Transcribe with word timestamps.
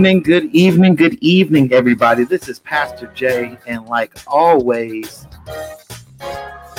Good 0.00 0.06
evening, 0.06 0.22
good 0.22 0.54
evening, 0.54 0.94
good 0.94 1.18
evening, 1.20 1.72
everybody. 1.74 2.24
This 2.24 2.48
is 2.48 2.58
Pastor 2.60 3.08
Jay, 3.08 3.58
and 3.66 3.84
like 3.84 4.14
always, 4.26 5.26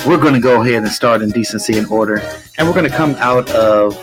we're 0.04 0.18
going 0.18 0.34
to 0.34 0.40
go 0.40 0.60
ahead 0.60 0.82
and 0.82 0.88
start 0.88 1.22
in 1.22 1.30
decency 1.30 1.78
and 1.78 1.86
order, 1.86 2.20
and 2.58 2.66
we're 2.66 2.74
going 2.74 2.90
to 2.90 2.96
come 2.96 3.14
out 3.20 3.48
of 3.52 3.96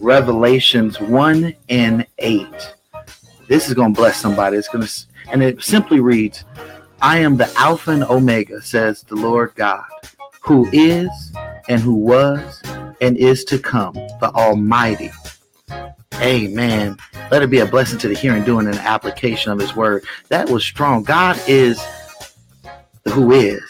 Revelations 0.00 0.98
1 0.98 1.54
and 1.68 2.06
8. 2.16 2.74
This 3.48 3.68
is 3.68 3.74
going 3.74 3.92
to 3.92 4.00
bless 4.00 4.18
somebody. 4.18 4.56
It's 4.56 4.68
going 4.68 4.86
to, 4.86 5.06
and 5.30 5.42
it 5.42 5.62
simply 5.62 6.00
reads, 6.00 6.46
I 7.02 7.18
am 7.18 7.36
the 7.36 7.52
Alpha 7.54 7.90
and 7.90 8.04
Omega, 8.04 8.62
says 8.62 9.02
the 9.02 9.16
Lord 9.16 9.52
God, 9.56 9.84
who 10.40 10.66
is, 10.72 11.10
and 11.68 11.82
who 11.82 11.92
was, 11.92 12.62
and 13.02 13.18
is 13.18 13.44
to 13.44 13.58
come, 13.58 13.92
the 13.92 14.32
Almighty. 14.34 15.10
Amen. 16.20 16.96
Let 17.30 17.42
it 17.42 17.50
be 17.50 17.60
a 17.60 17.66
blessing 17.66 17.98
to 18.00 18.08
the 18.08 18.14
hearing, 18.14 18.44
doing 18.44 18.66
an 18.66 18.78
application 18.78 19.52
of 19.52 19.58
His 19.58 19.76
word. 19.76 20.04
That 20.28 20.48
was 20.48 20.64
strong. 20.64 21.04
God 21.04 21.40
is 21.46 21.80
the 23.04 23.10
who 23.10 23.32
is, 23.32 23.62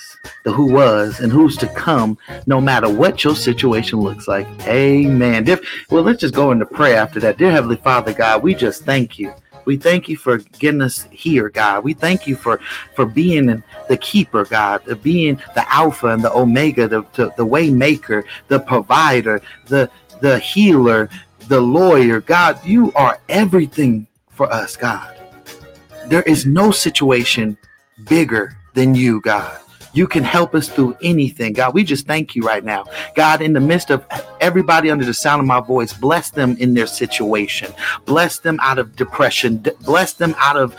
the 0.45 0.53
who 0.53 0.73
was, 0.73 1.21
and 1.21 1.31
who's 1.31 1.57
to 1.59 1.67
come, 1.69 2.17
no 2.47 2.61
matter 2.61 2.89
what 2.89 3.23
your 3.23 3.37
situation 3.37 4.01
looks 4.01 4.27
like. 4.27 4.47
Amen. 4.67 5.47
Well, 5.91 6.03
let's 6.03 6.21
just 6.21 6.35
go 6.35 6.51
into 6.51 6.67
prayer 6.67 6.97
after 6.97 7.21
that. 7.21 7.37
Dear 7.37 7.51
Heavenly 7.51 7.77
Father, 7.77 8.13
God, 8.15 8.43
we 8.43 8.55
just 8.55 8.85
thank 8.85 9.19
you. 9.19 9.33
We 9.67 9.77
thank 9.77 10.09
you 10.09 10.17
for 10.17 10.39
getting 10.39 10.81
us 10.81 11.07
here, 11.11 11.51
God. 11.51 11.85
We 11.85 11.93
thank 11.93 12.27
you 12.27 12.37
for 12.37 12.59
for 12.97 13.05
being 13.05 13.63
the 13.89 13.97
keeper, 13.99 14.47
God, 14.47 14.83
the 14.87 14.97
being 14.97 15.37
the 15.55 15.71
Alpha 15.71 16.07
and 16.07 16.25
the 16.25 16.33
Omega, 16.33 16.89
the, 16.89 17.05
the, 17.13 17.31
the 17.37 17.45
way 17.45 17.69
maker, 17.69 18.25
the 18.49 18.61
provider, 18.61 19.43
the 19.67 19.91
the 20.23 20.39
healer, 20.39 21.11
the 21.49 21.61
lawyer. 21.61 22.21
God, 22.21 22.65
you 22.65 22.93
are 22.93 23.19
everything 23.29 24.07
for 24.31 24.53
us, 24.53 24.77
God. 24.77 25.15
There 26.07 26.23
is 26.23 26.47
no 26.47 26.71
situation 26.71 27.59
bigger 28.05 28.57
than 28.75 28.95
you, 28.95 29.21
God. 29.21 29.59
You 29.93 30.07
can 30.07 30.23
help 30.23 30.55
us 30.55 30.69
through 30.69 30.97
anything. 31.03 31.53
God, 31.53 31.75
we 31.75 31.85
just 31.85 32.07
thank 32.07 32.35
you 32.35 32.43
right 32.43 32.65
now. 32.65 32.85
God, 33.15 33.41
in 33.41 33.53
the 33.53 33.61
midst 33.61 33.91
of 33.91 34.05
everybody 34.41 34.91
under 34.91 35.05
the 35.05 35.15
sound 35.15 35.41
of 35.41 35.47
my 35.47 35.61
voice, 35.61 35.93
bless 35.93 36.31
them 36.31 36.57
in 36.59 36.75
their 36.75 36.87
situation. 36.87 37.73
Bless 38.05 38.39
them 38.39 38.59
out 38.63 38.79
of 38.79 38.97
depression. 38.97 39.65
Bless 39.81 40.13
them 40.15 40.35
out 40.39 40.57
of 40.57 40.77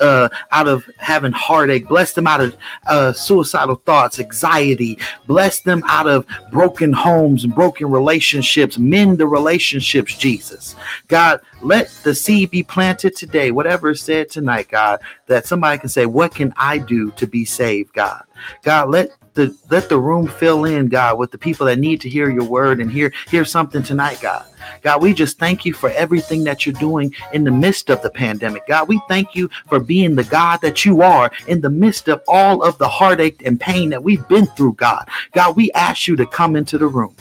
uh, 0.00 0.28
out 0.52 0.68
of 0.68 0.88
having 0.98 1.32
heartache. 1.32 1.88
Bless 1.88 2.12
them 2.12 2.26
out 2.26 2.40
of 2.40 2.56
uh, 2.86 3.12
suicidal 3.12 3.76
thoughts, 3.84 4.18
anxiety. 4.18 4.98
Bless 5.26 5.60
them 5.60 5.82
out 5.86 6.08
of 6.08 6.26
broken 6.50 6.92
homes 6.92 7.44
and 7.44 7.54
broken 7.54 7.90
relationships. 7.90 8.78
Mend 8.78 9.18
the 9.18 9.26
relationships, 9.26 10.16
Jesus. 10.16 10.76
God, 11.08 11.40
let 11.66 11.88
the 12.04 12.14
seed 12.14 12.50
be 12.50 12.62
planted 12.62 13.16
today, 13.16 13.50
whatever 13.50 13.90
is 13.90 14.00
said 14.00 14.30
tonight, 14.30 14.68
God, 14.68 15.00
that 15.26 15.46
somebody 15.46 15.78
can 15.78 15.88
say, 15.88 16.06
What 16.06 16.34
can 16.34 16.54
I 16.56 16.78
do 16.78 17.10
to 17.12 17.26
be 17.26 17.44
saved, 17.44 17.92
God? 17.92 18.22
God, 18.62 18.90
let 18.90 19.10
the 19.34 19.54
let 19.68 19.88
the 19.88 19.98
room 19.98 20.28
fill 20.28 20.64
in, 20.64 20.88
God, 20.88 21.18
with 21.18 21.32
the 21.32 21.38
people 21.38 21.66
that 21.66 21.78
need 21.78 22.00
to 22.02 22.08
hear 22.08 22.30
your 22.30 22.44
word 22.44 22.80
and 22.80 22.90
hear 22.90 23.12
hear 23.28 23.44
something 23.44 23.82
tonight, 23.82 24.20
God. 24.20 24.46
God, 24.82 25.02
we 25.02 25.12
just 25.12 25.38
thank 25.38 25.64
you 25.64 25.74
for 25.74 25.90
everything 25.90 26.44
that 26.44 26.64
you're 26.64 26.72
doing 26.74 27.12
in 27.32 27.42
the 27.42 27.50
midst 27.50 27.90
of 27.90 28.00
the 28.00 28.10
pandemic. 28.10 28.66
God, 28.66 28.88
we 28.88 29.00
thank 29.08 29.34
you 29.34 29.50
for 29.68 29.80
being 29.80 30.14
the 30.14 30.24
God 30.24 30.60
that 30.62 30.84
you 30.84 31.02
are 31.02 31.30
in 31.48 31.60
the 31.60 31.70
midst 31.70 32.08
of 32.08 32.22
all 32.28 32.62
of 32.62 32.78
the 32.78 32.88
heartache 32.88 33.42
and 33.44 33.60
pain 33.60 33.90
that 33.90 34.02
we've 34.02 34.26
been 34.28 34.46
through, 34.46 34.74
God. 34.74 35.08
God, 35.32 35.56
we 35.56 35.72
ask 35.72 36.06
you 36.06 36.14
to 36.16 36.26
come 36.26 36.54
into 36.54 36.78
the 36.78 36.86
room. 36.86 37.14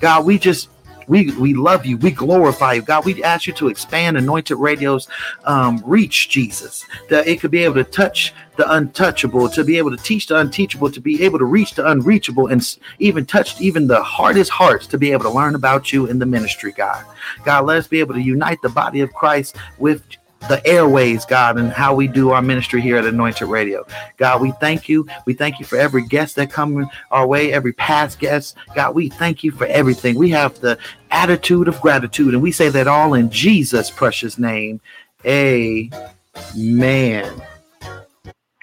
God, 0.00 0.26
we 0.26 0.38
just 0.38 0.68
we 1.12 1.30
we 1.32 1.52
love 1.52 1.84
you. 1.84 1.98
We 1.98 2.10
glorify 2.10 2.72
you, 2.72 2.82
God. 2.82 3.04
We 3.04 3.22
ask 3.22 3.46
you 3.46 3.52
to 3.54 3.68
expand 3.68 4.16
Anointed 4.16 4.56
Radio's 4.56 5.08
um, 5.44 5.82
reach, 5.84 6.30
Jesus, 6.30 6.86
that 7.10 7.28
it 7.28 7.38
could 7.38 7.50
be 7.50 7.62
able 7.64 7.74
to 7.74 7.84
touch 7.84 8.32
the 8.56 8.70
untouchable, 8.72 9.50
to 9.50 9.62
be 9.62 9.76
able 9.76 9.90
to 9.90 10.02
teach 10.02 10.26
the 10.26 10.38
unteachable, 10.38 10.90
to 10.90 11.00
be 11.00 11.22
able 11.22 11.38
to 11.38 11.44
reach 11.44 11.74
the 11.74 11.86
unreachable, 11.86 12.46
and 12.46 12.78
even 12.98 13.26
touch 13.26 13.60
even 13.60 13.86
the 13.86 14.02
hardest 14.02 14.50
hearts 14.50 14.86
to 14.86 14.96
be 14.96 15.12
able 15.12 15.24
to 15.24 15.30
learn 15.30 15.54
about 15.54 15.92
you 15.92 16.06
in 16.06 16.18
the 16.18 16.26
ministry, 16.26 16.72
God. 16.72 17.04
God, 17.44 17.66
let 17.66 17.76
us 17.76 17.86
be 17.86 18.00
able 18.00 18.14
to 18.14 18.22
unite 18.22 18.62
the 18.62 18.70
body 18.70 19.00
of 19.00 19.12
Christ 19.12 19.56
with 19.78 20.02
the 20.48 20.60
airways, 20.66 21.24
God, 21.24 21.58
and 21.58 21.72
how 21.72 21.94
we 21.94 22.08
do 22.08 22.30
our 22.30 22.42
ministry 22.42 22.80
here 22.80 22.96
at 22.96 23.06
Anointed 23.06 23.48
Radio. 23.48 23.86
God, 24.16 24.40
we 24.40 24.52
thank 24.52 24.88
you. 24.88 25.06
We 25.24 25.34
thank 25.34 25.60
you 25.60 25.66
for 25.66 25.76
every 25.76 26.06
guest 26.06 26.36
that 26.36 26.50
come 26.50 26.90
our 27.10 27.26
way, 27.26 27.52
every 27.52 27.72
past 27.72 28.18
guest. 28.18 28.56
God, 28.74 28.94
we 28.94 29.08
thank 29.08 29.44
you 29.44 29.52
for 29.52 29.66
everything. 29.66 30.16
We 30.16 30.30
have 30.30 30.60
the 30.60 30.78
attitude 31.10 31.68
of 31.68 31.80
gratitude, 31.80 32.34
and 32.34 32.42
we 32.42 32.52
say 32.52 32.68
that 32.70 32.88
all 32.88 33.14
in 33.14 33.30
Jesus' 33.30 33.90
precious 33.90 34.38
name. 34.38 34.80
Amen. 35.24 35.90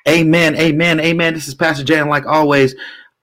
Amen. 0.07 0.55
Amen. 0.55 0.99
Amen. 0.99 1.33
This 1.33 1.47
is 1.47 1.55
Pastor 1.55 1.83
Jay, 1.83 1.99
and 1.99 2.09
like 2.09 2.25
always, 2.25 2.75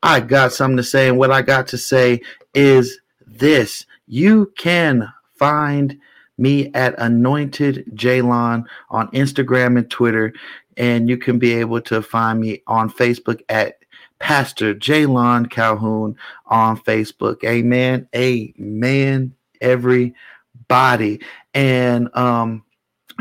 I 0.02 0.20
got 0.20 0.52
something 0.52 0.76
to 0.76 0.84
say, 0.84 1.08
and 1.08 1.18
what 1.18 1.30
I 1.30 1.42
got 1.42 1.66
to 1.68 1.78
say 1.78 2.20
is 2.54 2.98
this: 3.26 3.84
you 4.06 4.52
can 4.56 5.12
find 5.34 5.98
me 6.38 6.70
at 6.74 6.98
Anointed 6.98 7.84
Jalon 7.94 8.64
on 8.90 9.08
Instagram 9.08 9.78
and 9.78 9.90
Twitter. 9.90 10.32
And 10.76 11.08
you 11.08 11.16
can 11.16 11.38
be 11.38 11.54
able 11.54 11.80
to 11.82 12.02
find 12.02 12.40
me 12.40 12.62
on 12.66 12.90
Facebook 12.90 13.40
at 13.48 13.78
Pastor 14.18 14.74
Jalon 14.74 15.50
Calhoun 15.50 16.16
on 16.46 16.78
Facebook. 16.78 17.44
Amen. 17.44 18.08
Amen. 18.14 19.34
Everybody. 19.60 21.20
And 21.54 22.14
um, 22.16 22.62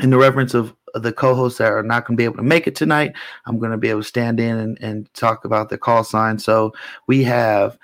in 0.02 0.10
the 0.10 0.18
reference 0.18 0.54
of 0.54 0.76
the 0.94 1.12
co-hosts 1.12 1.58
that 1.58 1.72
are 1.72 1.84
not 1.84 2.06
going 2.06 2.16
to 2.16 2.22
be 2.22 2.26
able 2.26 2.38
to 2.38 2.44
make 2.44 2.68
it 2.68 2.76
tonight, 2.76 3.14
I'm 3.46 3.60
going 3.60 3.72
to 3.72 3.78
be 3.78 3.90
able 3.90 4.02
to 4.02 4.08
stand 4.08 4.40
in 4.40 4.58
and, 4.58 4.78
and 4.82 5.14
talk 5.14 5.44
about 5.46 5.70
the 5.70 5.78
call 5.78 6.04
sign. 6.04 6.40
So 6.40 6.74
we 7.08 7.24
have 7.24 7.78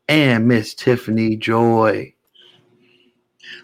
and 0.08 0.48
Miss 0.48 0.74
Tiffany 0.74 1.36
Joy. 1.36 2.14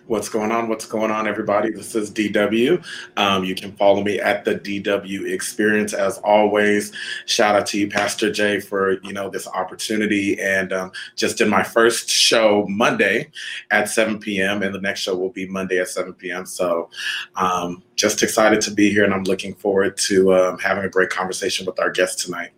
What's 0.07 0.27
going 0.29 0.51
on? 0.51 0.67
What's 0.67 0.85
going 0.85 1.11
on, 1.11 1.27
everybody? 1.27 1.71
This 1.71 1.95
is 1.95 2.11
DW. 2.11 2.83
Um, 3.17 3.43
you 3.43 3.55
can 3.55 3.71
follow 3.73 4.03
me 4.03 4.19
at 4.19 4.43
the 4.43 4.55
DW 4.55 5.31
Experience 5.31 5.93
as 5.93 6.17
always. 6.19 6.91
Shout 7.25 7.55
out 7.55 7.65
to 7.67 7.79
you, 7.79 7.89
Pastor 7.89 8.31
Jay, 8.31 8.59
for 8.59 9.01
you 9.01 9.13
know 9.13 9.29
this 9.29 9.47
opportunity. 9.47 10.39
And 10.41 10.73
um, 10.73 10.91
just 11.15 11.41
in 11.41 11.49
my 11.49 11.63
first 11.63 12.09
show 12.09 12.65
Monday 12.67 13.31
at 13.71 13.89
7 13.89 14.19
p.m. 14.19 14.61
and 14.61 14.75
the 14.75 14.81
next 14.81 14.99
show 15.01 15.15
will 15.15 15.29
be 15.29 15.47
Monday 15.47 15.79
at 15.79 15.87
7 15.87 16.13
p.m. 16.13 16.45
So 16.45 16.89
um, 17.35 17.83
just 17.95 18.23
excited 18.23 18.61
to 18.61 18.71
be 18.71 18.91
here, 18.91 19.03
and 19.03 19.13
I'm 19.13 19.23
looking 19.23 19.55
forward 19.55 19.97
to 19.97 20.33
um, 20.33 20.59
having 20.59 20.83
a 20.83 20.89
great 20.89 21.09
conversation 21.09 21.65
with 21.65 21.79
our 21.79 21.89
guest 21.89 22.19
tonight. 22.19 22.51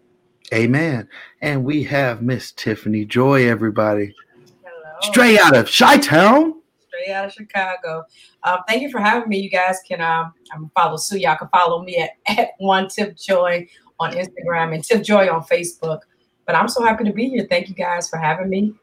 Amen. 0.54 1.10
And 1.42 1.64
we 1.64 1.84
have 1.84 2.22
Miss 2.22 2.52
Tiffany 2.52 3.06
Joy, 3.06 3.48
everybody. 3.48 4.14
Hello. 4.64 5.00
Straight 5.02 5.40
out 5.40 5.56
of 5.56 5.72
Chi 5.72 5.98
Town 5.98 6.62
straight 6.96 7.14
out 7.14 7.26
of 7.26 7.34
Chicago. 7.34 8.06
Um, 8.44 8.60
thank 8.68 8.82
you 8.82 8.90
for 8.90 9.00
having 9.00 9.30
me. 9.30 9.40
You 9.40 9.50
guys 9.50 9.80
can 9.88 10.02
um, 10.02 10.34
I'm 10.52 10.70
follow 10.76 10.98
Sue. 10.98 11.18
Y'all 11.18 11.38
can 11.38 11.50
follow 11.50 11.84
me 11.84 11.98
at, 11.98 12.12
at 12.40 12.50
one 12.58 12.88
Tip 12.88 13.18
Joy 13.18 13.68
on 14.00 14.14
Instagram 14.14 14.74
and 14.74 14.84
Tip 14.84 15.04
Joy 15.04 15.32
on 15.32 15.44
Facebook. 15.44 16.02
But 16.46 16.56
I'm 16.56 16.68
so 16.68 16.84
happy 16.84 17.04
to 17.06 17.14
be 17.14 17.30
here. 17.30 17.48
Thank 17.50 17.70
you 17.70 17.76
guys 17.76 18.10
for 18.10 18.18
having 18.18 18.50
me. 18.50 18.74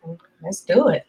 Let's 0.43 0.63
do 0.63 0.89
it. 0.89 1.07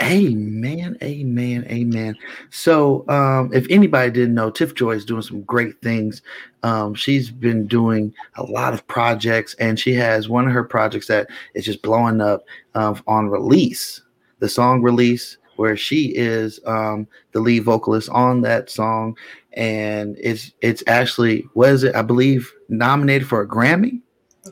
Amen, 0.00 0.98
amen, 1.00 1.64
amen. 1.70 2.16
So, 2.50 3.08
um, 3.08 3.52
if 3.52 3.66
anybody 3.70 4.10
didn't 4.10 4.34
know, 4.34 4.50
Tiff 4.50 4.74
Joy 4.74 4.92
is 4.92 5.04
doing 5.04 5.22
some 5.22 5.42
great 5.42 5.80
things. 5.80 6.22
Um, 6.64 6.94
she's 6.94 7.30
been 7.30 7.68
doing 7.68 8.12
a 8.34 8.42
lot 8.42 8.74
of 8.74 8.84
projects, 8.88 9.54
and 9.60 9.78
she 9.78 9.94
has 9.94 10.28
one 10.28 10.48
of 10.48 10.52
her 10.52 10.64
projects 10.64 11.06
that 11.06 11.28
is 11.54 11.64
just 11.64 11.82
blowing 11.82 12.20
up 12.20 12.42
um, 12.74 13.00
on 13.06 13.28
release. 13.28 14.02
The 14.40 14.48
song 14.48 14.82
release 14.82 15.36
where 15.62 15.76
she 15.76 16.06
is 16.06 16.58
um, 16.66 17.06
the 17.30 17.38
lead 17.38 17.62
vocalist 17.62 18.08
on 18.08 18.40
that 18.40 18.68
song, 18.68 19.16
and 19.52 20.16
it's 20.20 20.50
it's 20.60 20.82
actually 20.88 21.46
was 21.54 21.84
it 21.84 21.94
I 21.94 22.02
believe 22.02 22.52
nominated 22.68 23.28
for 23.28 23.42
a 23.42 23.46
Grammy. 23.46 24.00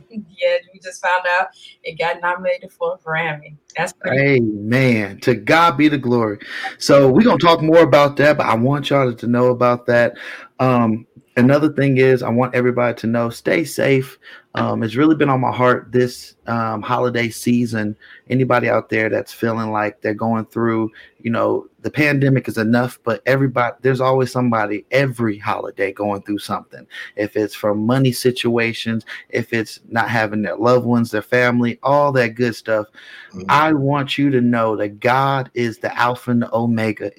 yeah, 0.08 0.58
we 0.72 0.78
just 0.78 1.02
found 1.02 1.24
out 1.36 1.48
it 1.82 1.98
got 1.98 2.20
nominated 2.22 2.70
for 2.70 2.94
a 2.94 2.98
Grammy. 2.98 3.56
That's 3.76 3.92
pretty. 3.92 4.36
Amen. 4.36 5.18
To 5.22 5.34
God 5.34 5.76
be 5.76 5.88
the 5.88 5.98
glory. 5.98 6.38
So 6.78 7.10
we're 7.10 7.24
gonna 7.24 7.38
talk 7.38 7.60
more 7.60 7.82
about 7.82 8.16
that, 8.18 8.36
but 8.36 8.46
I 8.46 8.54
want 8.54 8.90
y'all 8.90 9.12
to 9.12 9.26
know 9.26 9.46
about 9.46 9.86
that. 9.86 10.16
Um, 10.60 11.08
another 11.36 11.72
thing 11.72 11.96
is 11.96 12.22
I 12.22 12.28
want 12.28 12.54
everybody 12.54 12.94
to 13.00 13.08
know 13.08 13.30
stay 13.30 13.64
safe. 13.64 14.16
Um, 14.56 14.82
it's 14.82 14.96
really 14.96 15.14
been 15.14 15.28
on 15.28 15.40
my 15.40 15.52
heart 15.52 15.92
this 15.92 16.34
um, 16.48 16.82
holiday 16.82 17.28
season. 17.28 17.96
Anybody 18.28 18.68
out 18.68 18.88
there 18.88 19.08
that's 19.08 19.32
feeling 19.32 19.70
like 19.70 20.00
they're 20.00 20.12
going 20.12 20.46
through, 20.46 20.90
you 21.20 21.30
know, 21.30 21.68
the 21.82 21.90
pandemic 21.90 22.48
is 22.48 22.58
enough, 22.58 22.98
but 23.04 23.22
everybody, 23.26 23.76
there's 23.82 24.00
always 24.00 24.32
somebody 24.32 24.84
every 24.90 25.38
holiday 25.38 25.92
going 25.92 26.22
through 26.22 26.38
something. 26.38 26.84
If 27.14 27.36
it's 27.36 27.54
from 27.54 27.86
money 27.86 28.10
situations, 28.10 29.04
if 29.28 29.52
it's 29.52 29.78
not 29.88 30.08
having 30.08 30.42
their 30.42 30.56
loved 30.56 30.84
ones, 30.84 31.12
their 31.12 31.22
family, 31.22 31.78
all 31.84 32.10
that 32.12 32.34
good 32.34 32.56
stuff. 32.56 32.86
Mm-hmm. 33.32 33.42
I 33.48 33.72
want 33.72 34.18
you 34.18 34.30
to 34.30 34.40
know 34.40 34.74
that 34.76 34.98
God 34.98 35.48
is 35.54 35.78
the 35.78 35.96
Alpha 35.96 36.32
and 36.32 36.42
the 36.42 36.52
Omega. 36.52 37.12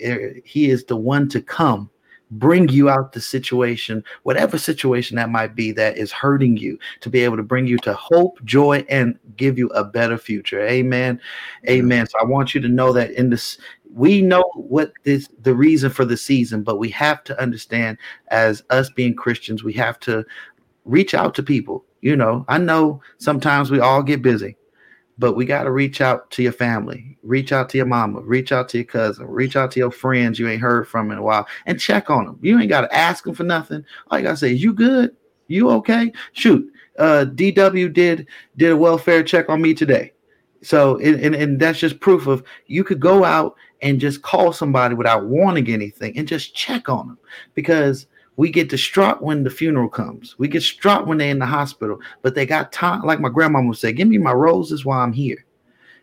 He 0.43 0.69
is 0.69 0.83
the 0.83 0.97
one 0.97 1.29
to 1.29 1.41
come 1.41 1.89
bring 2.31 2.69
you 2.69 2.89
out 2.89 3.11
the 3.11 3.21
situation, 3.21 4.03
whatever 4.23 4.57
situation 4.57 5.17
that 5.17 5.29
might 5.29 5.53
be 5.55 5.71
that 5.73 5.97
is 5.97 6.11
hurting 6.11 6.57
you, 6.57 6.79
to 7.01 7.09
be 7.09 7.19
able 7.19 7.37
to 7.37 7.43
bring 7.43 7.67
you 7.67 7.77
to 7.79 7.93
hope, 7.93 8.43
joy, 8.43 8.85
and 8.89 9.19
give 9.35 9.57
you 9.57 9.67
a 9.69 9.83
better 9.83 10.17
future. 10.17 10.61
Amen. 10.61 11.19
Amen. 11.69 12.07
So 12.07 12.17
I 12.19 12.25
want 12.25 12.55
you 12.55 12.61
to 12.61 12.69
know 12.69 12.93
that 12.93 13.11
in 13.11 13.29
this, 13.29 13.57
we 13.93 14.21
know 14.21 14.43
what 14.55 14.93
this 15.03 15.27
the 15.41 15.53
reason 15.53 15.89
for 15.89 16.05
the 16.05 16.17
season, 16.17 16.63
but 16.63 16.79
we 16.79 16.89
have 16.89 17.23
to 17.25 17.39
understand 17.39 17.97
as 18.29 18.63
us 18.69 18.89
being 18.89 19.13
Christians, 19.13 19.63
we 19.63 19.73
have 19.73 19.99
to 20.01 20.25
reach 20.85 21.13
out 21.13 21.35
to 21.35 21.43
people. 21.43 21.85
You 22.01 22.15
know, 22.15 22.45
I 22.47 22.57
know 22.57 23.01
sometimes 23.19 23.69
we 23.69 23.79
all 23.79 24.01
get 24.01 24.21
busy 24.21 24.55
but 25.17 25.33
we 25.33 25.45
got 25.45 25.63
to 25.63 25.71
reach 25.71 26.01
out 26.01 26.29
to 26.31 26.43
your 26.43 26.51
family, 26.51 27.17
reach 27.23 27.51
out 27.51 27.69
to 27.69 27.77
your 27.77 27.85
mama, 27.85 28.21
reach 28.21 28.51
out 28.51 28.69
to 28.69 28.77
your 28.77 28.85
cousin, 28.85 29.27
reach 29.27 29.55
out 29.55 29.71
to 29.71 29.79
your 29.79 29.91
friends 29.91 30.39
you 30.39 30.47
ain't 30.47 30.61
heard 30.61 30.87
from 30.87 31.11
in 31.11 31.17
a 31.17 31.23
while, 31.23 31.47
and 31.65 31.79
check 31.79 32.09
on 32.09 32.25
them. 32.25 32.39
You 32.41 32.59
ain't 32.59 32.69
got 32.69 32.81
to 32.81 32.95
ask 32.95 33.23
them 33.23 33.35
for 33.35 33.43
nothing. 33.43 33.83
All 34.09 34.17
you 34.17 34.23
got 34.23 34.31
to 34.31 34.37
say 34.37 34.53
is, 34.53 34.63
"You 34.63 34.73
good? 34.73 35.15
You 35.47 35.69
okay?" 35.71 36.11
Shoot, 36.33 36.71
uh, 36.97 37.25
DW 37.33 37.93
did 37.93 38.27
did 38.57 38.71
a 38.71 38.77
welfare 38.77 39.23
check 39.23 39.49
on 39.49 39.61
me 39.61 39.73
today, 39.73 40.13
so 40.61 40.97
and, 40.97 41.19
and, 41.19 41.35
and 41.35 41.59
that's 41.59 41.79
just 41.79 41.99
proof 41.99 42.27
of 42.27 42.43
you 42.67 42.83
could 42.83 42.99
go 42.99 43.23
out 43.23 43.55
and 43.81 43.99
just 43.99 44.21
call 44.21 44.53
somebody 44.53 44.95
without 44.95 45.25
wanting 45.25 45.67
anything 45.69 46.17
and 46.17 46.27
just 46.27 46.55
check 46.55 46.87
on 46.89 47.07
them 47.07 47.17
because 47.55 48.07
we 48.41 48.49
get 48.49 48.69
distraught 48.69 49.21
when 49.21 49.43
the 49.43 49.51
funeral 49.51 49.87
comes. 49.87 50.33
We 50.39 50.47
get 50.47 50.61
distraught 50.61 51.05
when 51.05 51.19
they're 51.19 51.29
in 51.29 51.37
the 51.37 51.45
hospital, 51.45 51.99
but 52.23 52.33
they 52.33 52.47
got 52.47 52.71
time. 52.71 53.03
Like 53.03 53.19
my 53.19 53.29
grandma 53.29 53.61
would 53.61 53.77
say, 53.77 53.93
"Give 53.93 54.07
me 54.07 54.17
my 54.17 54.31
roses 54.31 54.83
while 54.83 54.99
I'm 54.99 55.13
here," 55.13 55.45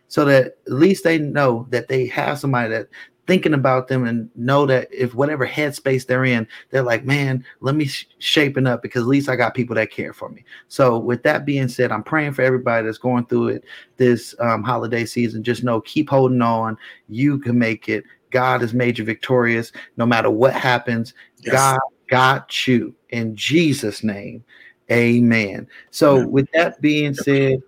so 0.07 0.23
that 0.23 0.55
at 0.65 0.71
least 0.71 1.03
they 1.03 1.17
know 1.17 1.67
that 1.71 1.89
they 1.89 2.07
have 2.07 2.39
somebody 2.39 2.69
that 2.69 2.87
thinking 3.27 3.53
about 3.53 3.89
them 3.89 4.05
and 4.05 4.29
know 4.37 4.65
that 4.67 4.87
if 4.89 5.13
whatever 5.13 5.45
headspace 5.45 6.07
they're 6.07 6.23
in, 6.23 6.47
they're 6.69 6.81
like, 6.81 7.03
"Man, 7.03 7.43
let 7.59 7.75
me 7.75 7.87
sh- 7.87 8.07
shaping 8.19 8.67
up 8.67 8.81
because 8.81 9.01
at 9.01 9.09
least 9.09 9.27
I 9.27 9.35
got 9.35 9.53
people 9.53 9.75
that 9.75 9.91
care 9.91 10.13
for 10.13 10.29
me." 10.29 10.45
So, 10.69 10.97
with 10.97 11.23
that 11.23 11.43
being 11.43 11.67
said, 11.67 11.91
I'm 11.91 12.03
praying 12.03 12.35
for 12.35 12.43
everybody 12.43 12.85
that's 12.85 12.97
going 12.97 13.25
through 13.25 13.49
it 13.49 13.65
this 13.97 14.33
um, 14.39 14.63
holiday 14.63 15.03
season. 15.03 15.43
Just 15.43 15.65
know, 15.65 15.81
keep 15.81 16.09
holding 16.09 16.41
on. 16.41 16.77
You 17.09 17.37
can 17.37 17.59
make 17.59 17.89
it. 17.89 18.05
God 18.31 18.61
has 18.61 18.73
made 18.73 18.97
you 18.97 19.03
victorious. 19.03 19.73
No 19.97 20.05
matter 20.05 20.29
what 20.29 20.53
happens, 20.53 21.13
yes. 21.41 21.51
God 21.51 21.79
got 22.09 22.67
you 22.67 22.93
in 23.09 23.35
Jesus' 23.35 24.03
name. 24.03 24.43
Amen. 24.91 25.67
So, 25.91 26.27
with 26.27 26.49
that 26.53 26.81
being 26.81 27.13
said, 27.13 27.61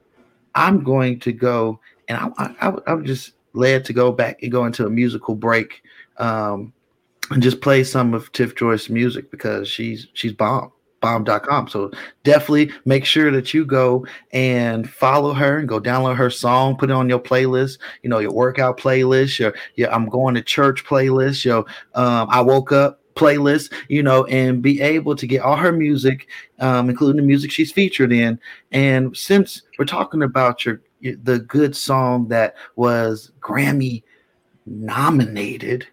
I'm 0.55 0.83
going 0.83 1.19
to 1.19 1.31
go 1.31 1.79
and 2.11 2.33
I, 2.37 2.55
I, 2.67 2.73
I'm 2.87 3.05
just 3.05 3.33
led 3.53 3.85
to 3.85 3.93
go 3.93 4.11
back 4.11 4.41
and 4.41 4.51
go 4.51 4.65
into 4.65 4.85
a 4.85 4.89
musical 4.89 5.35
break 5.35 5.81
um, 6.17 6.73
and 7.29 7.41
just 7.41 7.61
play 7.61 7.83
some 7.83 8.13
of 8.13 8.31
Tiff 8.33 8.55
Joy's 8.55 8.89
music 8.89 9.31
because 9.31 9.69
she's 9.69 10.07
she's 10.13 10.33
bomb 10.33 10.71
bomb.com. 10.99 11.67
So 11.67 11.91
definitely 12.23 12.71
make 12.85 13.05
sure 13.05 13.31
that 13.31 13.55
you 13.55 13.65
go 13.65 14.05
and 14.33 14.87
follow 14.87 15.33
her 15.33 15.57
and 15.57 15.67
go 15.67 15.79
download 15.79 16.15
her 16.15 16.29
song, 16.29 16.77
put 16.77 16.91
it 16.91 16.93
on 16.93 17.09
your 17.09 17.19
playlist, 17.19 17.79
you 18.03 18.09
know, 18.09 18.19
your 18.19 18.31
workout 18.31 18.79
playlist, 18.79 19.39
your, 19.39 19.55
your 19.75 19.91
I'm 19.91 20.07
going 20.09 20.35
to 20.35 20.43
church 20.43 20.85
playlist, 20.85 21.43
your 21.43 21.65
um, 21.95 22.27
I 22.29 22.41
woke 22.41 22.71
up 22.71 23.00
playlist, 23.15 23.73
you 23.87 24.03
know, 24.03 24.25
and 24.25 24.61
be 24.61 24.81
able 24.81 25.15
to 25.15 25.27
get 25.27 25.41
all 25.41 25.55
her 25.55 25.71
music, 25.71 26.27
um, 26.59 26.89
including 26.89 27.17
the 27.17 27.27
music 27.27 27.51
she's 27.51 27.71
featured 27.71 28.11
in. 28.11 28.39
And 28.71 29.15
since 29.15 29.63
we're 29.77 29.85
talking 29.85 30.23
about 30.23 30.65
your 30.65 30.81
the 31.01 31.39
good 31.39 31.75
song 31.75 32.27
that 32.27 32.55
was 32.75 33.31
Grammy 33.39 34.03
nominated, 34.65 35.87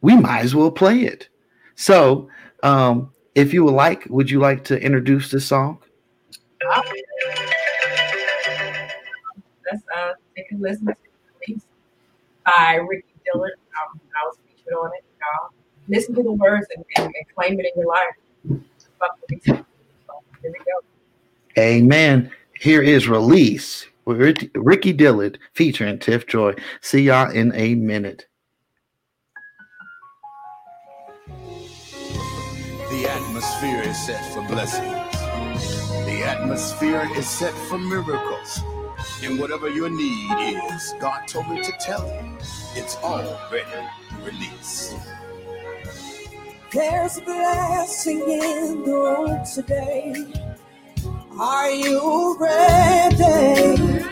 we 0.00 0.16
might 0.16 0.40
as 0.40 0.54
well 0.54 0.70
play 0.70 1.00
it. 1.00 1.28
So, 1.74 2.28
um, 2.62 3.12
if 3.34 3.52
you 3.52 3.64
would 3.64 3.74
like, 3.74 4.06
would 4.08 4.30
you 4.30 4.40
like 4.40 4.64
to 4.64 4.80
introduce 4.80 5.30
this 5.30 5.46
song? 5.46 5.78
Let's 9.70 9.82
uh, 9.96 10.12
listen 10.58 10.86
to 10.86 10.96
by 12.44 12.74
Ricky 12.74 13.14
Dillard. 13.24 13.52
Um, 13.80 14.00
I 14.16 14.26
was 14.26 14.36
featured 14.46 14.74
on 14.74 14.90
it, 14.96 15.04
listen 15.90 16.14
to 16.14 16.22
the 16.22 16.32
words 16.32 16.66
and, 16.74 16.84
and, 16.96 17.06
and 17.06 17.34
claim 17.34 17.58
it 17.60 17.66
in 17.66 17.72
your 17.82 17.88
life. 17.88 18.14
Here 19.42 19.64
we 20.44 20.58
go. 20.58 20.80
Amen. 21.58 22.30
Here 22.58 22.82
is 22.82 23.08
release 23.08 23.86
with 24.04 24.48
Ricky 24.54 24.92
Dillard 24.92 25.38
featuring 25.52 25.98
Tiff 25.98 26.26
Joy. 26.26 26.54
See 26.80 27.02
y'all 27.02 27.30
in 27.30 27.52
a 27.54 27.74
minute. 27.74 28.26
The 32.90 33.06
atmosphere 33.08 33.82
is 33.82 33.98
set 34.06 34.32
for 34.32 34.42
blessings. 34.46 34.90
The 36.06 36.22
atmosphere 36.24 37.08
is 37.16 37.28
set 37.28 37.54
for 37.68 37.78
miracles. 37.78 38.60
And 39.22 39.38
whatever 39.38 39.68
your 39.68 39.90
need 39.90 40.56
is, 40.56 40.94
God 40.98 41.26
told 41.26 41.48
me 41.48 41.62
to 41.62 41.72
tell 41.80 42.06
you, 42.06 42.36
it's 42.74 42.96
already 42.96 43.88
released. 44.22 44.94
There's 46.72 47.18
a 47.18 47.22
blessing 47.22 48.20
in 48.20 48.84
the 48.84 48.92
room 48.92 49.44
today. 49.44 50.14
Are 51.36 51.70
you 51.72 52.36
ready? 52.38 54.04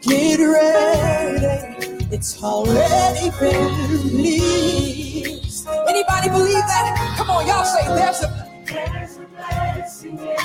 Get 0.00 0.40
ready. 0.40 2.06
It's 2.10 2.42
already 2.42 3.30
been 3.38 3.90
released. 3.90 5.68
Anybody 5.68 6.30
believe 6.30 6.54
that? 6.54 7.16
Come 7.18 7.28
on, 7.28 7.46
y'all 7.46 7.64
say 7.66 7.86
there's 7.88 8.22
a 8.22 8.48
there's 8.64 9.18
a 9.18 9.26
blessing 9.36 10.18
in 10.18 10.36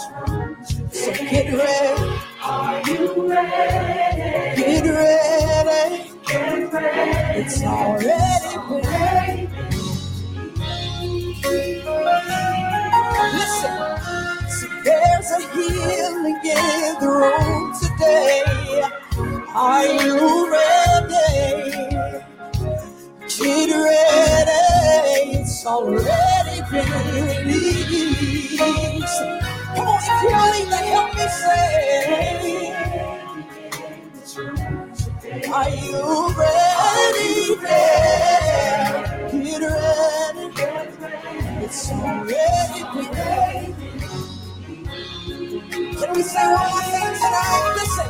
today. 0.00 0.56
So 0.90 1.12
get 1.12 1.52
ready. 1.52 2.20
Are 2.42 2.82
you 2.88 3.28
ready? 3.28 4.62
Get 4.62 4.84
ready. 4.86 6.10
Get 6.26 6.72
ready. 6.72 7.40
It's 7.40 7.62
already 7.62 8.82
been 8.82 8.95
there's 14.86 15.32
a 15.32 15.40
healing 15.54 16.40
in 16.44 17.00
the 17.00 17.08
room 17.08 17.74
today. 17.80 18.84
Are 19.54 19.86
you 19.86 20.50
ready? 20.52 21.88
Get 23.28 23.70
ready, 23.70 25.38
it's 25.38 25.66
already 25.66 26.62
been 26.70 27.46
released. 27.46 29.20
Come 29.76 29.88
on, 29.88 30.00
you 30.06 30.30
believe 30.30 30.70
that, 30.70 30.86
help 30.94 31.10
me 31.16 31.28
say. 31.40 32.74
Are 35.52 35.70
you 35.70 36.02
ready? 36.38 37.56
Get 39.32 39.62
ready. 39.62 40.46
It's 41.64 41.90
already 41.92 42.82
been. 43.14 43.85
Can 46.00 46.14
we 46.14 46.22
say 46.22 46.52
one 46.52 46.84
thing 46.92 47.14
tonight? 47.14 47.74
Listen. 47.76 48.08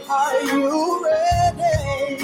Are 0.09 0.43
you 0.43 1.05
ready? 1.05 2.17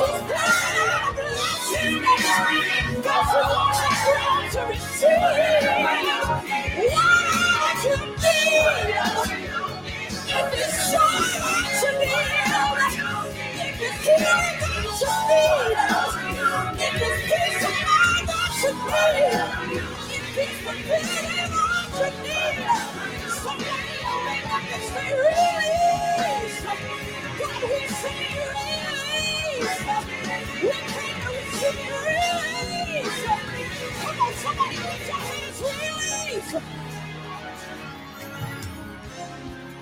His 0.00 0.20
blood 0.28 1.16
blessing. 1.16 1.96
Go 3.02 3.14
through 3.30 3.56
all 3.56 3.72
that 3.76 3.96
ground 4.06 4.46
to 4.52 4.60
receive. 4.70 6.04
You. 6.04 6.18
What 6.92 7.84
you 7.84 7.96
need. 8.22 8.94
If 10.28 10.54
it's 10.54 10.92
joy 10.92 11.00
that 11.00 11.82
you 11.82 12.00
need, 12.00 12.20
if 13.60 13.82
it's 13.82 14.04
healing 14.04 14.60
that 14.60 16.36
you 16.36 16.41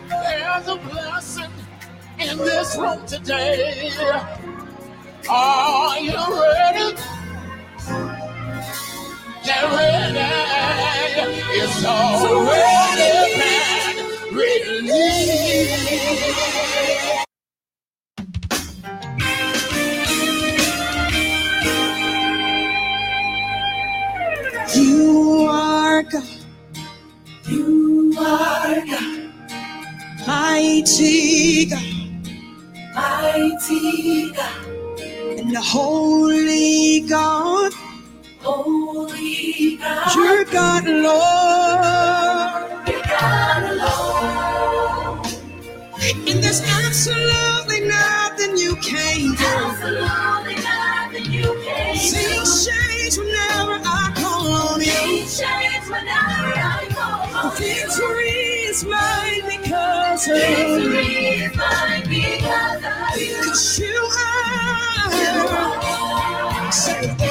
There's 0.09 0.69
a 0.69 0.77
blessing 0.77 1.51
in 2.19 2.39
this 2.39 2.77
room 2.77 3.07
today. 3.07 3.91
Are 5.29 5.99
you 5.99 6.15
ready? 6.15 6.97
Get 9.45 9.65
ready. 9.65 10.21
It's 11.61 11.85
already 11.85 13.13
been 13.41 14.35
released. 14.37 15.97
You 24.77 25.49
are 25.51 26.03
God. 26.05 26.25
You 27.49 28.15
are 28.19 28.87
God. 28.87 29.33
Mighty 30.27 31.20
holy 35.61 37.01
God. 37.09 37.73
Holy 38.41 39.77
God. 39.77 40.15
You're 40.17 40.45
God 40.47 40.87
alone. 40.87 42.85
God 43.09 43.63
alone. 43.73 45.27
And 46.29 46.43
there's 46.43 46.63
absolutely 46.63 47.81
nothing 47.89 48.57
you 48.59 48.77
can't 48.77 49.39
do. 49.39 49.45
Absolutely 49.47 50.57
nothing 50.65 51.33
you 51.33 51.63
can't 51.65 52.01
do. 52.01 52.09
Things 52.09 52.67
change 52.67 53.19
whenever 53.19 53.81
I 53.85 54.13
call 54.17 54.49
on 54.53 54.81
you. 54.81 54.87
change 55.27 55.87
whenever 55.89 56.55
I 56.57 56.89
call 56.91 57.47
on 57.47 57.57
Victory 57.57 58.31
is 58.71 58.85
mine 58.85 59.43
because 59.47 59.49
Victory 59.49 59.49
is 59.49 59.65
mine 59.65 59.70
you. 60.29 61.51
'Cause 63.43 63.81
you 63.81 64.09
are. 64.19 65.11
Oh, 67.23 67.27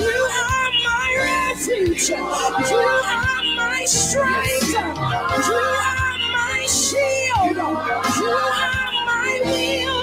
You 0.00 0.18
are 0.46 0.70
my 0.88 1.08
refuge. 1.26 2.10
You 2.10 2.16
are 2.16 3.43
my 3.74 3.84
strength. 3.86 4.70
You 4.72 5.54
are 5.54 6.18
my 6.32 6.66
shield. 6.68 7.56
You 7.56 8.30
are 8.30 8.92
my 9.10 9.40
will. 9.46 10.00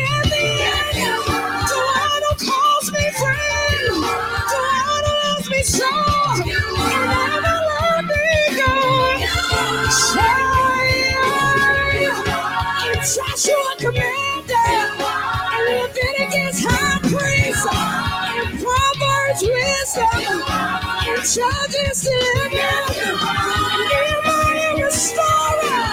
In 21.38 21.44
Judges 21.44 22.02
deliver. 22.02 22.50
Nehemiah 23.90 24.84
restorer. 24.84 25.84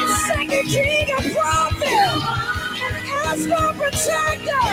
In 0.00 0.08
Second 0.26 0.68
King 0.68 1.10
a 1.12 1.34
prophet. 1.34 2.12
And 2.82 2.96
Esther 3.26 3.74
protector. 3.76 4.68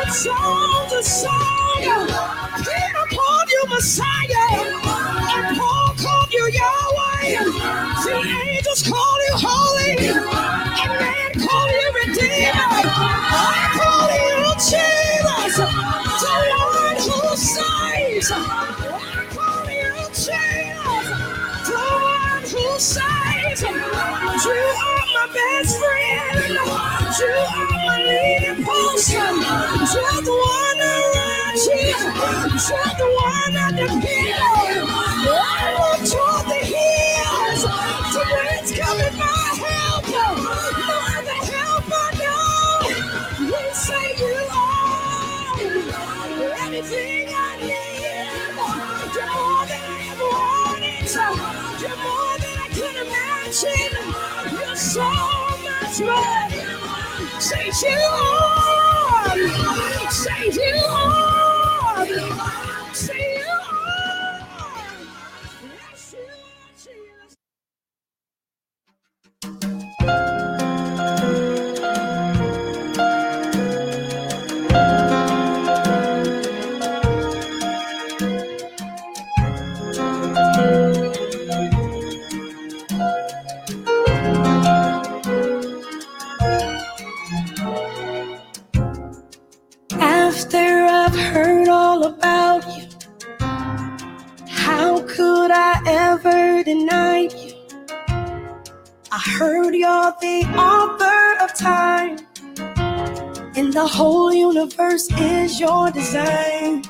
And 0.00 0.12
Psalms 0.14 0.92
a 0.94 1.02
song. 1.02 2.08
Peter 2.56 3.06
called 3.10 3.50
you 3.50 3.64
Messiah. 3.68 4.48
And 5.36 5.58
Paul 5.58 5.94
called 5.98 6.32
you 6.32 6.50
Yahweh. 6.50 7.44
The 8.04 8.50
angels 8.56 8.82
call 8.84 9.18
you 9.28 9.34
holy. 9.36 10.08
And 10.08 11.00
man 11.00 11.27
sight. 22.78 23.60
You 23.60 23.68
are 23.68 25.06
my 25.14 25.28
best 25.34 25.78
friend. 25.78 26.48
You 27.18 27.32
are 27.32 27.70
my 27.86 27.98
leading 28.06 28.64
person. 28.64 29.34
You're 29.92 30.22
the 30.22 30.32
one 30.32 30.80
I 30.80 30.98
run 31.14 31.54
to. 31.64 31.76
You're 32.68 32.94
the 32.98 33.08
one 33.26 33.56
I 33.56 33.70
depend 33.72 34.34
on. 34.42 35.28
I 35.28 35.96
will 35.98 36.06
join. 36.06 36.37
Say 55.98 57.72
you 57.90 58.77
you? 96.68 97.54
I 99.10 99.18
heard 99.38 99.74
you're 99.74 100.12
the 100.20 100.44
author 100.54 101.42
of 101.42 101.54
time, 101.54 102.18
and 103.56 103.72
the 103.72 103.86
whole 103.86 104.32
universe 104.34 105.10
is 105.12 105.58
your 105.58 105.90
design. 105.90 106.82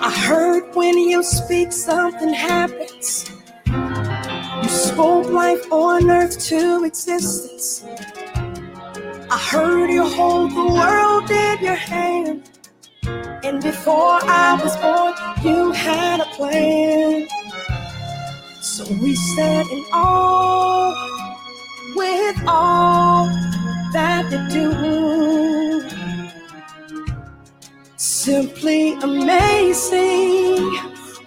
I 0.00 0.10
heard 0.26 0.74
when 0.74 0.96
you 0.96 1.22
speak, 1.22 1.70
something 1.72 2.32
happens. 2.32 3.30
You 3.66 4.68
spoke 4.68 5.28
life 5.28 5.70
on 5.70 6.10
earth 6.10 6.38
to 6.48 6.84
existence. 6.84 7.84
I 9.30 9.38
heard 9.38 9.90
you 9.90 10.08
hold 10.08 10.52
the 10.52 10.64
world 10.64 11.30
in 11.30 11.62
your 11.62 11.74
hand. 11.74 12.50
And 13.44 13.62
before 13.62 14.18
I 14.22 14.58
was 14.62 14.74
born, 14.78 15.12
you 15.44 15.72
had 15.72 16.20
a 16.20 16.24
plan. 16.36 17.28
So 18.74 18.82
we 18.94 19.14
stand 19.14 19.70
in 19.70 19.84
awe 19.92 20.92
with 21.94 22.42
all 22.48 23.26
that 23.92 24.32
you 24.32 24.48
do. 24.50 25.88
Simply 27.96 28.94
amazing, 28.94 30.76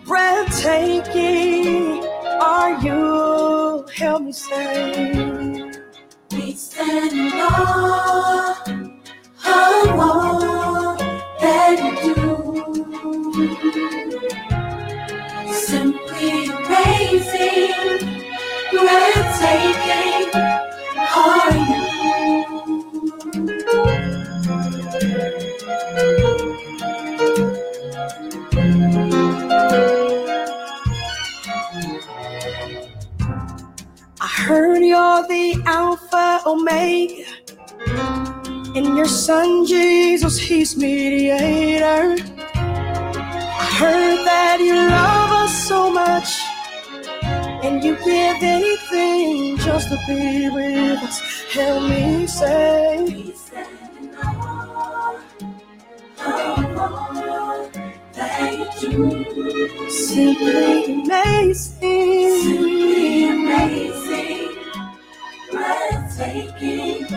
breathtaking 0.04 2.04
are 2.42 2.78
you. 2.84 3.86
Help 3.96 4.24
me 4.24 4.34
say. 4.34 5.72
We 6.32 6.52
stand 6.52 7.14
in 7.14 7.32
awe 7.32 8.62
of 9.46 9.98
all 9.98 10.98
that 11.40 11.80
you 12.04 12.14
do. 12.14 14.07
Amazing, 17.18 18.00
breathtaking 18.72 20.30
are 21.16 21.52
you. 21.52 21.84
I 34.20 34.28
heard 34.28 34.84
you're 34.84 35.28
the 35.28 35.64
Alpha 35.66 36.42
Omega. 36.46 37.24
And 38.76 38.96
your 38.96 39.08
son 39.08 39.66
Jesus, 39.66 40.38
he's 40.38 40.78
mediator. 40.78 42.16
I 42.56 43.66
heard 43.80 44.26
that 44.26 44.60
you 44.60 44.76
love 44.76 45.32
us 45.32 45.68
so 45.68 45.90
much. 45.90 46.57
And 47.64 47.84
you 47.84 47.96
give 47.96 48.38
anything 48.44 49.58
just 49.58 49.90
to 49.90 49.98
be 50.08 50.50
with 50.50 51.04
us. 51.04 51.20
Help 51.52 51.90
me 51.90 52.28
say, 52.28 53.34
simply 59.90 60.84
amazing. 60.86 62.32
Simply 62.42 63.30
amazing, 63.30 64.50
breathtaking 65.52 67.08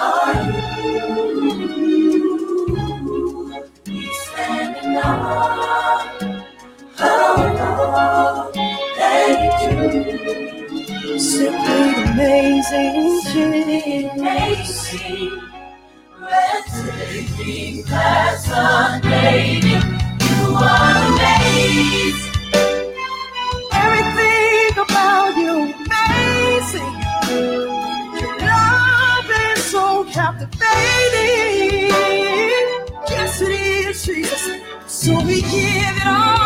are 0.00 0.34
you. 0.46 1.26
We 3.86 4.06
stand 4.14 4.76
in 4.84 4.96
awe 4.96 6.36
all 6.98 7.08
oh, 7.08 8.50
that 8.54 8.85
Simply 11.18 12.04
amazing. 12.04 13.20
Simply 13.22 14.06
amazing, 14.06 15.42
breathtaking, 16.18 17.84
fascinating. 17.84 19.82
You 20.20 20.54
are 20.54 20.96
amazing. 21.14 22.34
Everything 23.72 24.78
about 24.78 25.36
you 25.36 25.74
amazing. 25.86 26.94
Your 28.20 28.38
love 28.40 29.30
is 29.52 29.64
so 29.64 30.04
captivating. 30.04 31.90
Yes, 33.10 33.40
it 33.42 33.50
is, 33.50 34.04
Jesus. 34.06 34.60
So 34.86 35.12
we 35.24 35.42
give 35.42 35.52
it. 35.52 36.06
All 36.06 36.45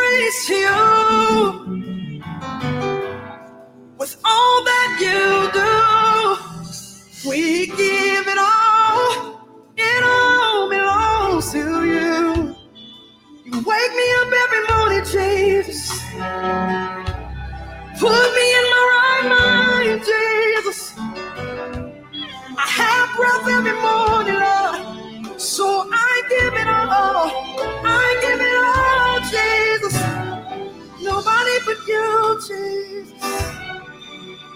Praise 0.21 0.49
you 0.49 1.89
with 3.97 4.15
all 4.23 4.63
that 4.65 4.89
you 5.01 5.49
do. 7.25 7.29
We 7.29 7.65
give 7.65 8.27
it 8.27 8.37
all. 8.37 9.41
It 9.77 10.03
all 10.03 10.69
belongs 10.69 11.51
to 11.53 11.85
you. 11.85 12.55
You 13.45 13.61
wake 13.63 13.95
me 13.99 14.07
up 14.21 14.31
every 14.43 14.63
morning, 14.69 15.05
Jesus. 15.05 16.01
Put 17.99 18.35
me 18.35 18.47
in 18.59 18.65
my 18.73 18.83
right 18.93 19.25
mind, 19.29 20.01
Jesus. 20.05 20.93
I 22.57 22.67
have 22.77 23.15
breath 23.17 23.47
every 23.49 23.73
morning, 23.81 24.39
Lord. 24.39 25.00
So 25.41 25.87
I 25.91 26.23
give 26.29 26.53
it 26.53 26.67
all. 26.67 27.31
I 27.83 28.17
give 28.21 28.41
it 28.41 28.55
all, 28.69 29.19
Jesus. 29.33 29.97
Nobody 31.01 31.57
but 31.65 31.87
you, 31.87 32.39
Jesus. 32.47 33.13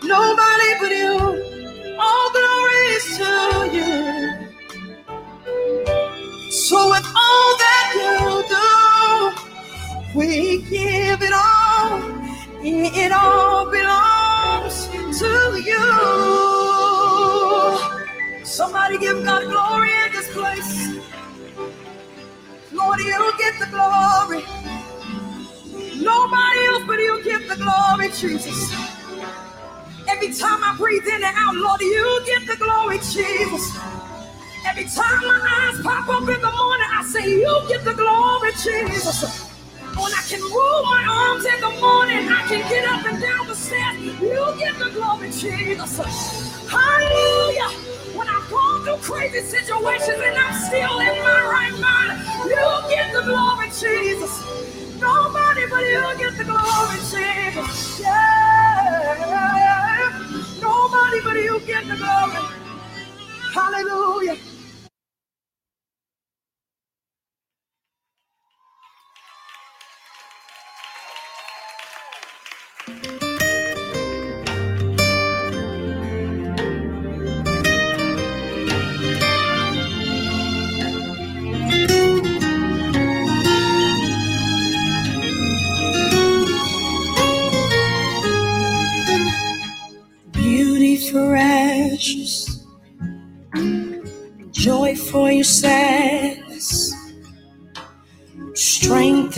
Nobody 0.03 0.69
but 0.79 0.91
you. 0.91 1.97
All 1.99 2.31
glory 2.31 2.85
is 2.97 3.17
to 3.17 3.69
you. 3.75 4.59
So 6.51 6.89
with 6.91 7.05
all 7.05 7.57
that 7.63 7.74
get 23.57 23.71
the 23.71 23.77
glory. 23.77 24.43
Nobody 25.95 26.65
else 26.67 26.83
but 26.87 26.99
you 26.99 27.23
get 27.23 27.47
the 27.47 27.55
glory, 27.55 28.09
Jesus. 28.09 28.73
Every 30.07 30.33
time 30.33 30.63
I 30.63 30.75
breathe 30.77 31.05
in 31.07 31.23
and 31.23 31.25
out, 31.25 31.55
Lord, 31.55 31.81
you 31.81 32.23
get 32.25 32.47
the 32.47 32.57
glory, 32.57 32.97
Jesus. 32.99 33.77
Every 34.67 34.85
time 34.85 35.21
my 35.21 35.71
eyes 35.71 35.81
pop 35.83 36.09
up 36.09 36.21
in 36.21 36.41
the 36.41 36.51
morning, 36.51 36.87
I 36.93 37.03
say, 37.07 37.29
You 37.29 37.63
get 37.67 37.83
the 37.85 37.93
glory, 37.93 38.51
Jesus. 38.63 39.43
When 39.95 40.11
I 40.13 40.23
can 40.27 40.41
move 40.41 40.83
my 40.83 41.05
arms 41.07 41.45
in 41.45 41.61
the 41.61 41.81
morning, 41.81 42.27
I 42.27 42.41
can 42.47 42.69
get 42.69 42.85
up 42.85 43.05
and 43.05 43.21
down 43.21 43.47
the 43.47 43.55
stairs. 43.55 43.97
You 44.21 44.55
get 44.59 44.77
the 44.79 44.89
glory, 44.91 45.31
Jesus. 45.31 45.97
Hallelujah. 46.67 47.84
When 48.15 48.27
I'm 48.29 48.49
going 48.49 48.83
through 48.85 48.97
crazy 48.97 49.41
situations 49.41 50.19
and 50.23 50.37
I'm 50.37 50.53
still 50.67 50.99
in 50.99 51.19
my 51.23 51.43
right 51.51 51.79
mind, 51.79 52.21
you 52.45 52.55
get 52.89 53.13
the 53.13 53.23
glory, 53.23 53.67
Jesus. 53.69 54.43
Nobody 54.99 55.67
but 55.69 55.81
you 55.85 56.15
get 56.17 56.37
the 56.37 56.45
glory, 56.45 56.97
Jesus. 56.99 57.99
Yeah. 58.01 59.19
Nobody 60.61 61.21
but 61.23 61.35
you 61.35 61.59
get 61.67 61.87
the 61.87 61.97
glory. 61.97 62.41
Hallelujah. 63.53 64.37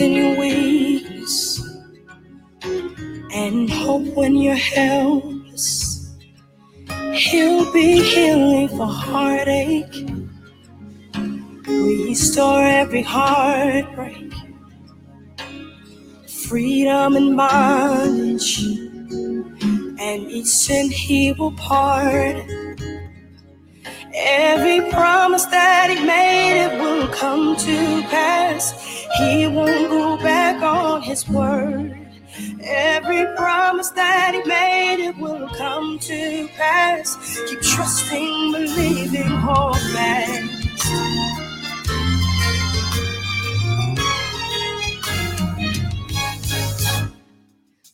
In 0.00 0.12
your 0.12 0.36
weakness, 0.38 1.60
and 3.34 3.70
hope 3.70 4.06
when 4.14 4.36
you're 4.36 4.54
helpless. 4.54 6.14
He'll 7.12 7.72
be 7.72 8.02
healing 8.02 8.68
for 8.68 8.86
heartache, 8.86 10.08
restore 11.66 12.64
every 12.64 13.02
heartbreak, 13.02 14.32
freedom 16.28 17.16
and 17.16 17.36
bondage, 17.36 18.60
and 18.60 20.30
each 20.30 20.46
sin 20.46 20.90
he 20.90 21.32
will 21.32 21.52
pardon. 21.52 22.67
Every 24.14 24.90
promise 24.90 25.44
that 25.46 25.90
he 25.90 26.04
made, 26.04 26.64
it 26.66 26.80
will 26.80 27.08
come 27.08 27.56
to 27.56 28.02
pass. 28.08 28.72
He 29.18 29.46
won't 29.46 29.90
go 29.90 30.16
back 30.18 30.62
on 30.62 31.02
his 31.02 31.28
word. 31.28 31.94
Every 32.62 33.26
promise 33.36 33.90
that 33.90 34.34
he 34.34 34.42
made, 34.48 35.06
it 35.08 35.16
will 35.18 35.48
come 35.50 35.98
to 36.00 36.48
pass. 36.56 37.40
Keep 37.48 37.60
trusting, 37.62 38.52
believing, 38.52 39.28
hold 39.28 39.78
fast. 39.92 40.54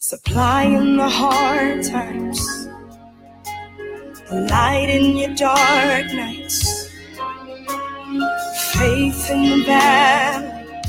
Supplying 0.00 0.96
the 0.96 1.09
hard 1.09 1.83
times, 1.85 2.68
the 4.28 4.40
light 4.50 4.88
in 4.90 5.16
your 5.16 5.34
dark 5.34 6.12
nights, 6.12 6.90
faith 8.74 9.30
in 9.30 9.50
the 9.50 9.64
valley, 9.66 10.80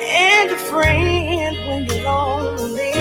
and 0.00 0.50
a 0.50 0.56
friend 0.56 1.56
when 1.68 1.84
you're 1.86 2.04
lonely. 2.04 2.92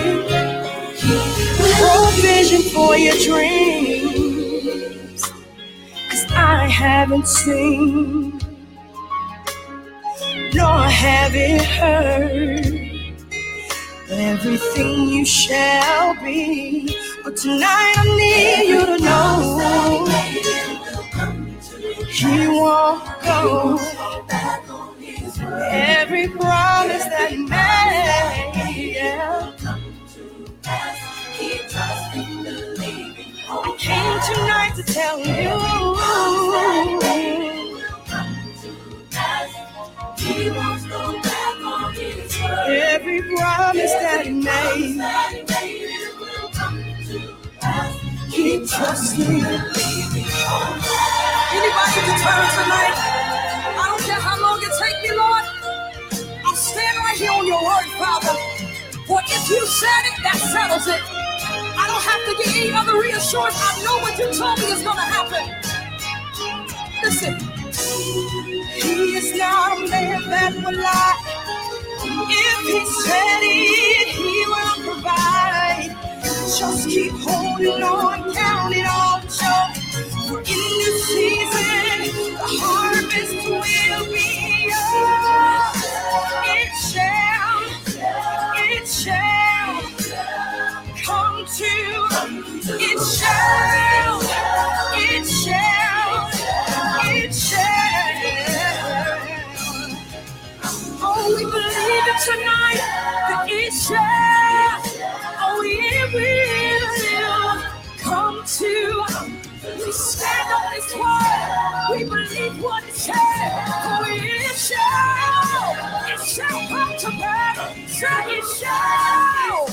Provision 1.78 2.64
for 2.74 2.98
your 2.98 3.16
dreams, 3.18 5.24
cause 6.10 6.26
I 6.32 6.68
haven't 6.68 7.28
seen, 7.28 8.40
nor 10.54 10.80
have 10.84 11.36
it 11.36 11.62
heard 11.64 12.92
everything 14.10 15.10
you 15.10 15.26
shall 15.26 16.16
be. 16.24 16.96
But 17.26 17.38
tonight 17.38 17.94
I 17.98 18.04
need 18.20 18.70
you 18.70 18.86
to 18.86 18.98
know 19.04 20.06
He 22.12 22.48
won't 22.48 23.04
go. 23.24 23.80
Every 25.72 26.28
promise 26.30 27.06
that 27.06 27.32
He 27.32 27.38
made, 27.38 28.94
yeah. 28.94 29.52
I 33.50 33.76
came 33.80 34.20
tonight 34.36 34.76
to 34.76 34.84
tell 34.84 35.20
you. 35.20 36.06
Every 42.68 43.22
promise 43.36 43.94
that 43.94 44.26
he 44.26 44.32
made, 44.32 45.55
keep 48.46 48.62
trusting. 48.70 49.26
Anybody 49.26 49.74
can 52.06 52.18
turn 52.22 52.46
tonight. 52.54 52.96
I 53.74 53.84
don't 53.90 54.04
care 54.06 54.22
how 54.22 54.38
long 54.40 54.62
it 54.62 54.74
take 54.78 55.02
me, 55.02 55.18
Lord. 55.18 55.46
I'm 56.46 56.54
standing 56.54 57.02
right 57.02 57.18
here 57.18 57.32
on 57.32 57.48
your 57.48 57.58
word, 57.66 57.90
Father. 57.98 58.38
For 59.08 59.20
if 59.26 59.50
you 59.50 59.66
said 59.66 60.04
it, 60.14 60.18
that 60.22 60.38
settles 60.54 60.86
it. 60.86 61.02
I 61.74 61.90
don't 61.90 62.06
have 62.06 62.22
to 62.30 62.34
get 62.38 62.54
any 62.54 62.72
other 62.72 63.02
reassurance. 63.02 63.58
I 63.58 63.82
know 63.84 63.98
what 64.06 64.14
you 64.20 64.30
told 64.30 64.60
me 64.60 64.66
is 64.78 64.84
going 64.84 65.02
to 65.02 65.10
happen. 65.18 65.46
Listen, 67.02 67.34
he 68.78 69.18
is 69.18 69.34
not 69.40 69.82
a 69.82 69.90
man 69.90 70.22
that 70.30 70.54
will 70.54 70.78
lie. 70.78 71.18
If 72.30 72.60
he 72.70 72.86
said 73.10 73.42
it, 73.42 74.08
he 74.22 74.46
will 74.46 74.94
provide. 74.94 76.15
Just 76.46 76.90
keep 76.90 77.12
holding 77.14 77.84
on, 77.84 78.34
count 78.34 78.76
it 78.76 78.86
all 78.88 79.20
joy. 79.22 79.82
For 80.30 80.40
in 80.40 80.46
this 80.46 81.08
season, 81.08 82.34
the 82.34 82.48
harvest 82.62 83.34
will 83.50 84.06
be 84.14 84.70
yours. 84.70 85.86
It 86.46 86.72
shall, 86.92 87.62
it 88.58 88.88
shall 88.88 89.82
come 91.06 91.46
to, 91.46 91.74
it 92.80 93.00
shall, 93.18 94.22
it 94.96 95.28
shall, 95.28 96.30
it 97.06 97.34
shall. 97.36 99.30
Oh, 101.02 101.36
we 101.38 101.44
believe 101.44 102.08
it 102.08 102.20
tonight 102.26 102.82
that 103.30 103.46
it 103.50 103.74
shall, 103.74 104.55
will 106.16 107.64
come 108.00 108.44
to. 108.46 109.06
We 109.86 109.92
stand 109.92 110.54
on 110.54 110.74
His 110.74 110.96
word. 110.96 111.92
We 111.92 112.04
believe 112.06 112.64
what 112.64 112.84
it 112.86 112.96
said. 112.96 113.16
Oh, 113.18 114.06
it 114.08 114.56
shall, 114.58 116.14
it 116.14 116.26
shall 116.26 116.68
come 116.70 116.98
to 117.00 117.12
pass. 117.22 117.76
Say 117.92 118.08
it 118.38 118.46
shall. 118.58 119.68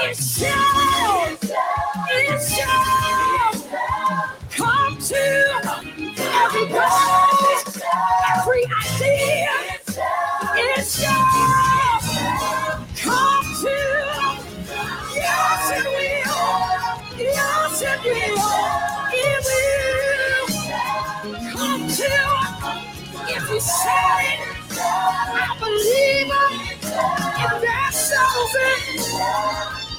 It 0.00 0.16
shall. 0.16 1.38
It 2.10 2.40
shall 2.42 3.52
come 4.50 4.98
to 4.98 5.16
every 6.18 6.68
goal, 6.68 7.84
every 8.36 8.64
idea. 8.66 9.77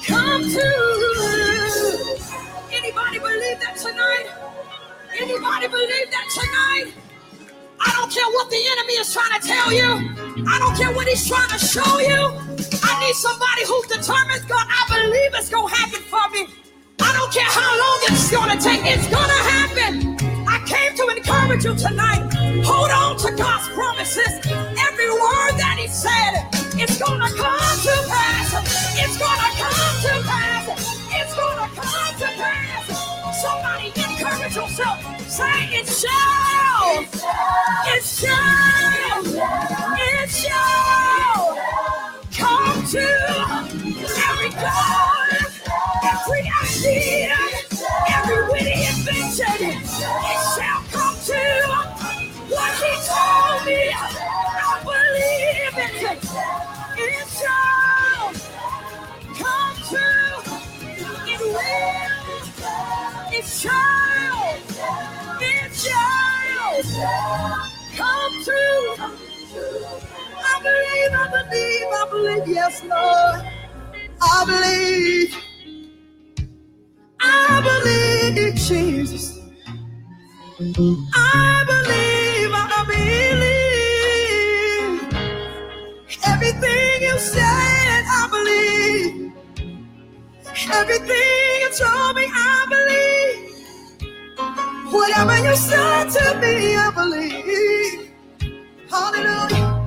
Come 0.06 0.42
to. 0.42 0.68
Anybody 2.72 3.18
believe 3.18 3.60
that 3.60 3.76
tonight? 3.76 4.26
Anybody 5.18 5.68
believe 5.68 6.10
that 6.10 6.26
tonight? 6.32 6.92
I 7.80 7.92
don't 7.96 8.12
care 8.12 8.26
what 8.32 8.50
the 8.50 8.56
enemy 8.56 8.94
is 8.94 9.12
trying 9.12 9.40
to 9.40 9.46
tell 9.46 9.72
you. 9.72 10.44
I 10.48 10.58
don't 10.58 10.76
care 10.76 10.92
what 10.92 11.08
he's 11.08 11.26
trying 11.26 11.48
to 11.50 11.58
show 11.58 11.98
you. 11.98 12.36
I 12.82 12.92
need 13.00 13.14
somebody 13.14 13.64
who's 13.66 13.86
determined, 13.86 14.46
God, 14.48 14.66
I 14.68 14.84
believe 14.88 15.30
it's 15.34 15.48
going 15.48 15.68
to 15.68 15.74
happen 15.74 16.02
for 16.02 16.28
me. 16.30 16.46
I 17.00 17.12
don't 17.14 17.32
care 17.32 17.48
how 17.48 17.72
long 17.78 17.98
it's 18.08 18.30
going 18.30 18.56
to 18.56 18.62
take. 18.62 18.80
It's 18.84 19.08
going 19.08 19.28
to 19.28 19.42
happen. 19.48 20.16
I 20.46 20.58
came 20.66 20.94
to 20.96 21.08
encourage 21.16 21.64
you 21.64 21.74
tonight. 21.74 22.28
Hold 22.64 22.90
on 22.90 23.16
to 23.18 23.36
God's 23.36 23.68
promises. 23.70 24.40
Every 24.46 25.10
word 25.10 25.54
that 25.56 25.76
He 25.80 25.88
said, 25.88 26.46
it's 26.80 26.98
going 26.98 27.20
to 27.20 27.32
come 27.36 27.78
to 27.88 27.96
pass. 28.08 28.29
To 29.20 29.26
come 29.26 30.02
to 30.02 30.24
pass. 30.28 30.66
It's 31.12 31.34
to 31.34 31.80
come 31.80 32.14
to 32.20 32.28
pass. 32.40 33.42
Somebody 33.42 33.88
encourage 33.88 34.56
yourself. 34.56 34.98
Say 35.28 35.68
it 35.80 35.88
shall. 35.88 37.04
It 37.86 38.04
shall. 38.04 39.24
It 39.98 40.30
shall 40.30 41.58
come 42.32 42.86
to 42.86 43.08
every 44.28 44.50
goal, 44.50 45.28
every 46.04 46.52
idea, 46.64 47.36
every 48.08 48.42
witty 48.52 48.86
invention. 48.88 49.68
It 49.68 50.40
shall 50.56 50.82
come 50.92 51.16
to 51.26 51.42
what 52.48 52.72
he 52.82 52.92
told 53.08 53.66
me. 53.66 53.92
I 53.94 54.82
believe 54.84 55.78
it. 55.84 56.24
It 56.98 57.28
shall 57.28 58.49
It 59.92 61.40
will. 61.40 61.52
Come 67.96 68.44
to. 68.44 69.14
I 70.38 70.60
believe, 70.62 71.14
I 71.14 71.28
believe, 71.32 71.88
I 71.92 72.08
believe, 72.10 72.48
yes, 72.48 72.84
Lord. 72.84 73.46
I 74.22 74.44
believe. 74.46 75.36
I 77.20 77.60
believe, 77.62 78.38
in 78.38 78.56
Jesus. 78.56 79.38
I 81.14 81.64
believe, 81.68 82.52
I 82.54 82.84
believe. 82.88 83.42
Everything 86.26 87.02
you 87.02 87.18
said, 87.18 87.42
I 87.42 88.28
believe. 88.30 89.29
Everything 90.68 91.60
you 91.60 91.70
told 91.72 92.16
me, 92.16 92.26
I 92.26 92.66
believe. 92.68 93.50
Whatever 94.92 95.38
you 95.38 95.56
said 95.56 96.10
to 96.10 96.40
me, 96.40 96.76
I 96.76 96.90
believe. 96.90 98.10
Hallelujah. 98.90 99.80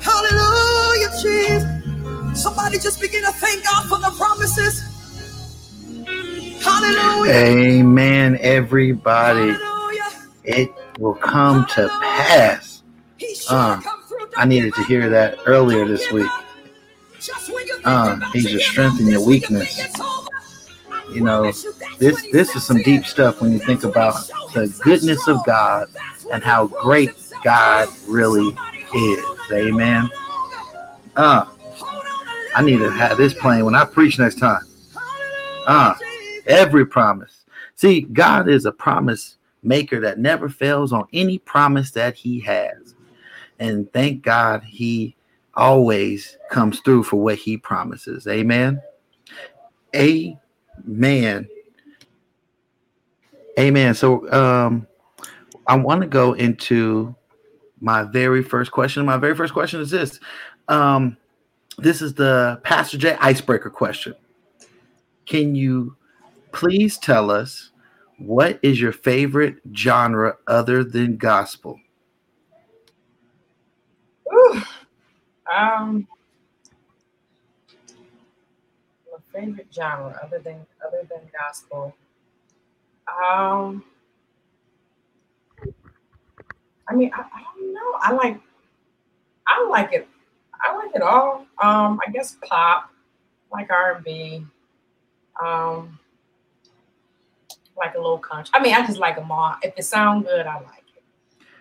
Hallelujah, 0.00 1.10
Jesus. 1.20 2.42
Somebody 2.42 2.78
just 2.78 3.00
begin 3.00 3.24
to 3.24 3.32
thank 3.32 3.64
God 3.64 3.88
for 3.88 3.98
the 3.98 4.14
promises. 4.16 4.84
Hallelujah. 6.62 7.32
Amen, 7.32 8.38
everybody. 8.40 9.52
Hallelujah. 9.52 10.28
It 10.44 10.70
will 10.98 11.14
come 11.14 11.66
to 11.74 11.88
pass. 11.88 12.82
Uh, 13.48 13.80
come. 13.80 14.00
I 14.36 14.44
needed 14.44 14.74
to 14.74 14.84
hear 14.84 15.08
that 15.10 15.38
earlier 15.46 15.86
this 15.86 16.10
week. 16.12 16.28
Uh, 17.84 18.30
he's 18.32 18.50
your 18.50 18.60
strength 18.60 19.00
and 19.00 19.08
your 19.08 19.24
weakness. 19.24 19.78
You 21.12 21.22
know, 21.22 21.44
this 21.98 22.26
this 22.32 22.54
is 22.54 22.64
some 22.64 22.82
deep 22.82 23.04
stuff 23.04 23.40
when 23.40 23.52
you 23.52 23.58
think 23.58 23.84
about 23.84 24.14
the 24.54 24.74
goodness 24.82 25.26
of 25.28 25.44
God 25.44 25.88
and 26.32 26.42
how 26.42 26.66
great 26.66 27.10
God 27.42 27.88
really 28.06 28.56
is. 28.94 29.24
Amen. 29.52 30.08
Uh, 31.16 31.46
I 32.54 32.62
need 32.62 32.78
to 32.78 32.90
have 32.90 33.18
this 33.18 33.34
playing 33.34 33.64
when 33.64 33.74
I 33.74 33.84
preach 33.84 34.18
next 34.18 34.38
time. 34.38 34.62
Uh, 35.66 35.94
every 36.46 36.86
promise. 36.86 37.44
See, 37.74 38.02
God 38.02 38.48
is 38.48 38.66
a 38.66 38.72
promise 38.72 39.36
maker 39.62 40.00
that 40.00 40.18
never 40.18 40.48
fails 40.48 40.92
on 40.92 41.06
any 41.12 41.38
promise 41.38 41.90
that 41.92 42.14
he 42.14 42.40
has. 42.40 42.94
And 43.58 43.92
thank 43.92 44.22
God 44.22 44.62
he 44.64 45.16
always 45.54 46.38
comes 46.50 46.80
through 46.80 47.02
for 47.04 47.16
what 47.16 47.36
he 47.36 47.56
promises. 47.56 48.26
Amen. 48.26 48.80
Amen. 50.88 51.48
Amen. 53.58 53.94
So 53.94 54.30
um 54.32 54.86
I 55.66 55.76
want 55.76 56.00
to 56.02 56.06
go 56.06 56.32
into 56.32 57.14
my 57.80 58.02
very 58.02 58.42
first 58.42 58.72
question. 58.72 59.04
My 59.04 59.16
very 59.16 59.34
first 59.34 59.52
question 59.52 59.80
is 59.80 59.90
this. 59.90 60.20
Um 60.68 61.16
this 61.78 62.02
is 62.02 62.14
the 62.14 62.60
Pastor 62.62 62.98
J 62.98 63.16
icebreaker 63.20 63.70
question. 63.70 64.14
Can 65.26 65.54
you 65.54 65.96
please 66.52 66.98
tell 66.98 67.30
us 67.30 67.70
what 68.18 68.58
is 68.62 68.80
your 68.80 68.92
favorite 68.92 69.56
genre 69.74 70.36
other 70.46 70.84
than 70.84 71.16
gospel? 71.16 71.80
Ooh. 74.32 74.62
Um, 75.54 76.06
my 79.10 79.18
favorite 79.32 79.68
genre 79.72 80.18
other 80.22 80.38
than 80.38 80.66
other 80.86 81.06
than 81.08 81.20
gospel. 81.38 81.94
Um, 83.08 83.84
I 86.88 86.94
mean, 86.94 87.10
I, 87.14 87.20
I 87.20 87.42
don't 87.56 87.74
know. 87.74 87.98
I 88.00 88.12
like, 88.12 88.40
I 89.46 89.66
like 89.68 89.92
it. 89.92 90.08
I 90.62 90.76
like 90.76 90.94
it 90.94 91.02
all. 91.02 91.46
Um, 91.62 92.00
I 92.06 92.10
guess 92.12 92.36
pop, 92.46 92.90
like 93.52 93.70
R 93.70 93.96
and 93.96 94.04
B. 94.04 94.44
Um, 95.42 95.98
like 97.76 97.94
a 97.94 97.98
little 97.98 98.18
country. 98.18 98.50
I 98.54 98.62
mean, 98.62 98.74
I 98.74 98.86
just 98.86 98.98
like 98.98 99.16
them 99.16 99.30
all. 99.30 99.54
If 99.62 99.74
it 99.76 99.84
sounds 99.84 100.26
good, 100.26 100.46
I 100.46 100.56
like 100.56 100.84
it. 100.96 101.02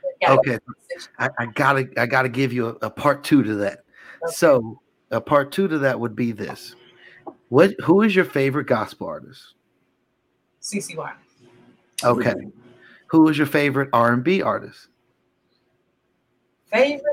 It 0.03 0.27
gotta 0.27 0.41
be 0.41 0.51
Okay. 0.51 0.59
I, 1.17 1.29
I 1.39 1.45
gotta 1.45 1.87
I 1.97 2.05
gotta 2.05 2.29
give 2.29 2.51
you 2.51 2.67
a, 2.67 2.87
a 2.87 2.89
part 2.89 3.23
two 3.23 3.41
to 3.43 3.55
that. 3.55 3.83
Okay. 4.23 4.33
So 4.33 4.81
a 5.11 5.21
part 5.21 5.51
two 5.51 5.67
to 5.67 5.77
that 5.79 5.99
would 5.99 6.15
be 6.15 6.31
this. 6.31 6.75
What 7.49 7.73
who 7.83 8.03
is 8.03 8.15
your 8.15 8.25
favorite 8.25 8.67
gospel 8.67 9.07
artist? 9.07 9.53
CC 10.61 10.95
CCY. 10.95 11.13
Okay. 12.03 12.35
Who 13.07 13.27
is 13.27 13.37
your 13.37 13.47
favorite 13.47 13.89
R 13.91 14.13
and 14.13 14.23
B 14.23 14.41
artist? 14.41 14.87
Favorite? 16.71 17.03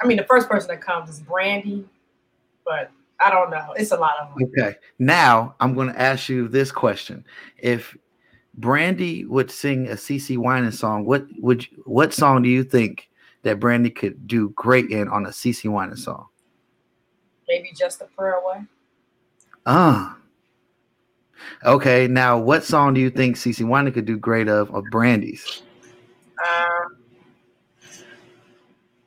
I 0.00 0.06
mean, 0.06 0.16
the 0.16 0.24
first 0.24 0.48
person 0.48 0.68
that 0.68 0.80
comes 0.80 1.10
is 1.10 1.20
Brandy, 1.20 1.84
but 2.64 2.90
I 3.24 3.30
don't 3.30 3.50
know. 3.50 3.72
It's 3.76 3.90
a 3.90 3.96
lot 3.96 4.14
of 4.20 4.34
them. 4.34 4.48
Okay. 4.56 4.76
Now 4.98 5.56
I'm 5.60 5.74
gonna 5.74 5.94
ask 5.96 6.28
you 6.28 6.48
this 6.48 6.70
question. 6.70 7.24
If 7.58 7.96
Brandy 8.54 9.24
would 9.24 9.50
sing 9.50 9.88
a 9.88 9.94
CeCe 9.94 10.38
Winans 10.38 10.78
song, 10.78 11.04
what 11.04 11.26
would 11.38 11.68
you, 11.70 11.82
what 11.86 12.12
song 12.12 12.42
do 12.42 12.48
you 12.48 12.62
think 12.62 13.08
that 13.42 13.58
Brandy 13.58 13.90
could 13.90 14.26
do 14.28 14.50
great 14.50 14.90
in 14.90 15.08
on 15.08 15.26
a 15.26 15.30
CeCe 15.30 15.70
Winans 15.70 16.04
song? 16.04 16.26
Maybe 17.48 17.72
just 17.76 18.00
a 18.00 18.04
prayer 18.04 18.34
away. 18.34 18.62
Ah. 19.66 20.16
Okay, 21.64 22.08
now 22.08 22.38
what 22.38 22.64
song 22.64 22.94
do 22.94 23.00
you 23.00 23.10
think 23.10 23.36
CeCe 23.36 23.66
Winans 23.66 23.94
could 23.94 24.04
do 24.04 24.16
great 24.16 24.48
of 24.48 24.72
of 24.74 24.84
Brandy's? 24.90 25.62
Um, 26.44 26.96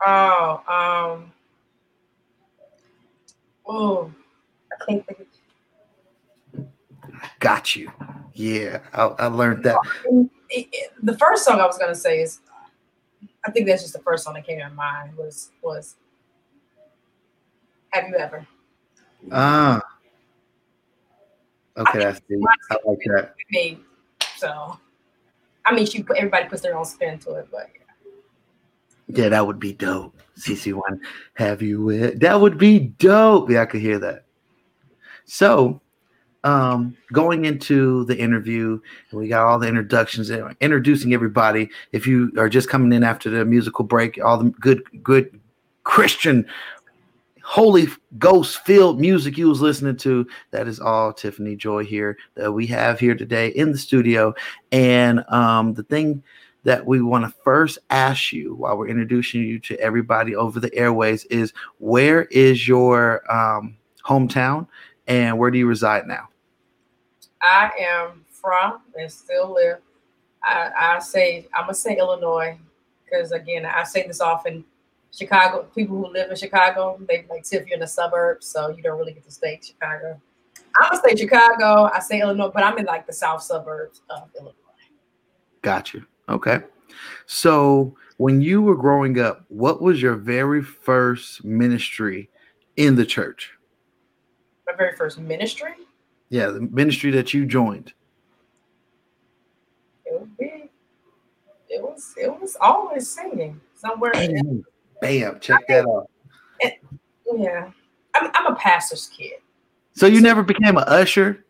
oh, 0.06 0.62
um, 0.68 1.32
oh, 3.68 4.14
I 4.72 4.86
can't 4.86 5.06
think 5.06 5.20
of 5.20 5.26
Got 7.40 7.76
you. 7.76 7.92
Yeah, 8.34 8.80
I, 8.94 9.04
I 9.06 9.26
learned 9.28 9.64
that. 9.64 9.78
it, 10.06 10.30
it- 10.72 10.92
the 11.04 11.18
first 11.18 11.44
song 11.46 11.60
I 11.60 11.66
was 11.66 11.78
gonna 11.78 11.96
say 11.96 12.22
is, 12.22 12.40
I 13.46 13.52
think 13.52 13.68
that's 13.68 13.82
just 13.82 13.94
the 13.94 14.00
first 14.00 14.24
song 14.24 14.34
that 14.36 14.46
came 14.46 14.60
to 14.60 14.70
mind 14.70 15.16
was 15.18 15.52
was 15.62 15.96
Have 17.90 18.08
you 18.08 18.16
ever? 18.16 18.48
Ah. 19.32 19.82
Okay, 21.78 22.00
that's 22.00 22.22
deep. 22.30 22.40
I 22.72 22.78
like 22.86 23.00
that. 23.06 23.36
me. 23.52 23.80
So, 24.38 24.80
I 25.66 25.74
mean, 25.74 25.86
she 25.86 26.04
put 26.04 26.18
everybody 26.18 26.48
puts 26.48 26.62
their 26.62 26.78
own 26.78 26.86
spin 26.86 27.20
to 27.20 27.36
it, 27.36 27.48
but 27.52 27.70
Yeah, 29.08 29.30
that 29.30 29.46
would 29.46 29.60
be 29.60 29.74
dope. 29.74 30.16
CC1, 30.38 31.00
have 31.36 31.62
you 31.62 31.82
with? 31.82 32.20
That 32.20 32.40
would 32.40 32.58
be 32.58 32.80
dope. 32.80 33.50
Yeah, 33.50 33.62
I 33.62 33.66
could 33.66 33.82
hear 33.82 34.00
that. 34.00 34.26
So, 35.26 35.82
um, 36.44 36.96
going 37.12 37.46
into 37.46 38.06
the 38.06 38.18
interview, 38.18 38.80
we 39.12 39.28
got 39.28 39.46
all 39.48 39.58
the 39.58 39.68
introductions, 39.68 40.30
uh, 40.30 40.54
introducing 40.62 41.14
everybody. 41.14 41.70
If 41.92 42.06
you 42.06 42.32
are 42.38 42.50
just 42.50 42.70
coming 42.70 42.94
in 42.94 43.04
after 43.04 43.30
the 43.30 43.46
musical 43.46 43.84
break, 43.86 44.20
all 44.24 44.38
the 44.38 44.50
good, 44.52 44.84
good 45.02 45.40
Christian, 45.84 46.46
Holy 47.46 47.88
Ghost 48.18 48.58
filled 48.66 49.00
music 49.00 49.38
you 49.38 49.48
was 49.48 49.62
listening 49.62 49.98
to, 49.98 50.28
that 50.50 50.68
is 50.68 50.80
all 50.80 51.14
Tiffany 51.14 51.56
Joy 51.56 51.86
here 51.86 52.18
that 52.34 52.52
we 52.52 52.66
have 52.68 53.00
here 53.00 53.14
today 53.14 53.50
in 53.50 53.72
the 53.72 53.78
studio. 53.78 54.34
And 54.72 55.24
um, 55.30 55.76
the 55.76 55.84
thing 55.84 56.24
that 56.64 56.84
we 56.84 57.04
want 57.04 57.24
to 57.24 57.42
first 57.44 57.78
ask 57.92 58.34
you 58.34 58.56
while 58.56 58.76
we're 58.76 58.88
introducing 58.88 59.42
you 59.42 59.60
to 59.60 59.80
everybody 59.80 60.36
over 60.36 60.60
the 60.60 60.74
airways 60.74 61.24
is 61.26 61.54
where 61.78 62.24
is 62.26 62.68
your 62.68 63.22
um, 63.32 63.78
hometown 64.04 64.68
and 65.06 65.38
where 65.38 65.52
do 65.52 65.60
you 65.60 65.68
reside 65.68 66.08
now? 66.08 66.28
I 67.44 67.70
am 67.80 68.26
from 68.32 68.82
and 69.00 69.12
still 69.12 69.54
live. 69.54 69.78
I, 70.44 70.72
I 70.76 71.00
say 71.00 71.48
I'm 71.54 71.66
gonna 71.66 71.76
say 71.76 71.96
Illinois 71.98 72.58
because 73.04 73.32
again 73.32 73.68
I 73.68 73.84
say 73.84 74.08
this 74.08 74.20
often. 74.20 74.66
Chicago 75.16 75.64
people 75.74 75.96
who 75.98 76.12
live 76.12 76.30
in 76.30 76.36
Chicago 76.36 77.00
they 77.08 77.26
like 77.30 77.44
Tiff 77.44 77.66
you're 77.66 77.76
in 77.76 77.80
the 77.80 77.88
suburbs, 77.88 78.48
so 78.48 78.70
you 78.70 78.84
don't 78.84 78.98
really 78.98 79.14
get 79.14 79.24
to 79.24 79.32
stay 79.32 79.56
in 79.56 79.62
Chicago. 79.62 80.20
I'm 80.76 80.92
gonna 80.92 81.02
say 81.08 81.16
Chicago. 81.16 81.90
I 81.94 82.00
say 82.00 82.20
Illinois, 82.20 82.52
but 82.54 82.64
I'm 82.64 82.78
in 82.78 82.86
like 82.86 83.08
the 83.08 83.14
south 83.14 83.42
suburbs 83.42 84.02
of 84.10 84.30
Illinois. 84.38 84.54
Got 85.62 85.94
you. 85.94 86.06
Okay. 86.28 86.60
So 87.28 87.96
when 88.18 88.42
you 88.42 88.62
were 88.62 88.76
growing 88.76 89.20
up, 89.20 89.46
what 89.48 89.82
was 89.82 90.02
your 90.02 90.16
very 90.16 90.62
first 90.62 91.44
ministry 91.44 92.30
in 92.76 92.96
the 92.96 93.06
church? 93.06 93.52
My 94.68 94.74
very 94.76 94.96
first 94.96 95.18
ministry 95.20 95.74
Yeah, 96.30 96.48
the 96.48 96.62
ministry 96.62 97.12
that 97.12 97.34
you 97.34 97.46
joined. 97.46 97.94
it 100.06 100.20
would 100.20 100.38
be 100.38 100.70
it 101.70 101.82
was 101.82 102.14
it 102.18 102.30
was 102.42 102.58
always 102.60 103.10
singing 103.10 103.60
somewhere. 103.76 104.12
Bam, 105.06 105.40
check 105.40 105.68
that 105.68 105.86
out. 105.86 106.10
Yeah, 107.38 107.72
I'm, 108.14 108.32
I'm 108.34 108.54
a 108.54 108.56
pastor's 108.56 109.08
kid. 109.08 109.34
So 109.94 110.08
you 110.08 110.22
never 110.22 110.44
became 110.44 110.78
an 110.78 110.84
usher? 110.88 111.46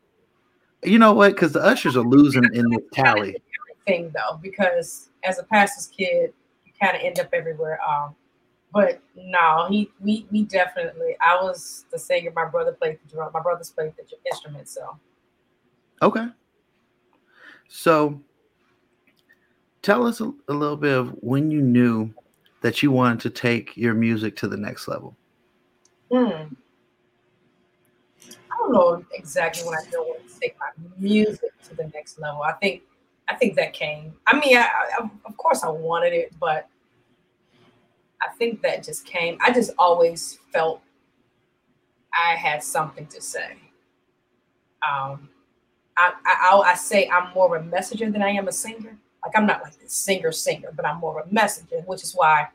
You 0.83 0.99
know 0.99 1.13
what? 1.13 1.33
Because 1.33 1.53
the 1.53 1.61
ushers 1.61 1.95
are 1.95 2.03
losing 2.03 2.43
in 2.53 2.69
the 2.69 2.79
tally. 2.93 3.35
thing 3.85 4.11
though, 4.13 4.37
because 4.41 5.09
as 5.23 5.39
a 5.39 5.43
pastor's 5.43 5.87
kid, 5.87 6.33
you 6.65 6.71
kind 6.81 6.95
of 6.95 7.03
end 7.03 7.19
up 7.19 7.29
everywhere. 7.33 7.79
Um, 7.87 8.15
but 8.73 9.01
no, 9.15 9.67
he 9.69 9.89
we 10.01 10.27
we 10.31 10.43
definitely. 10.43 11.15
I 11.21 11.41
was 11.41 11.85
the 11.91 11.99
singer. 11.99 12.31
My 12.35 12.45
brother 12.45 12.73
played 12.73 12.99
the 13.03 13.15
drum. 13.15 13.31
My 13.33 13.41
brothers 13.41 13.69
played 13.69 13.93
the 13.97 14.03
instrument. 14.29 14.67
So 14.67 14.97
Okay. 16.01 16.27
So 17.67 18.21
tell 19.81 20.05
us 20.05 20.21
a, 20.21 20.31
a 20.47 20.53
little 20.53 20.77
bit 20.77 20.97
of 20.97 21.09
when 21.21 21.51
you 21.51 21.61
knew 21.61 22.13
that 22.65 22.81
you 22.81 22.89
wanted 22.89 23.19
to 23.19 23.29
take 23.29 23.77
your 23.77 23.93
music 23.93 24.35
to 24.35 24.47
the 24.47 24.57
next 24.57 24.87
level. 24.87 25.15
hmm. 26.11 26.25
I 28.25 28.57
don't 28.57 28.73
know 28.73 29.05
exactly 29.13 29.63
when 29.63 29.77
I 29.77 29.87
know 29.91 30.01
when 30.01 30.27
to 30.27 30.39
take 30.39 30.57
my 30.59 30.71
music 30.97 31.51
to 31.65 31.75
the 31.75 31.91
next 31.93 32.17
level. 32.17 32.41
I 32.41 32.53
think 32.53 32.81
I 33.29 33.35
think 33.35 33.55
that 33.57 33.73
came. 33.73 34.15
I 34.25 34.39
mean, 34.39 34.57
I, 34.57 34.67
I, 34.97 35.07
of 35.25 35.37
course 35.37 35.63
I 35.63 35.69
wanted 35.69 36.13
it, 36.13 36.33
but 36.39 36.67
I 38.19 38.33
think 38.35 38.63
that 38.63 38.83
just 38.83 39.05
came. 39.05 39.37
I 39.41 39.53
just 39.53 39.69
always 39.77 40.39
felt 40.51 40.81
I 42.11 42.33
had 42.33 42.63
something 42.63 43.05
to 43.05 43.21
say. 43.21 43.57
Um, 44.81 45.29
I, 45.99 46.13
I, 46.25 46.61
I 46.65 46.73
say 46.73 47.07
I'm 47.09 47.31
more 47.35 47.55
of 47.55 47.61
a 47.61 47.65
messenger 47.67 48.09
than 48.09 48.23
I 48.23 48.29
am 48.29 48.47
a 48.47 48.51
singer. 48.51 48.97
Like 49.23 49.37
I'm 49.37 49.45
not 49.45 49.61
like 49.63 49.77
the 49.79 49.89
singer 49.89 50.31
singer, 50.31 50.71
but 50.75 50.85
I'm 50.85 50.99
more 50.99 51.19
of 51.19 51.27
a 51.27 51.33
messenger, 51.33 51.81
which 51.85 52.03
is 52.03 52.13
why 52.13 52.47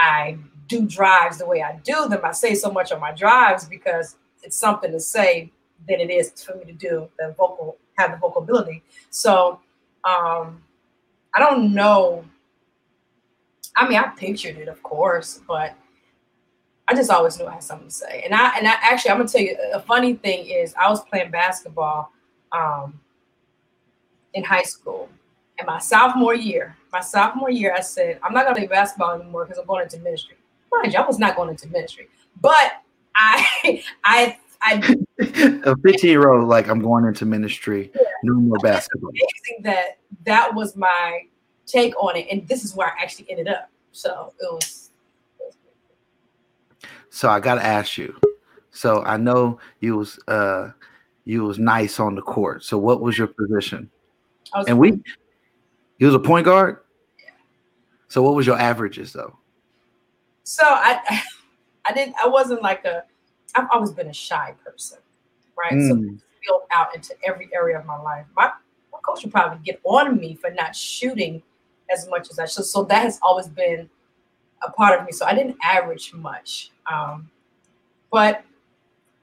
I 0.00 0.38
do 0.66 0.86
drives 0.86 1.38
the 1.38 1.46
way 1.46 1.62
I 1.62 1.76
do 1.84 2.08
them. 2.08 2.20
I 2.24 2.32
say 2.32 2.54
so 2.54 2.70
much 2.70 2.90
on 2.90 3.00
my 3.00 3.12
drives 3.12 3.66
because 3.66 4.16
it's 4.42 4.56
something 4.56 4.90
to 4.92 5.00
say 5.00 5.52
than 5.88 6.00
it 6.00 6.10
is 6.10 6.42
for 6.42 6.56
me 6.56 6.64
to 6.64 6.72
do 6.72 7.08
the 7.18 7.34
vocal, 7.36 7.76
have 7.98 8.12
the 8.12 8.16
vocal 8.16 8.42
ability. 8.42 8.82
So 9.10 9.60
um, 10.04 10.62
I 11.34 11.38
don't 11.38 11.74
know. 11.74 12.24
I 13.76 13.88
mean, 13.88 13.98
I 13.98 14.08
pictured 14.16 14.56
it, 14.56 14.68
of 14.68 14.82
course, 14.82 15.40
but 15.46 15.74
I 16.88 16.94
just 16.94 17.10
always 17.10 17.38
knew 17.38 17.46
I 17.46 17.52
had 17.54 17.62
something 17.62 17.88
to 17.88 17.94
say. 17.94 18.22
And 18.24 18.34
I 18.34 18.56
and 18.56 18.66
I 18.66 18.72
actually, 18.80 19.10
I'm 19.10 19.18
gonna 19.18 19.28
tell 19.28 19.42
you 19.42 19.56
a 19.72 19.80
funny 19.80 20.14
thing 20.14 20.46
is 20.46 20.74
I 20.80 20.88
was 20.88 21.00
playing 21.04 21.30
basketball 21.30 22.10
um, 22.52 22.98
in 24.34 24.42
high 24.44 24.62
school, 24.62 25.08
and 25.60 25.66
my 25.66 25.78
sophomore 25.78 26.34
year, 26.34 26.74
my 26.90 27.00
sophomore 27.00 27.50
year, 27.50 27.74
I 27.76 27.80
said 27.80 28.18
I'm 28.22 28.32
not 28.32 28.44
gonna 28.44 28.56
play 28.56 28.66
basketball 28.66 29.20
anymore 29.20 29.44
because 29.44 29.58
I'm 29.58 29.66
going 29.66 29.82
into 29.82 29.98
ministry. 29.98 30.36
Mind 30.72 30.92
you, 30.92 30.98
I 30.98 31.06
was 31.06 31.18
not 31.18 31.36
going 31.36 31.50
into 31.50 31.68
ministry, 31.68 32.08
but 32.40 32.82
I, 33.14 33.84
I, 34.04 34.38
I 34.62 34.96
a 35.64 35.76
15 35.76 36.10
year 36.10 36.30
old, 36.30 36.48
like, 36.48 36.68
I'm 36.68 36.80
going 36.80 37.04
into 37.04 37.26
ministry, 37.26 37.92
no 38.24 38.34
more 38.34 38.58
basketball. 38.62 39.10
amazing 39.10 39.62
that 39.64 39.98
that 40.24 40.54
was 40.54 40.76
my 40.76 41.22
take 41.66 41.94
on 42.02 42.16
it, 42.16 42.26
and 42.30 42.48
this 42.48 42.64
is 42.64 42.74
where 42.74 42.88
I 42.88 43.02
actually 43.02 43.30
ended 43.30 43.48
up. 43.48 43.70
So 43.92 44.32
it 44.40 44.52
was. 44.52 44.90
It 45.38 45.44
was 45.46 45.56
So 47.10 47.28
I 47.28 47.38
got 47.38 47.56
to 47.56 47.64
ask 47.64 47.98
you. 47.98 48.18
So 48.70 49.02
I 49.02 49.16
know 49.18 49.58
you 49.80 49.96
was 49.96 50.18
uh 50.28 50.70
you 51.24 51.44
was 51.44 51.58
nice 51.58 52.00
on 52.00 52.14
the 52.14 52.22
court. 52.22 52.64
So 52.64 52.78
what 52.78 53.00
was 53.00 53.18
your 53.18 53.26
position? 53.26 53.90
I 54.54 54.58
was 54.58 54.68
And 54.68 54.78
we 54.78 55.02
you 56.00 56.06
was 56.06 56.14
a 56.14 56.18
point 56.18 56.46
guard? 56.46 56.78
So 58.08 58.22
what 58.22 58.34
was 58.34 58.46
your 58.46 58.58
averages 58.58 59.12
though? 59.12 59.38
So 60.42 60.64
I, 60.64 61.22
I 61.88 61.92
didn't. 61.92 62.16
I 62.22 62.26
wasn't 62.26 62.62
like 62.62 62.84
a. 62.84 63.04
I've 63.54 63.68
always 63.72 63.90
been 63.92 64.08
a 64.08 64.12
shy 64.12 64.54
person, 64.64 64.98
right? 65.56 65.80
So 65.82 65.94
Mm. 65.94 66.14
it's 66.14 66.24
spilled 66.42 66.62
out 66.70 66.94
into 66.94 67.14
every 67.24 67.48
area 67.54 67.78
of 67.78 67.84
my 67.84 67.98
life. 68.00 68.26
My 68.36 68.50
my 68.92 68.98
coach 69.06 69.22
would 69.22 69.32
probably 69.32 69.58
get 69.64 69.80
on 69.84 70.18
me 70.18 70.34
for 70.34 70.50
not 70.50 70.74
shooting 70.74 71.42
as 71.92 72.08
much 72.08 72.30
as 72.30 72.38
I 72.38 72.46
should. 72.46 72.64
So 72.64 72.82
that 72.84 73.02
has 73.02 73.18
always 73.22 73.48
been 73.48 73.88
a 74.66 74.70
part 74.72 74.98
of 74.98 75.06
me. 75.06 75.12
So 75.12 75.26
I 75.26 75.34
didn't 75.34 75.56
average 75.62 76.12
much. 76.14 76.70
Um, 76.90 77.30
but 78.10 78.42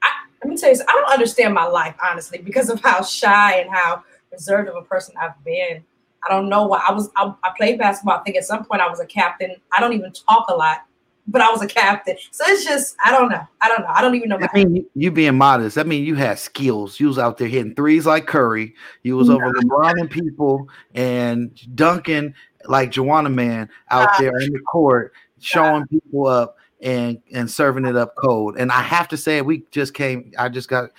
I, 0.02 0.08
let 0.42 0.50
me 0.50 0.56
tell 0.56 0.70
you, 0.70 0.76
something, 0.76 0.94
I 0.94 1.00
don't 1.00 1.12
understand 1.12 1.54
my 1.54 1.64
life 1.66 1.94
honestly 2.02 2.38
because 2.38 2.70
of 2.70 2.80
how 2.80 3.02
shy 3.02 3.60
and 3.60 3.70
how 3.70 4.04
reserved 4.32 4.68
of 4.68 4.76
a 4.76 4.82
person 4.82 5.14
I've 5.20 5.42
been. 5.44 5.84
I 6.24 6.32
don't 6.32 6.48
know 6.48 6.66
why. 6.66 6.82
I 6.86 6.92
was 6.92 7.10
I, 7.16 7.32
I 7.44 7.52
played 7.56 7.78
basketball. 7.78 8.18
I 8.18 8.22
think 8.22 8.36
at 8.36 8.44
some 8.44 8.64
point 8.64 8.80
I 8.80 8.88
was 8.88 9.00
a 9.00 9.06
captain. 9.06 9.56
I 9.72 9.80
don't 9.80 9.92
even 9.92 10.12
talk 10.12 10.48
a 10.48 10.54
lot, 10.54 10.78
but 11.26 11.40
I 11.40 11.50
was 11.50 11.62
a 11.62 11.66
captain. 11.66 12.16
So 12.30 12.44
it's 12.46 12.64
just 12.64 12.96
I 13.04 13.12
don't 13.12 13.28
know. 13.28 13.46
I 13.60 13.68
don't 13.68 13.80
know. 13.80 13.88
I 13.88 14.00
don't 14.00 14.14
even 14.14 14.28
know. 14.28 14.38
I 14.40 14.48
mean, 14.54 14.76
you, 14.76 14.90
you 14.94 15.10
being 15.10 15.36
modest. 15.36 15.78
I 15.78 15.82
mean, 15.84 16.04
you 16.04 16.14
had 16.14 16.38
skills. 16.38 16.98
You 16.98 17.08
was 17.08 17.18
out 17.18 17.38
there 17.38 17.48
hitting 17.48 17.74
threes 17.74 18.06
like 18.06 18.26
Curry. 18.26 18.74
You 19.02 19.16
was 19.16 19.30
over 19.30 19.50
LeBron 19.52 20.00
and 20.00 20.10
people 20.10 20.68
and 20.94 21.76
dunking 21.76 22.34
like 22.66 22.90
Joanna 22.90 23.30
Man 23.30 23.68
out 23.90 24.10
there 24.18 24.36
in 24.38 24.52
the 24.52 24.60
court, 24.60 25.12
showing 25.38 25.86
people 25.86 26.26
up 26.26 26.56
and 26.80 27.20
and 27.32 27.50
serving 27.50 27.84
it 27.84 27.96
up 27.96 28.14
cold. 28.16 28.56
And 28.56 28.70
I 28.70 28.82
have 28.82 29.08
to 29.08 29.16
say, 29.16 29.42
we 29.42 29.64
just 29.70 29.94
came. 29.94 30.32
I 30.38 30.48
just 30.48 30.68
got 30.68 30.90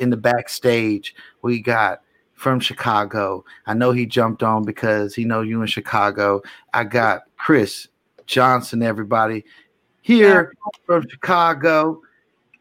in 0.00 0.10
the 0.10 0.16
backstage. 0.16 1.14
We 1.42 1.60
got 1.60 2.00
from 2.34 2.60
Chicago. 2.60 3.44
I 3.66 3.74
know 3.74 3.92
he 3.92 4.06
jumped 4.06 4.42
on 4.42 4.64
because 4.64 5.14
he 5.14 5.24
know 5.24 5.40
you 5.40 5.60
in 5.62 5.66
Chicago. 5.66 6.42
I 6.72 6.84
got 6.84 7.22
Chris 7.38 7.88
Johnson. 8.26 8.82
Everybody 8.82 9.44
here 10.02 10.52
from 10.86 11.04
Chicago. 11.08 12.00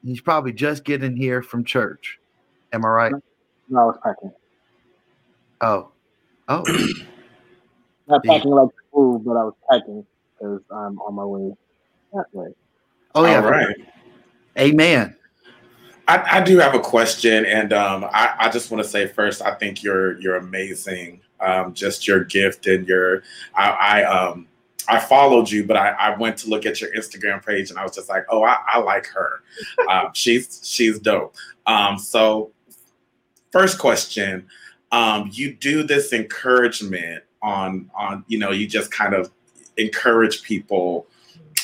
He's 0.04 0.22
probably 0.22 0.54
just 0.54 0.84
getting 0.84 1.16
here 1.16 1.42
from 1.42 1.64
church. 1.64 2.20
Am 2.72 2.86
I 2.86 2.90
right? 2.90 3.14
No, 3.70 3.80
I 3.80 3.86
was 3.86 3.98
packing. 4.04 4.32
Oh, 5.62 5.92
oh, 6.50 6.64
Not 8.08 8.22
Yeah. 8.26 8.34
packing 8.34 8.52
like 8.52 8.70
food, 8.94 9.24
but 9.26 9.38
I 9.38 9.44
was 9.46 9.54
packing 9.70 10.06
because 10.38 10.62
I'm 10.72 11.00
on 11.00 11.14
my 11.16 11.24
way 11.26 11.54
that 12.14 12.26
way. 12.34 12.54
oh 13.16 13.26
yeah. 13.26 13.42
All 13.44 13.50
right. 13.50 13.76
Amen. 14.60 15.16
I, 16.08 16.40
I 16.40 16.42
do 16.42 16.58
have 16.60 16.76
a 16.76 16.80
question, 16.80 17.46
and 17.46 17.72
um, 17.72 18.04
I, 18.06 18.36
I 18.38 18.50
just 18.50 18.72
want 18.72 18.84
to 18.84 18.90
say 18.90 19.08
first, 19.08 19.42
I 19.42 19.56
think 19.56 19.84
you're 19.84 20.20
you're 20.20 20.36
amazing. 20.36 21.22
Um, 21.40 21.74
just 21.74 22.08
your 22.08 22.24
gift 22.24 22.68
and 22.68 22.88
your, 22.88 23.24
I, 23.54 23.70
I 23.70 24.04
um, 24.04 24.48
I 24.88 25.00
followed 25.00 25.50
you, 25.50 25.66
but 25.66 25.78
I, 25.78 25.90
I 25.92 26.18
went 26.18 26.38
to 26.38 26.50
look 26.50 26.66
at 26.66 26.82
your 26.82 26.94
Instagram 26.94 27.46
page 27.46 27.70
and 27.70 27.80
I 27.80 27.84
was 27.84 27.96
just 27.96 28.10
like, 28.10 28.26
oh, 28.30 28.44
I, 28.44 28.58
I 28.66 28.80
like 28.80 29.08
her. 29.08 29.42
um, 29.90 30.10
she's 30.14 30.62
she's 30.64 31.00
dope. 31.00 31.36
Um, 31.66 31.98
so, 31.98 32.52
first 33.52 33.80
question, 33.80 34.48
um, 34.92 35.30
you 35.32 35.54
do 35.54 35.84
this 35.84 36.14
encouragement 36.14 37.24
on 37.42 37.90
on 37.96 38.24
you 38.28 38.38
know 38.38 38.52
you 38.52 38.68
just 38.68 38.92
kind 38.92 39.14
of 39.14 39.32
encourage 39.78 40.44
people. 40.44 41.08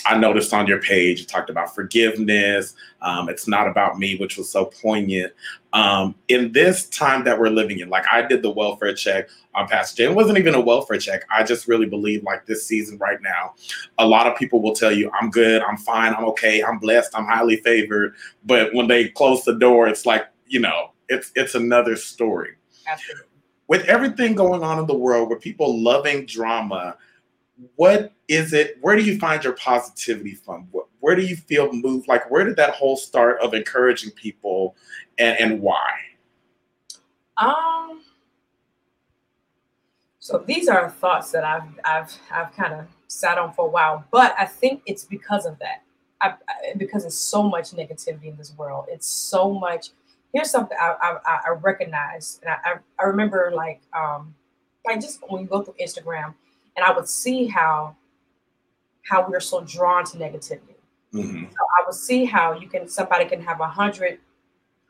I 0.05 0.17
noticed 0.17 0.53
on 0.53 0.67
your 0.67 0.81
page 0.81 1.19
you 1.19 1.25
talked 1.25 1.49
about 1.49 1.73
forgiveness. 1.73 2.73
Um, 3.01 3.29
it's 3.29 3.47
not 3.47 3.67
about 3.67 3.97
me, 3.97 4.17
which 4.17 4.37
was 4.37 4.49
so 4.49 4.65
poignant. 4.65 5.33
Um, 5.73 6.15
in 6.27 6.51
this 6.51 6.87
time 6.89 7.23
that 7.25 7.39
we're 7.39 7.49
living 7.49 7.79
in, 7.79 7.89
like 7.89 8.05
I 8.11 8.21
did 8.21 8.41
the 8.41 8.49
welfare 8.49 8.93
check 8.93 9.29
on 9.53 9.67
Pastor 9.67 9.97
Jay. 9.97 10.09
It 10.09 10.15
wasn't 10.15 10.37
even 10.37 10.55
a 10.55 10.61
welfare 10.61 10.97
check. 10.97 11.23
I 11.31 11.43
just 11.43 11.67
really 11.67 11.85
believe, 11.85 12.23
like 12.23 12.45
this 12.45 12.65
season 12.65 12.97
right 12.97 13.21
now, 13.21 13.53
a 13.97 14.07
lot 14.07 14.27
of 14.27 14.37
people 14.37 14.61
will 14.61 14.73
tell 14.73 14.91
you, 14.91 15.11
I'm 15.19 15.29
good, 15.29 15.61
I'm 15.61 15.77
fine, 15.77 16.13
I'm 16.13 16.25
okay, 16.25 16.63
I'm 16.63 16.79
blessed, 16.79 17.11
I'm 17.15 17.25
highly 17.25 17.57
favored. 17.57 18.15
But 18.45 18.73
when 18.73 18.87
they 18.87 19.09
close 19.09 19.43
the 19.43 19.57
door, 19.57 19.87
it's 19.87 20.05
like, 20.05 20.27
you 20.47 20.59
know, 20.59 20.91
it's 21.07 21.31
it's 21.35 21.55
another 21.55 21.95
story. 21.95 22.51
Absolutely. 22.87 23.25
With 23.67 23.85
everything 23.85 24.33
going 24.33 24.63
on 24.63 24.79
in 24.79 24.87
the 24.87 24.97
world, 24.97 25.29
with 25.29 25.41
people 25.41 25.81
loving 25.81 26.25
drama, 26.25 26.97
what 27.75 28.13
is 28.27 28.53
it? 28.53 28.77
Where 28.81 28.95
do 28.95 29.03
you 29.03 29.19
find 29.19 29.43
your 29.43 29.53
positivity 29.53 30.33
from? 30.33 30.67
Wh- 30.73 30.87
Where 31.03 31.15
do 31.15 31.21
you 31.21 31.35
feel 31.35 31.71
moved? 31.73 32.07
Like, 32.07 32.29
where 32.31 32.43
did 32.45 32.55
that 32.57 32.71
whole 32.75 32.95
start 32.97 33.39
of 33.41 33.53
encouraging 33.53 34.11
people, 34.11 34.75
and 35.17 35.37
and 35.39 35.61
why? 35.61 35.91
Um. 37.37 38.01
So 40.19 40.43
these 40.45 40.67
are 40.67 40.89
thoughts 40.89 41.31
that 41.31 41.43
I've 41.43 41.63
I've 41.85 42.17
I've 42.31 42.55
kind 42.55 42.73
of 42.73 42.85
sat 43.07 43.37
on 43.37 43.53
for 43.53 43.65
a 43.65 43.69
while, 43.69 44.05
but 44.11 44.35
I 44.37 44.45
think 44.45 44.81
it's 44.85 45.05
because 45.05 45.45
of 45.45 45.57
that. 45.59 45.83
I, 46.21 46.29
I, 46.49 46.73
because 46.77 47.05
it's 47.05 47.17
so 47.17 47.41
much 47.43 47.71
negativity 47.71 48.25
in 48.25 48.35
this 48.35 48.53
world. 48.57 48.85
It's 48.89 49.07
so 49.07 49.53
much. 49.53 49.91
Here's 50.33 50.51
something 50.51 50.77
I 50.79 51.17
I, 51.25 51.39
I 51.47 51.49
recognize, 51.51 52.39
and 52.43 52.51
I, 52.51 52.71
I 52.71 52.75
I 52.99 53.03
remember 53.07 53.51
like 53.53 53.81
um 53.97 54.35
like 54.85 55.01
just 55.01 55.19
when 55.29 55.41
you 55.41 55.47
go 55.47 55.61
through 55.61 55.75
Instagram, 55.81 56.33
and 56.75 56.85
I 56.85 56.91
would 56.91 57.07
see 57.07 57.47
how 57.47 57.95
how 59.09 59.27
we're 59.27 59.39
so 59.39 59.61
drawn 59.61 60.03
to 60.05 60.17
negativity. 60.17 60.75
Mhm. 61.13 61.49
So 61.51 61.57
I 61.79 61.85
would 61.85 61.95
see 61.95 62.25
how 62.25 62.53
you 62.53 62.67
can 62.67 62.87
somebody 62.87 63.25
can 63.25 63.41
have 63.41 63.59
a 63.59 63.67
hundred 63.67 64.19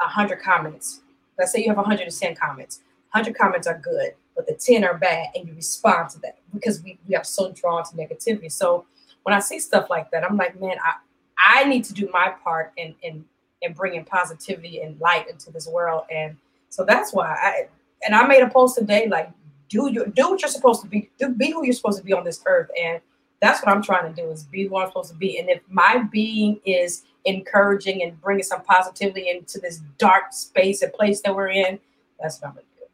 a 0.02 0.08
hundred 0.08 0.42
comments. 0.42 1.02
Let's 1.38 1.52
say 1.52 1.62
you 1.62 1.70
have 1.70 1.78
110 1.78 2.36
comments. 2.36 2.82
100 3.14 3.36
comments 3.38 3.66
are 3.68 3.78
good, 3.78 4.14
but 4.36 4.46
the 4.46 4.54
10 4.54 4.84
are 4.84 4.98
bad, 4.98 5.28
and 5.36 5.48
you 5.48 5.54
respond 5.56 6.10
to 6.12 6.20
that 6.20 6.38
because 6.54 6.82
we, 6.84 7.00
we 7.08 7.16
are 7.16 7.24
so 7.24 7.52
drawn 7.52 7.84
to 7.86 7.96
negativity. 7.96 8.52
So 8.52 8.86
when 9.24 9.34
I 9.34 9.40
see 9.40 9.60
stuff 9.60 9.90
like 9.90 10.12
that, 10.12 10.24
I'm 10.24 10.38
like, 10.38 10.60
man, 10.60 10.78
I 10.84 10.94
I 11.42 11.64
need 11.64 11.86
to 11.86 11.94
do 11.94 12.10
my 12.12 12.34
part 12.44 12.74
in 12.78 12.96
in 13.02 13.26
in 13.62 13.74
bringing 13.74 14.06
positivity 14.06 14.82
and 14.82 15.00
light 15.00 15.30
into 15.30 15.52
this 15.52 15.68
world, 15.68 16.04
and 16.12 16.36
so 16.70 16.84
that's 16.84 17.14
why 17.14 17.28
I 17.28 17.68
and 18.06 18.14
I 18.16 18.28
made 18.28 18.42
a 18.44 18.50
post 18.50 18.78
today 18.78 19.08
like 19.08 19.30
do 19.70 19.89
you 19.91 20.05
do 20.07 20.30
what 20.30 20.41
you're 20.41 20.49
supposed 20.49 20.82
to 20.82 20.88
be, 20.88 21.09
do 21.20 21.30
be 21.30 21.51
who 21.51 21.63
you're 21.63 21.74
supposed 21.74 21.99
to 21.99 22.03
be 22.03 22.13
on 22.13 22.24
this 22.24 22.41
earth, 22.45 22.70
and 22.80 22.99
that's 23.41 23.63
what 23.63 23.74
I'm 23.74 23.82
trying 23.82 24.13
to 24.13 24.22
do 24.22 24.30
is 24.32 24.43
be 24.43 24.67
who 24.67 24.78
I'm 24.78 24.89
supposed 24.89 25.11
to 25.11 25.17
be. 25.17 25.39
And 25.39 25.49
if 25.49 25.61
my 25.70 26.03
being 26.11 26.59
is 26.65 27.03
encouraging 27.26 28.03
and 28.03 28.20
bringing 28.20 28.43
some 28.43 28.63
positivity 28.63 29.30
into 29.30 29.59
this 29.59 29.82
dark 29.97 30.34
space 30.34 30.82
and 30.82 30.91
place 30.91 31.22
that 31.22 31.34
we're 31.34 31.49
in, 31.49 31.80
that's 32.20 32.41
what 32.41 32.49
I'm 32.49 32.53
gonna 32.55 32.65
do. 32.78 32.86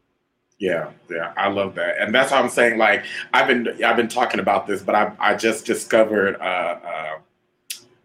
Yeah, 0.58 0.90
yeah, 1.10 1.32
I 1.36 1.48
love 1.48 1.74
that, 1.74 1.98
and 1.98 2.14
that's 2.14 2.30
how 2.30 2.42
I'm 2.42 2.48
saying. 2.48 2.78
Like, 2.78 3.04
I've 3.32 3.46
been 3.46 3.82
I've 3.82 3.96
been 3.96 4.08
talking 4.08 4.40
about 4.40 4.66
this, 4.66 4.82
but 4.82 4.94
I 4.94 5.12
I 5.18 5.34
just 5.34 5.66
discovered 5.66 6.36
uh, 6.36 6.78
uh 6.84 7.18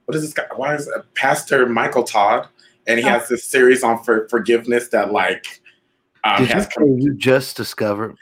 what 0.05 0.15
is 0.15 0.23
this 0.23 0.33
guy? 0.33 0.45
Why 0.55 0.75
is 0.75 0.87
it? 0.87 1.13
Pastor 1.13 1.67
Michael 1.67 2.03
Todd, 2.03 2.47
and 2.87 2.99
he 2.99 3.05
has 3.05 3.27
this 3.27 3.43
series 3.43 3.83
on 3.83 4.03
for 4.03 4.27
forgiveness 4.29 4.87
that 4.89 5.11
like 5.11 5.61
um, 6.23 6.37
Did 6.37 6.49
you 6.49 6.55
has 6.55 6.67
come. 6.67 6.99
you 6.99 7.13
just 7.13 7.55
discovered 7.55 8.17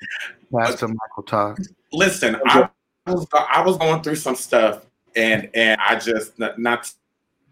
Pastor 0.51 0.87
Michael 0.87 1.23
Todd? 1.23 1.59
Listen, 1.91 2.37
I 2.45 2.69
was 3.07 3.27
I 3.33 3.61
was 3.61 3.77
going 3.77 4.01
through 4.01 4.15
some 4.15 4.35
stuff, 4.35 4.85
and 5.15 5.49
and 5.53 5.79
I 5.81 5.97
just 5.97 6.37
not, 6.39 6.59
not 6.59 6.91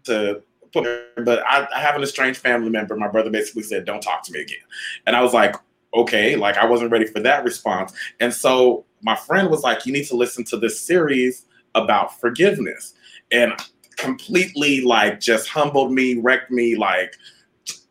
to 0.04 0.42
put, 0.72 0.86
but 1.24 1.42
I, 1.46 1.66
I 1.74 1.80
have 1.80 1.96
an 1.96 2.02
estranged 2.02 2.40
family 2.40 2.70
member. 2.70 2.96
My 2.96 3.08
brother 3.08 3.30
basically 3.30 3.62
said, 3.62 3.84
"Don't 3.84 4.02
talk 4.02 4.22
to 4.24 4.32
me 4.32 4.40
again," 4.40 4.58
and 5.06 5.16
I 5.16 5.22
was 5.22 5.32
like, 5.32 5.56
"Okay," 5.94 6.36
like 6.36 6.56
I 6.56 6.66
wasn't 6.66 6.90
ready 6.90 7.06
for 7.06 7.20
that 7.20 7.44
response, 7.44 7.92
and 8.20 8.32
so 8.32 8.84
my 9.02 9.14
friend 9.14 9.50
was 9.50 9.62
like, 9.62 9.86
"You 9.86 9.92
need 9.92 10.06
to 10.06 10.16
listen 10.16 10.44
to 10.44 10.56
this 10.56 10.80
series 10.80 11.46
about 11.74 12.20
forgiveness," 12.20 12.94
and 13.30 13.52
completely 13.96 14.80
like 14.80 15.20
just 15.20 15.48
humbled 15.48 15.92
me, 15.92 16.14
wrecked 16.14 16.50
me, 16.50 16.76
like. 16.76 17.14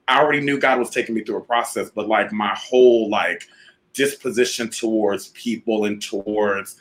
I 0.10 0.22
already 0.22 0.40
knew 0.40 0.58
God 0.58 0.80
was 0.80 0.90
taking 0.90 1.16
me 1.16 1.22
through 1.22 1.36
a 1.36 1.42
process, 1.42 1.90
but 1.90 2.08
like 2.08 2.32
my 2.32 2.56
whole 2.56 3.10
like 3.10 3.46
disposition 3.98 4.70
towards 4.70 5.30
people 5.30 5.86
and 5.86 6.02
towards 6.02 6.78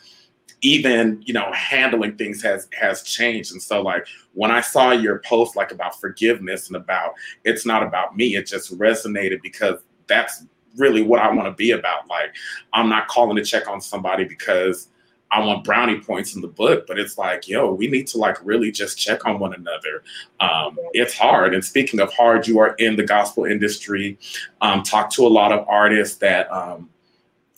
even 0.63 1.23
you 1.25 1.35
know 1.35 1.51
handling 1.53 2.17
things 2.17 2.43
has 2.43 2.69
has 2.79 3.03
changed. 3.03 3.53
And 3.53 3.63
so 3.63 3.83
like 3.83 4.07
when 4.35 4.51
i 4.51 4.61
saw 4.61 4.93
your 4.93 5.21
post 5.21 5.57
like 5.57 5.71
about 5.73 6.01
forgiveness 6.01 6.69
and 6.69 6.77
about 6.77 7.15
it's 7.45 7.67
not 7.67 7.83
about 7.83 8.17
me 8.17 8.37
it 8.37 8.47
just 8.47 8.77
resonated 8.79 9.43
because 9.43 9.81
that's 10.07 10.45
really 10.77 11.03
what 11.03 11.21
i 11.21 11.31
want 11.31 11.47
to 11.47 11.53
be 11.53 11.73
about. 11.73 12.09
Like 12.09 12.35
i'm 12.73 12.89
not 12.89 13.09
calling 13.09 13.37
to 13.37 13.45
check 13.45 13.69
on 13.69 13.81
somebody 13.81 14.25
because 14.25 14.89
i 15.31 15.41
want 15.41 15.65
brownie 15.65 16.01
points 16.01 16.37
in 16.37 16.41
the 16.41 16.49
book 16.49 16.87
but 16.87 16.99
it's 16.99 17.19
like 17.19 17.49
yo 17.49 17.73
we 17.73 17.89
need 17.89 18.07
to 18.07 18.19
like 18.19 18.39
really 18.45 18.71
just 18.71 18.99
check 18.99 19.27
on 19.27 19.39
one 19.39 19.55
another. 19.55 20.03
Um, 20.41 20.77
it's 20.93 21.17
hard. 21.17 21.55
And 21.55 21.65
speaking 21.65 22.01
of 22.01 22.13
hard 22.13 22.47
you 22.49 22.59
are 22.59 22.75
in 22.77 22.97
the 22.97 23.05
gospel 23.05 23.45
industry. 23.45 24.19
Um, 24.61 24.83
talk 24.83 25.11
to 25.11 25.27
a 25.27 25.29
lot 25.29 25.53
of 25.53 25.67
artists 25.69 26.17
that 26.19 26.51
um, 26.51 26.89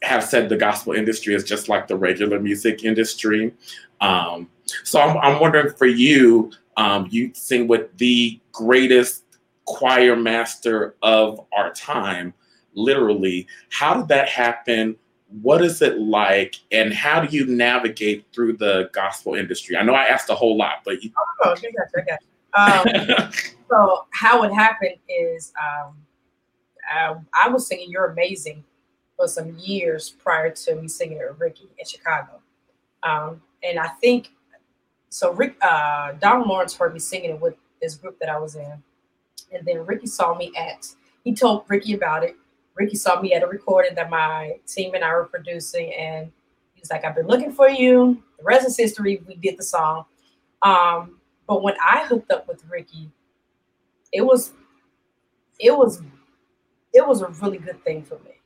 have 0.03 0.25
said 0.25 0.49
the 0.49 0.57
gospel 0.57 0.93
industry 0.93 1.35
is 1.35 1.45
just 1.45 1.69
like 1.69 1.89
the 1.89 1.97
regular 1.97 2.39
music 2.39 2.85
industry. 2.85 3.53
Um, 4.01 4.49
so 4.85 5.01
I'm, 5.01 5.17
I'm 5.19 5.41
wondering 5.41 5.75
for 5.75 5.87
you, 5.87 6.53
um, 6.77 7.09
you 7.11 7.33
sing 7.35 7.67
with 7.67 7.97
the 7.99 8.41
greatest 8.53 9.25
choir 9.65 10.17
master 10.17 10.95
of 11.03 11.45
our 11.53 11.73
time, 11.73 12.33
literally. 12.75 13.47
How 13.71 13.95
did 13.95 14.09
that 14.09 14.29
happen? 14.29 14.97
What 15.43 15.63
is 15.63 15.83
it 15.83 15.99
like? 15.99 16.57
And 16.71 16.93
how 16.93 17.21
do 17.21 17.37
you 17.37 17.47
navigate 17.47 18.27
through 18.33 18.57
the 18.57 18.91
gospel 18.93 19.35
industry? 19.35 19.77
I 19.77 19.83
know 19.83 19.95
I 19.95 20.05
asked 20.05 20.31
a 20.31 20.35
whole 20.35 20.57
lot, 20.57 20.83
but 20.85 21.03
you. 21.03 21.11
Oh, 21.45 21.51
I 21.51 21.55
got 21.55 21.63
you, 21.63 21.71
I 21.97 22.01
got 22.01 22.21
you. 22.23 22.29
Um, 22.55 23.31
so 23.71 24.07
how 24.13 24.43
it 24.45 24.53
happened 24.55 24.97
is 25.09 25.53
um, 25.61 25.97
I, 26.89 27.15
I 27.35 27.49
was 27.49 27.67
singing 27.67 27.91
"You're 27.91 28.13
Amazing" 28.13 28.65
for 29.19 29.29
some 29.29 29.59
years 29.59 30.11
prior 30.11 30.51
to 30.51 30.77
me 30.77 30.89
singing 30.89 31.19
it 31.19 31.29
with 31.29 31.41
Ricky 31.41 31.69
in 31.77 31.85
Chicago, 31.85 32.41
um, 33.03 33.43
and 33.63 33.79
I 33.79 33.89
think 33.89 34.31
so. 35.11 35.33
Rick 35.33 35.57
uh, 35.61 36.13
Don 36.13 36.49
Lawrence 36.49 36.75
heard 36.75 36.95
me 36.95 37.01
singing 37.01 37.31
it 37.31 37.41
with 37.41 37.57
this 37.83 37.97
group 37.97 38.19
that 38.21 38.31
I 38.31 38.39
was 38.39 38.55
in, 38.55 38.83
and 39.53 39.67
then 39.67 39.85
Ricky 39.85 40.07
saw 40.07 40.35
me 40.35 40.53
at. 40.57 40.87
He 41.25 41.35
told 41.35 41.65
Ricky 41.69 41.95
about 41.95 42.25
it. 42.25 42.37
Ricky 42.75 42.97
saw 42.97 43.21
me 43.21 43.35
at 43.35 43.43
a 43.43 43.47
recording 43.47 43.97
that 43.97 44.09
my 44.09 44.61
team 44.67 44.95
and 44.95 45.05
I 45.05 45.13
were 45.15 45.25
producing, 45.27 45.93
and 45.93 46.33
he's 46.75 46.91
like, 46.91 47.05
"I've 47.05 47.17
been 47.17 47.27
looking 47.27 47.53
for 47.53 47.69
you." 47.69 48.23
The 48.39 48.45
rest 48.45 48.67
is 48.67 48.77
history. 48.77 49.21
We 49.27 49.35
did 49.35 49.59
the 49.59 49.65
song. 49.65 50.05
Um, 50.63 51.19
but 51.47 51.63
when 51.63 51.75
I 51.85 52.05
hooked 52.07 52.31
up 52.31 52.47
with 52.47 52.65
Ricky, 52.69 53.11
it 54.13 54.23
was 54.23 54.53
it 55.59 55.77
was 55.77 56.03
it 56.93 57.07
was 57.07 57.23
a 57.23 57.29
really 57.29 57.59
good 57.59 57.83
thing 57.85 58.03
for 58.05 58.19
me. 58.21 58.38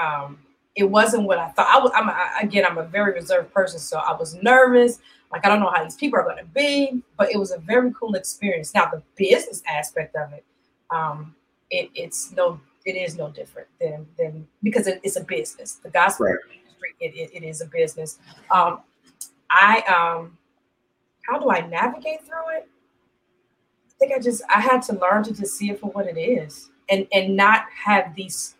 Um, 0.00 0.38
it 0.76 0.84
wasn't 0.84 1.24
what 1.24 1.38
I 1.38 1.48
thought. 1.50 1.68
I 1.68 1.78
was 1.78 1.92
I'm 1.94 2.08
a, 2.08 2.30
again 2.42 2.64
I'm 2.66 2.78
a 2.78 2.84
very 2.84 3.12
reserved 3.12 3.52
person, 3.54 3.78
so 3.78 3.98
I 3.98 4.16
was 4.16 4.34
nervous. 4.42 4.98
Like 5.30 5.46
I 5.46 5.48
don't 5.48 5.60
know 5.60 5.70
how 5.70 5.82
these 5.84 5.96
people 5.96 6.18
are 6.18 6.24
going 6.24 6.38
to 6.38 6.44
be, 6.46 7.02
but 7.16 7.30
it 7.32 7.38
was 7.38 7.52
a 7.52 7.58
very 7.58 7.92
cool 7.98 8.14
experience. 8.14 8.74
Now 8.74 8.90
the 8.92 9.02
business 9.16 9.62
aspect 9.68 10.16
of 10.16 10.32
it, 10.32 10.44
um, 10.90 11.34
it 11.70 11.90
it's 11.94 12.32
no 12.32 12.60
it 12.84 12.96
is 12.96 13.16
no 13.16 13.30
different 13.30 13.68
than 13.80 14.06
than 14.18 14.46
because 14.62 14.86
it, 14.86 15.00
it's 15.04 15.16
a 15.16 15.24
business. 15.24 15.74
The 15.74 15.90
gospel 15.90 16.26
Right. 16.26 16.36
industry 16.52 16.94
it, 17.00 17.14
it, 17.14 17.42
it 17.42 17.46
is 17.46 17.60
a 17.60 17.66
business. 17.66 18.18
Um, 18.50 18.80
I 19.50 19.80
um, 19.82 20.36
how 21.22 21.38
do 21.38 21.50
I 21.50 21.60
navigate 21.66 22.22
through 22.22 22.56
it? 22.56 22.68
I 23.88 23.98
think 23.98 24.12
I 24.12 24.18
just 24.18 24.42
I 24.48 24.60
had 24.60 24.82
to 24.82 24.98
learn 24.98 25.22
to 25.24 25.32
just 25.32 25.54
see 25.56 25.70
it 25.70 25.80
for 25.80 25.86
what 25.90 26.06
it 26.06 26.18
is 26.18 26.70
and 26.90 27.06
and 27.12 27.36
not 27.36 27.66
have 27.84 28.14
these 28.14 28.56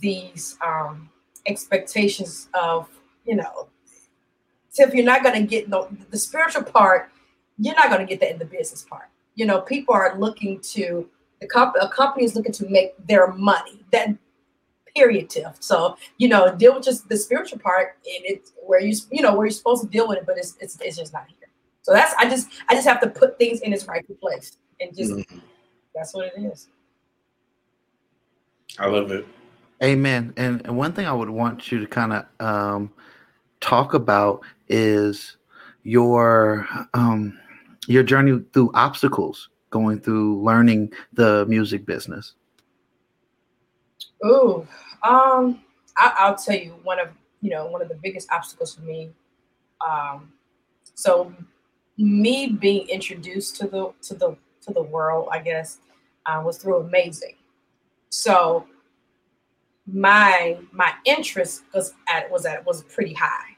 these 0.00 0.56
um 0.64 1.10
expectations 1.46 2.48
of 2.54 2.88
you 3.24 3.36
know 3.36 3.68
Tiff, 4.72 4.92
you're 4.92 5.04
not 5.04 5.22
gonna 5.22 5.42
get 5.42 5.68
no 5.68 5.88
the 6.10 6.18
spiritual 6.18 6.64
part, 6.64 7.10
you're 7.58 7.76
not 7.76 7.90
gonna 7.90 8.04
get 8.06 8.20
that 8.20 8.32
in 8.32 8.38
the 8.38 8.44
business 8.44 8.82
part. 8.82 9.08
You 9.36 9.46
know, 9.46 9.60
people 9.60 9.94
are 9.94 10.18
looking 10.18 10.60
to 10.60 11.08
the 11.40 11.46
comp 11.46 11.76
a 11.80 11.88
company 11.88 12.24
is 12.24 12.34
looking 12.34 12.52
to 12.52 12.68
make 12.68 12.94
their 13.06 13.32
money. 13.32 13.84
That 13.92 14.16
Period, 14.96 15.28
Tiff. 15.28 15.56
So 15.58 15.96
you 16.18 16.28
know, 16.28 16.54
deal 16.54 16.72
with 16.74 16.84
just 16.84 17.08
the 17.08 17.16
spiritual 17.16 17.58
part, 17.58 17.98
and 18.06 18.24
it's 18.24 18.52
where 18.64 18.80
you 18.80 18.94
you 19.10 19.22
know 19.22 19.34
where 19.34 19.46
you're 19.46 19.50
supposed 19.50 19.82
to 19.82 19.88
deal 19.88 20.06
with 20.06 20.18
it, 20.18 20.26
but 20.26 20.38
it's 20.38 20.56
it's, 20.60 20.80
it's 20.80 20.96
just 20.96 21.12
not 21.12 21.26
here. 21.26 21.48
So 21.82 21.92
that's 21.92 22.14
I 22.14 22.28
just 22.28 22.48
I 22.68 22.74
just 22.74 22.86
have 22.86 23.00
to 23.00 23.08
put 23.08 23.36
things 23.36 23.60
in 23.62 23.72
its 23.72 23.88
rightful 23.88 24.14
place, 24.14 24.56
and 24.80 24.94
just 24.96 25.12
Mhm. 25.12 25.40
that's 25.96 26.14
what 26.14 26.26
it 26.26 26.40
is. 26.40 26.68
I 28.78 28.86
love 28.86 29.10
it. 29.10 29.26
Amen. 29.84 30.32
And, 30.38 30.62
and 30.64 30.78
one 30.78 30.94
thing 30.94 31.04
I 31.04 31.12
would 31.12 31.28
want 31.28 31.70
you 31.70 31.78
to 31.78 31.86
kind 31.86 32.14
of 32.14 32.24
um, 32.40 32.92
talk 33.60 33.92
about 33.92 34.40
is 34.66 35.36
your 35.82 36.66
um, 36.94 37.38
your 37.86 38.02
journey 38.02 38.42
through 38.54 38.70
obstacles, 38.72 39.50
going 39.68 40.00
through 40.00 40.42
learning 40.42 40.90
the 41.12 41.44
music 41.46 41.84
business. 41.84 42.32
Ooh, 44.24 44.66
um, 45.02 45.60
I, 45.98 46.14
I'll 46.18 46.36
tell 46.36 46.56
you 46.56 46.76
one 46.82 46.98
of 46.98 47.08
you 47.42 47.50
know 47.50 47.66
one 47.66 47.82
of 47.82 47.90
the 47.90 47.98
biggest 48.02 48.32
obstacles 48.32 48.74
for 48.74 48.80
me. 48.80 49.10
Um, 49.86 50.32
so 50.94 51.30
me 51.98 52.48
being 52.48 52.88
introduced 52.88 53.56
to 53.56 53.66
the 53.66 53.92
to 54.00 54.14
the 54.14 54.36
to 54.62 54.72
the 54.72 54.82
world, 54.82 55.28
I 55.30 55.40
guess, 55.40 55.80
uh, 56.24 56.40
was 56.42 56.56
through 56.56 56.78
amazing. 56.78 57.34
So 58.08 58.66
my 59.86 60.58
my 60.72 60.92
interest 61.04 61.64
was 61.74 61.94
at 62.08 62.30
was 62.30 62.46
at 62.46 62.64
was 62.64 62.82
pretty 62.84 63.14
high, 63.14 63.56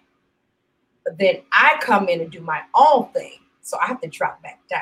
but 1.05 1.19
then 1.19 1.43
I 1.53 1.77
come 1.81 2.09
in 2.09 2.21
and 2.21 2.31
do 2.31 2.41
my 2.41 2.63
own 2.75 3.09
thing, 3.13 3.39
so 3.63 3.79
I 3.81 3.87
have 3.87 4.01
to 4.01 4.09
drop 4.09 4.43
back 4.43 4.61
down 4.69 4.81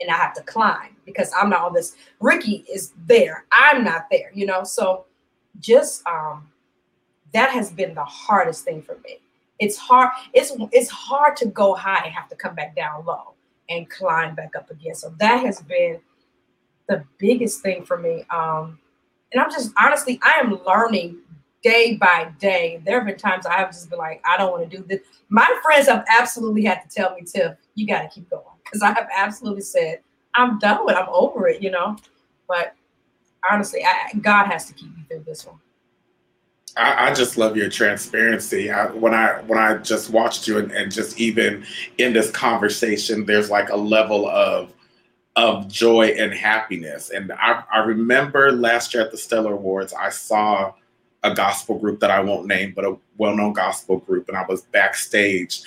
and 0.00 0.10
I 0.10 0.14
have 0.14 0.34
to 0.34 0.42
climb 0.42 0.96
because 1.04 1.32
I'm 1.36 1.50
not 1.50 1.62
on 1.62 1.74
this. 1.74 1.96
Ricky 2.20 2.64
is 2.72 2.92
there, 3.06 3.44
I'm 3.50 3.82
not 3.84 4.06
there, 4.10 4.30
you 4.32 4.46
know. 4.46 4.62
So 4.64 5.06
just 5.60 6.06
um, 6.06 6.48
that 7.32 7.50
has 7.50 7.70
been 7.70 7.94
the 7.94 8.04
hardest 8.04 8.64
thing 8.64 8.82
for 8.82 8.98
me. 9.04 9.18
It's 9.58 9.76
hard. 9.76 10.10
It's 10.32 10.52
it's 10.72 10.90
hard 10.90 11.36
to 11.38 11.46
go 11.46 11.74
high 11.74 12.02
and 12.04 12.14
have 12.14 12.28
to 12.28 12.36
come 12.36 12.54
back 12.54 12.76
down 12.76 13.04
low 13.04 13.34
and 13.68 13.88
climb 13.90 14.34
back 14.34 14.54
up 14.56 14.70
again. 14.70 14.94
So 14.94 15.12
that 15.18 15.44
has 15.44 15.60
been 15.62 16.00
the 16.88 17.04
biggest 17.18 17.60
thing 17.60 17.84
for 17.84 17.98
me. 17.98 18.24
Um, 18.30 18.78
and 19.32 19.42
I'm 19.42 19.50
just 19.50 19.72
honestly, 19.78 20.18
I 20.22 20.40
am 20.40 20.60
learning 20.66 21.18
day 21.62 21.96
by 21.96 22.32
day. 22.38 22.80
There 22.84 22.98
have 22.98 23.06
been 23.06 23.18
times 23.18 23.46
I 23.46 23.58
have 23.58 23.70
just 23.70 23.90
been 23.90 23.98
like, 23.98 24.22
I 24.24 24.36
don't 24.36 24.52
want 24.52 24.70
to 24.70 24.76
do 24.76 24.82
this. 24.84 25.00
My 25.28 25.46
friends 25.62 25.88
have 25.88 26.04
absolutely 26.08 26.64
had 26.64 26.82
to 26.82 26.88
tell 26.88 27.14
me, 27.14 27.22
Tiff, 27.22 27.56
you 27.74 27.86
got 27.86 28.02
to 28.02 28.08
keep 28.08 28.30
going. 28.30 28.42
Because 28.64 28.82
I 28.82 28.88
have 28.88 29.08
absolutely 29.14 29.62
said, 29.62 30.00
I'm 30.34 30.58
done 30.58 30.84
with 30.84 30.96
it. 30.96 30.98
I'm 30.98 31.08
over 31.10 31.48
it, 31.48 31.62
you 31.62 31.70
know? 31.70 31.96
But 32.46 32.74
honestly, 33.50 33.84
I, 33.84 34.16
God 34.18 34.46
has 34.46 34.66
to 34.66 34.74
keep 34.74 34.94
me 34.96 35.04
through 35.08 35.24
this 35.26 35.46
one. 35.46 35.58
I, 36.76 37.08
I 37.08 37.14
just 37.14 37.36
love 37.36 37.56
your 37.56 37.68
transparency. 37.68 38.70
I, 38.70 38.86
when 38.92 39.12
I 39.12 39.40
when 39.42 39.58
I 39.58 39.78
just 39.78 40.10
watched 40.10 40.46
you 40.46 40.58
and, 40.58 40.70
and 40.70 40.92
just 40.92 41.18
even 41.18 41.66
in 41.98 42.12
this 42.12 42.30
conversation, 42.30 43.24
there's 43.24 43.50
like 43.50 43.70
a 43.70 43.76
level 43.76 44.28
of 44.28 44.72
of 45.38 45.68
joy 45.68 46.06
and 46.18 46.34
happiness. 46.34 47.10
And 47.10 47.30
I, 47.30 47.62
I 47.72 47.78
remember 47.78 48.50
last 48.50 48.92
year 48.92 49.04
at 49.04 49.12
the 49.12 49.16
Stellar 49.16 49.52
Awards, 49.52 49.94
I 49.94 50.08
saw 50.08 50.74
a 51.22 51.32
gospel 51.32 51.78
group 51.78 52.00
that 52.00 52.10
I 52.10 52.18
won't 52.18 52.48
name, 52.48 52.72
but 52.74 52.84
a 52.84 52.96
well-known 53.18 53.52
gospel 53.52 53.98
group, 53.98 54.28
and 54.28 54.36
I 54.36 54.44
was 54.48 54.62
backstage, 54.62 55.62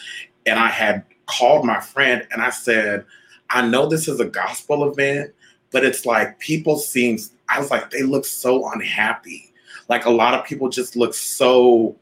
and 0.46 0.60
I 0.60 0.68
had 0.68 1.06
called 1.26 1.66
my 1.66 1.80
friend 1.80 2.28
and 2.32 2.42
I 2.42 2.50
said, 2.50 3.06
I 3.50 3.66
know 3.66 3.88
this 3.88 4.10
is 4.10 4.20
a 4.20 4.26
gospel 4.26 4.90
event, 4.92 5.34
but 5.72 5.86
it's 5.86 6.06
like 6.06 6.38
people 6.40 6.78
seem. 6.78 7.18
I 7.48 7.60
was 7.60 7.72
like, 7.72 7.92
they 7.92 8.04
look 8.04 8.26
so 8.26 8.70
unhappy 8.72 9.52
like 9.92 10.06
a 10.06 10.10
lot 10.10 10.34
of 10.34 10.46
people 10.46 10.70
just 10.70 10.96
look 10.96 11.14
so 11.14 11.98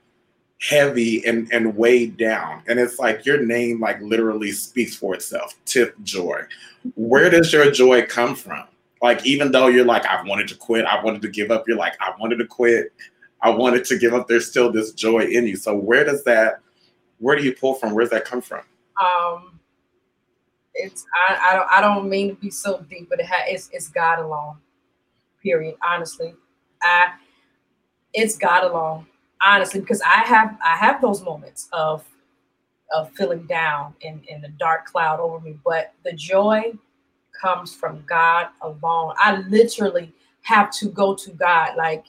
heavy 0.61 1.25
and, 1.25 1.51
and 1.51 1.75
weighed 1.75 2.17
down. 2.17 2.63
And 2.67 2.79
it's 2.79 2.99
like 2.99 3.25
your 3.25 3.43
name 3.43 3.79
like 3.79 4.01
literally 4.01 4.51
speaks 4.51 4.95
for 4.95 5.13
itself. 5.13 5.55
Tiff 5.65 5.91
Joy. 6.03 6.41
Where 6.95 7.29
does 7.29 7.51
your 7.53 7.71
joy 7.71 8.05
come 8.05 8.35
from? 8.35 8.65
Like 9.01 9.25
even 9.25 9.51
though 9.51 9.67
you're 9.67 9.85
like, 9.85 10.05
I 10.05 10.21
wanted 10.23 10.47
to 10.49 10.55
quit, 10.55 10.85
I 10.85 11.01
wanted 11.01 11.21
to 11.21 11.29
give 11.29 11.51
up, 11.51 11.67
you're 11.67 11.77
like, 11.77 11.93
I 12.01 12.11
wanted 12.19 12.37
to 12.37 12.45
quit, 12.45 12.91
I 13.41 13.49
wanted 13.49 13.85
to 13.85 13.97
give 13.97 14.13
up. 14.13 14.27
There's 14.27 14.49
still 14.49 14.71
this 14.71 14.91
joy 14.91 15.21
in 15.21 15.47
you. 15.47 15.55
So 15.55 15.75
where 15.75 16.03
does 16.03 16.23
that 16.25 16.59
where 17.19 17.35
do 17.35 17.43
you 17.43 17.53
pull 17.53 17.75
from? 17.75 17.93
Where 17.93 18.03
does 18.03 18.11
that 18.11 18.25
come 18.25 18.41
from? 18.41 18.63
Um, 19.01 19.59
it's 20.73 21.05
I, 21.27 21.37
I 21.41 21.55
don't 21.55 21.71
I 21.71 21.81
don't 21.81 22.09
mean 22.09 22.29
to 22.29 22.35
be 22.35 22.49
so 22.49 22.85
deep, 22.89 23.09
but 23.09 23.19
it 23.19 23.25
ha- 23.25 23.45
it's 23.47 23.69
it's 23.71 23.89
God 23.89 24.19
alone. 24.19 24.57
Period. 25.43 25.75
Honestly, 25.85 26.33
I 26.81 27.13
it's 28.13 28.37
God 28.37 28.63
alone. 28.63 29.05
Honestly, 29.41 29.79
because 29.79 30.01
I 30.01 30.19
have 30.25 30.57
I 30.65 30.75
have 30.75 31.01
those 31.01 31.23
moments 31.23 31.69
of 31.71 32.05
of 32.91 33.11
feeling 33.13 33.45
down 33.45 33.93
and 34.03 34.23
in 34.25 34.41
the 34.41 34.49
dark 34.59 34.85
cloud 34.85 35.19
over 35.19 35.39
me, 35.39 35.57
but 35.63 35.93
the 36.03 36.13
joy 36.13 36.73
comes 37.39 37.73
from 37.73 38.03
God 38.07 38.47
alone. 38.61 39.13
I 39.17 39.37
literally 39.47 40.13
have 40.41 40.71
to 40.71 40.89
go 40.89 41.15
to 41.15 41.31
God. 41.31 41.77
Like, 41.77 42.05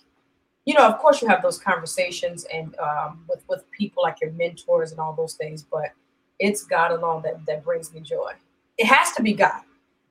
you 0.64 0.74
know, 0.74 0.86
of 0.86 0.98
course 0.98 1.20
you 1.20 1.28
have 1.28 1.42
those 1.42 1.58
conversations 1.58 2.46
and 2.52 2.74
um, 2.78 3.24
with 3.28 3.42
with 3.48 3.70
people 3.70 4.02
like 4.02 4.20
your 4.20 4.32
mentors 4.32 4.90
and 4.90 5.00
all 5.00 5.14
those 5.14 5.34
things, 5.34 5.62
but 5.62 5.90
it's 6.38 6.64
God 6.64 6.90
alone 6.90 7.22
that 7.22 7.44
that 7.46 7.64
brings 7.64 7.92
me 7.92 8.00
joy. 8.00 8.32
It 8.78 8.86
has 8.86 9.12
to 9.12 9.22
be 9.22 9.34
God 9.34 9.62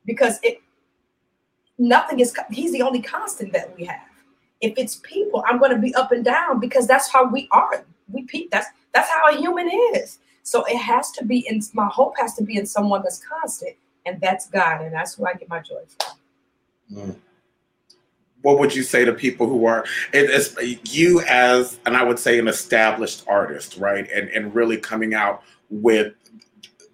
because 0.06 0.40
it 0.44 0.62
nothing 1.78 2.20
is 2.20 2.36
he's 2.52 2.72
the 2.72 2.82
only 2.82 3.02
constant 3.02 3.52
that 3.54 3.76
we 3.76 3.86
have. 3.86 4.09
If 4.62 4.74
it's 4.78 4.98
people, 4.98 5.44
I'm 5.48 5.58
going 5.58 5.72
to 5.72 5.78
be 5.78 5.94
up 5.96 6.12
and 6.12 6.24
down 6.24 6.60
because 6.60 6.88
that's 6.88 7.10
how 7.10 7.30
we 7.30 7.48
are. 7.52 7.86
We 8.12 8.24
pe- 8.24 8.48
that's 8.52 8.68
that's 8.94 9.10
how 9.10 9.32
a 9.32 9.38
human 9.38 9.70
is. 9.94 10.20
So 10.44 10.64
it 10.66 10.78
has 10.78 11.12
to 11.12 11.26
be 11.26 11.48
in 11.48 11.62
my 11.74 11.88
hope 11.88 12.16
has 12.18 12.34
to 12.36 12.44
be 12.44 12.58
in 12.58 12.66
someone 12.66 13.02
that's 13.04 13.24
constant, 13.24 13.76
and 14.06 14.20
that's 14.20 14.50
God, 14.50 14.82
and 14.82 14.94
that's 14.94 15.16
who 15.16 15.26
I 15.26 15.34
get 15.34 15.48
my 15.48 15.60
joy 15.60 15.82
from. 16.00 16.18
Mm. 16.92 17.16
What 18.42 18.58
would 18.60 18.74
you 18.74 18.84
say 18.84 19.06
to 19.06 19.14
people 19.14 19.48
who 19.48 19.66
are 19.66 19.86
it's 20.14 20.56
you 20.94 21.22
as 21.22 21.80
and 21.86 21.96
I 21.96 22.04
would 22.04 22.20
say 22.20 22.40
an 22.40 22.48
established 22.48 23.26
artist, 23.28 23.78
right? 23.78 24.10
And 24.12 24.30
and 24.30 24.54
really 24.56 24.78
coming 24.78 25.14
out 25.14 25.44
with 25.70 26.14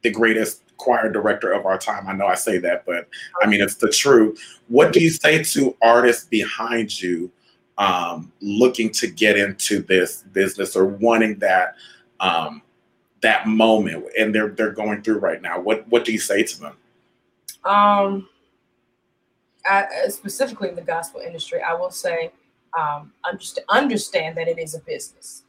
the 0.02 0.10
greatest 0.10 0.64
choir 0.78 1.10
director 1.10 1.52
of 1.52 1.66
our 1.66 1.78
time. 1.78 2.08
I 2.08 2.14
know 2.14 2.28
I 2.28 2.36
say 2.36 2.58
that, 2.60 2.86
but 2.86 3.08
I 3.42 3.48
mean 3.48 3.62
it's 3.62 3.76
the 3.76 3.90
truth. 3.90 4.60
What 4.68 4.92
do 4.92 5.00
you 5.00 5.10
say 5.10 5.44
to 5.44 5.76
artists 5.82 6.26
behind 6.26 7.02
you 7.02 7.32
um, 7.78 8.32
looking 8.42 8.90
to 8.92 9.08
get 9.08 9.38
into 9.38 9.82
this 9.82 10.24
business 10.34 10.76
or 10.76 10.86
wanting 10.86 11.40
that 11.40 11.76
um, 12.20 12.62
that 13.22 13.48
moment 13.48 14.06
and 14.18 14.34
they're 14.34 14.50
they're 14.50 14.72
going 14.72 15.02
through 15.02 15.20
right 15.20 15.42
now? 15.42 15.60
What 15.60 15.88
what 15.90 16.06
do 16.06 16.12
you 16.12 16.20
say 16.20 16.44
to 16.44 16.60
them? 16.60 16.78
Um, 17.64 18.30
I, 19.66 19.86
uh, 20.06 20.10
specifically 20.10 20.70
in 20.70 20.76
the 20.76 20.82
gospel 20.82 21.22
industry, 21.22 21.62
I 21.62 21.74
will 21.74 21.90
say, 21.92 22.32
um, 22.78 23.12
understand 23.28 23.66
understand 23.70 24.38
that 24.38 24.48
it 24.48 24.60
is 24.60 24.76
a 24.76 24.80
business. 24.80 25.44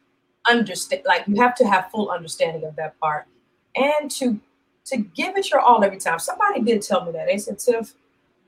Understand, 0.49 1.03
like 1.07 1.27
you 1.27 1.41
have 1.41 1.55
to 1.57 1.67
have 1.67 1.91
full 1.91 2.11
understanding 2.11 2.65
of 2.65 2.77
that 2.77 2.99
part, 3.01 3.27
and 3.75 4.11
to 4.13 4.41
to 4.87 4.97
give 4.99 5.37
it 5.37 5.51
your 5.51 5.61
all 5.61 5.83
every 5.85 5.99
time. 5.99 6.19
Somebody 6.19 6.63
did 6.63 6.81
tell 6.83 7.05
me 7.05 7.13
that 7.13 7.27
they 7.27 7.39
said, 7.39 7.59
Tiff, 7.59 7.95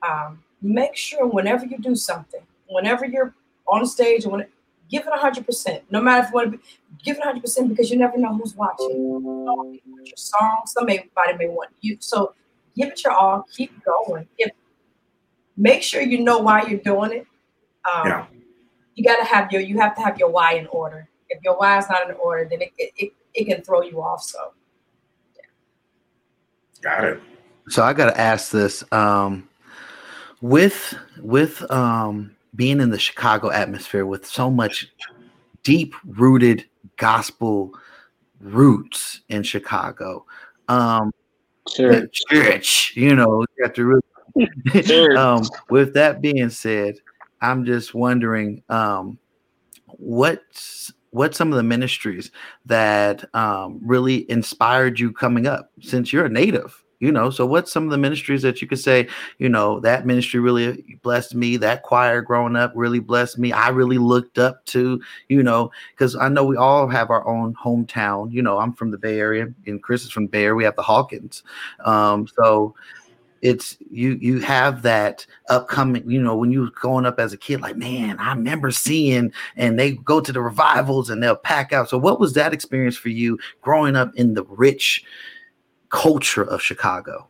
um, 0.07 0.41
make 0.61 0.95
sure 0.95 1.27
whenever 1.27 1.65
you 1.65 1.77
do 1.77 1.95
something, 1.95 2.41
whenever 2.67 3.05
you're 3.05 3.33
on 3.71 3.85
stage, 3.85 4.25
or 4.25 4.31
when 4.31 4.45
give 4.89 5.05
it 5.05 5.13
hundred 5.13 5.45
percent. 5.45 5.83
No 5.91 6.01
matter 6.01 6.23
if 6.23 6.29
you 6.29 6.35
want 6.35 6.51
to 6.51 6.57
be, 6.57 6.63
give 7.03 7.17
it 7.17 7.23
hundred 7.23 7.41
percent 7.41 7.69
because 7.69 7.89
you 7.91 7.97
never 7.97 8.17
know 8.17 8.35
who's 8.35 8.55
watching. 8.55 8.89
You 8.89 9.19
know, 9.45 9.77
your 10.03 10.17
song, 10.17 10.61
somebody 10.65 11.09
may 11.37 11.47
want 11.47 11.69
you. 11.81 11.97
So 11.99 12.33
give 12.75 12.89
it 12.89 13.03
your 13.03 13.13
all. 13.13 13.45
Keep 13.55 13.71
going. 13.83 14.27
If 14.37 14.51
make 15.57 15.83
sure 15.83 16.01
you 16.01 16.23
know 16.23 16.39
why 16.39 16.63
you're 16.63 16.79
doing 16.79 17.11
it. 17.11 17.27
Um, 17.91 18.07
Yeah. 18.07 18.25
You 18.95 19.05
got 19.05 19.17
to 19.17 19.23
have 19.23 19.51
your 19.51 19.61
you 19.61 19.79
have 19.79 19.95
to 19.95 20.01
have 20.01 20.17
your 20.17 20.29
why 20.29 20.53
in 20.53 20.67
order. 20.67 21.07
If 21.29 21.41
your 21.43 21.57
why 21.57 21.77
is 21.77 21.85
not 21.89 22.09
in 22.09 22.15
order, 22.17 22.47
then 22.49 22.61
it 22.61 22.73
it, 22.77 22.91
it, 22.97 23.11
it 23.33 23.45
can 23.45 23.61
throw 23.63 23.81
you 23.81 24.01
off. 24.01 24.21
So 24.23 24.53
Got 26.81 27.03
it. 27.03 27.21
So 27.69 27.83
I 27.83 27.93
got 27.93 28.05
to 28.05 28.19
ask 28.19 28.51
this: 28.51 28.83
um, 28.91 29.47
with 30.41 30.97
with 31.21 31.69
um, 31.71 32.35
being 32.55 32.79
in 32.81 32.89
the 32.89 32.99
Chicago 32.99 33.51
atmosphere, 33.51 34.05
with 34.05 34.25
so 34.25 34.49
much 34.49 34.87
deep 35.63 35.93
rooted 36.05 36.65
gospel 36.97 37.73
roots 38.39 39.21
in 39.29 39.43
Chicago, 39.43 40.25
um, 40.67 41.11
Sure. 41.75 42.07
church, 42.11 42.93
you 42.95 43.15
know, 43.15 43.41
you 43.57 43.63
have 43.63 43.73
to 43.73 43.85
really. 43.85 44.01
Um, 45.17 45.43
with 45.69 45.93
that 45.95 46.21
being 46.21 46.49
said, 46.49 46.95
I'm 47.41 47.65
just 47.65 47.93
wondering 47.93 48.63
um, 48.69 49.17
what's 49.85 50.91
what 51.11 51.35
some 51.35 51.51
of 51.51 51.57
the 51.57 51.63
ministries 51.63 52.31
that 52.65 53.25
um, 53.33 53.79
really 53.83 54.29
inspired 54.29 54.99
you 54.99 55.11
coming 55.11 55.47
up 55.47 55.71
since 55.81 56.13
you're 56.13 56.25
a 56.25 56.29
native 56.29 56.83
you 56.99 57.11
know 57.11 57.29
so 57.29 57.45
what's 57.45 57.71
some 57.71 57.85
of 57.85 57.89
the 57.89 57.97
ministries 57.97 58.41
that 58.41 58.61
you 58.61 58.67
could 58.67 58.79
say 58.79 59.07
you 59.37 59.49
know 59.49 59.79
that 59.79 60.05
ministry 60.05 60.39
really 60.39 60.97
blessed 61.01 61.35
me. 61.35 61.57
That 61.57 61.83
choir 61.83 62.21
growing 62.21 62.55
up 62.55 62.71
really 62.75 62.99
blessed 62.99 63.37
me. 63.39 63.51
I 63.51 63.69
really 63.69 63.97
looked 63.97 64.37
up 64.37 64.65
to 64.67 65.01
you 65.27 65.43
know 65.43 65.71
because 65.91 66.15
i 66.15 66.29
know 66.29 66.43
we 66.43 66.57
all 66.57 66.87
have 66.87 67.09
our 67.09 67.27
own 67.27 67.55
hometown. 67.55 68.31
You 68.31 68.41
know 68.41 68.59
i'm 68.59 68.73
from 68.73 68.91
the 68.91 68.97
bay 68.97 69.19
area 69.19 69.47
and 69.65 69.81
chris 69.81 70.03
is 70.03 70.11
from 70.11 70.27
bay 70.27 70.43
area. 70.43 70.55
We 70.55 70.63
have 70.63 70.75
the 70.75 70.81
hawkins. 70.81 71.43
Um 71.85 72.27
so 72.27 72.75
it's 73.41 73.77
you 73.89 74.17
you 74.21 74.39
have 74.39 74.81
that 74.81 75.25
upcoming 75.49 76.03
you 76.09 76.21
know 76.21 76.35
when 76.35 76.51
you 76.51 76.61
were 76.61 76.71
growing 76.71 77.05
up 77.05 77.21
as 77.21 77.31
a 77.31 77.37
kid 77.37 77.61
like 77.61 77.77
man 77.77 78.19
i 78.19 78.33
remember 78.33 78.69
seeing 78.69 79.31
and 79.55 79.79
they 79.79 79.93
go 79.93 80.19
to 80.19 80.33
the 80.33 80.41
revivals 80.41 81.09
and 81.09 81.23
they'll 81.23 81.35
pack 81.35 81.71
out. 81.71 81.89
So 81.89 81.97
what 81.97 82.19
was 82.19 82.33
that 82.33 82.53
experience 82.53 82.97
for 82.97 83.09
you 83.09 83.39
growing 83.61 83.95
up 83.95 84.13
in 84.15 84.33
the 84.33 84.43
rich 84.43 85.03
culture 85.89 86.43
of 86.43 86.61
chicago 86.61 87.27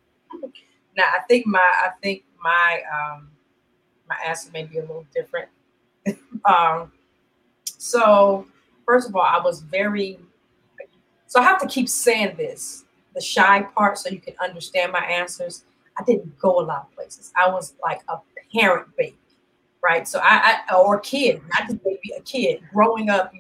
Now 0.99 1.05
I 1.05 1.22
think 1.30 1.45
my 1.47 1.60
I 1.60 1.91
think 2.01 2.26
my 2.43 2.82
um 2.93 3.30
my 4.07 4.18
answer 4.26 4.49
may 4.51 4.64
be 4.64 4.80
a 4.80 4.82
little 4.82 5.05
different. 5.14 5.49
um 6.45 6.91
so 7.66 8.45
first 8.86 9.07
of 9.07 9.16
all, 9.16 9.22
I 9.22 9.39
was 9.39 9.62
very 9.62 10.20
so 11.28 11.39
I 11.39 11.43
have 11.43 11.62
to 11.62 11.68
keep 11.68 11.88
saying 11.88 12.36
this, 12.38 12.86
the 13.14 13.22
shy 13.22 13.62
part 13.76 13.97
so 13.97 14.10
you 14.10 14.20
can 14.20 14.34
understand 14.41 14.91
my 14.91 15.05
answers. 15.05 15.64
I 15.97 16.03
didn't 16.03 16.38
go 16.39 16.60
a 16.60 16.64
lot 16.64 16.88
of 16.89 16.95
places. 16.95 17.32
I 17.38 17.49
was 17.49 17.76
like 17.84 18.01
a 18.10 18.18
parent 18.53 18.88
baby, 18.97 19.16
right? 19.82 20.07
So 20.07 20.20
I, 20.22 20.60
I 20.68 20.76
or 20.76 20.99
kid, 20.99 21.41
not 21.49 21.68
just 21.68 21.84
baby, 21.84 22.12
a 22.18 22.22
kid. 22.22 22.62
Growing 22.74 23.10
up, 23.10 23.32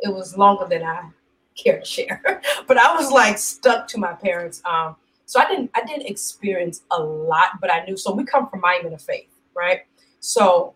it 0.00 0.12
was 0.12 0.36
longer 0.36 0.66
than 0.66 0.82
I 0.82 1.08
care 1.54 1.80
to 1.80 1.84
share. 1.84 2.22
but 2.66 2.78
I 2.78 2.94
was 2.94 3.10
like 3.10 3.38
stuck 3.38 3.88
to 3.88 3.98
my 3.98 4.12
parents. 4.12 4.62
Um, 4.64 4.96
so 5.26 5.40
I 5.40 5.48
didn't 5.48 5.70
I 5.74 5.82
didn't 5.84 6.06
experience 6.06 6.82
a 6.90 7.02
lot, 7.02 7.60
but 7.60 7.72
I 7.72 7.84
knew. 7.84 7.96
So 7.96 8.12
we 8.12 8.24
come 8.24 8.48
from 8.48 8.60
Miami 8.60 8.92
of 8.92 9.00
Faith, 9.00 9.30
right? 9.54 9.80
So 10.20 10.74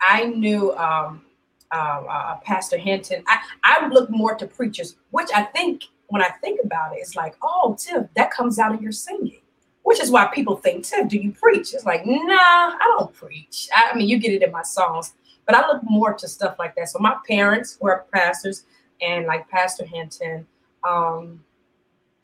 I 0.00 0.24
knew 0.24 0.72
um, 0.76 1.22
uh, 1.70 2.02
uh, 2.08 2.36
Pastor 2.44 2.78
Hinton. 2.78 3.22
I 3.26 3.38
I 3.64 3.88
look 3.88 4.10
more 4.10 4.34
to 4.34 4.46
preachers, 4.46 4.96
which 5.10 5.28
I 5.34 5.42
think 5.42 5.84
when 6.12 6.22
I 6.22 6.28
think 6.42 6.60
about 6.62 6.92
it, 6.92 7.00
it's 7.00 7.16
like, 7.16 7.34
oh, 7.42 7.74
Tiff, 7.78 8.06
that 8.16 8.30
comes 8.30 8.58
out 8.58 8.74
of 8.74 8.82
your 8.82 8.92
singing. 8.92 9.40
Which 9.82 10.00
is 10.00 10.10
why 10.10 10.26
people 10.26 10.56
think, 10.56 10.84
Tim, 10.84 11.08
do 11.08 11.16
you 11.18 11.32
preach? 11.32 11.74
It's 11.74 11.86
like, 11.86 12.06
nah, 12.06 12.14
I 12.14 12.94
don't 12.98 13.12
preach. 13.12 13.68
I, 13.74 13.90
I 13.90 13.96
mean, 13.96 14.08
you 14.08 14.18
get 14.18 14.32
it 14.32 14.42
in 14.42 14.52
my 14.52 14.62
songs, 14.62 15.14
but 15.46 15.56
I 15.56 15.66
look 15.66 15.82
more 15.82 16.14
to 16.14 16.28
stuff 16.28 16.56
like 16.58 16.76
that. 16.76 16.90
So 16.90 16.98
my 16.98 17.16
parents 17.26 17.78
were 17.80 18.04
pastors, 18.12 18.64
and 19.02 19.26
like 19.26 19.48
Pastor 19.48 19.84
Hinton, 19.84 20.46
um, 20.88 21.42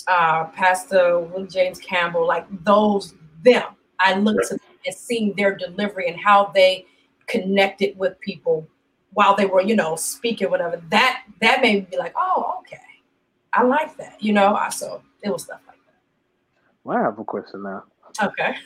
uh, 0.07 0.45
Pastor 0.45 1.18
Willie 1.18 1.49
James 1.49 1.79
Campbell, 1.79 2.26
like 2.26 2.47
those, 2.64 3.14
them. 3.43 3.64
I 4.01 4.14
looked 4.14 4.49
to 4.49 4.55
them 4.55 4.61
and 4.87 4.95
seeing 4.95 5.35
their 5.37 5.55
delivery 5.57 6.09
and 6.09 6.18
how 6.18 6.47
they 6.55 6.87
connected 7.26 7.99
with 7.99 8.18
people 8.20 8.66
while 9.12 9.35
they 9.35 9.47
were, 9.47 9.61
you 9.61 9.74
know, 9.74 9.97
speaking, 9.97 10.51
whatever. 10.51 10.81
That 10.91 11.24
that 11.41 11.61
made 11.61 11.74
me 11.74 11.87
be 11.91 11.97
like, 11.97 12.14
oh, 12.16 12.57
okay, 12.61 12.79
I 13.53 13.64
like 13.64 13.97
that, 13.97 14.22
you 14.22 14.33
know. 14.33 14.55
I 14.55 14.68
so 14.70 15.03
it 15.22 15.31
was 15.31 15.43
stuff 15.43 15.61
like 15.66 15.76
that. 15.87 16.62
Well, 16.85 16.99
I 16.99 17.03
have 17.03 17.18
a 17.18 17.24
question 17.24 17.62
now. 17.64 17.85
Okay. 18.22 18.57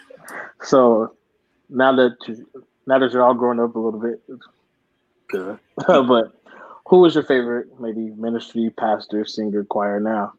So 0.63 1.15
now 1.69 1.95
that 1.97 2.17
you, 2.27 2.47
now 2.87 2.99
that 2.99 3.13
you're 3.13 3.23
all 3.23 3.35
growing 3.35 3.61
up 3.61 3.75
a 3.75 3.79
little 3.79 4.01
bit, 4.01 4.23
good. 5.29 5.59
but 5.87 6.33
who 6.93 7.07
is 7.07 7.15
your 7.15 7.25
favorite, 7.25 7.69
maybe 7.81 8.11
ministry, 8.19 8.69
pastor, 8.69 9.25
singer, 9.25 9.65
choir 9.65 9.99
now? 9.99 10.35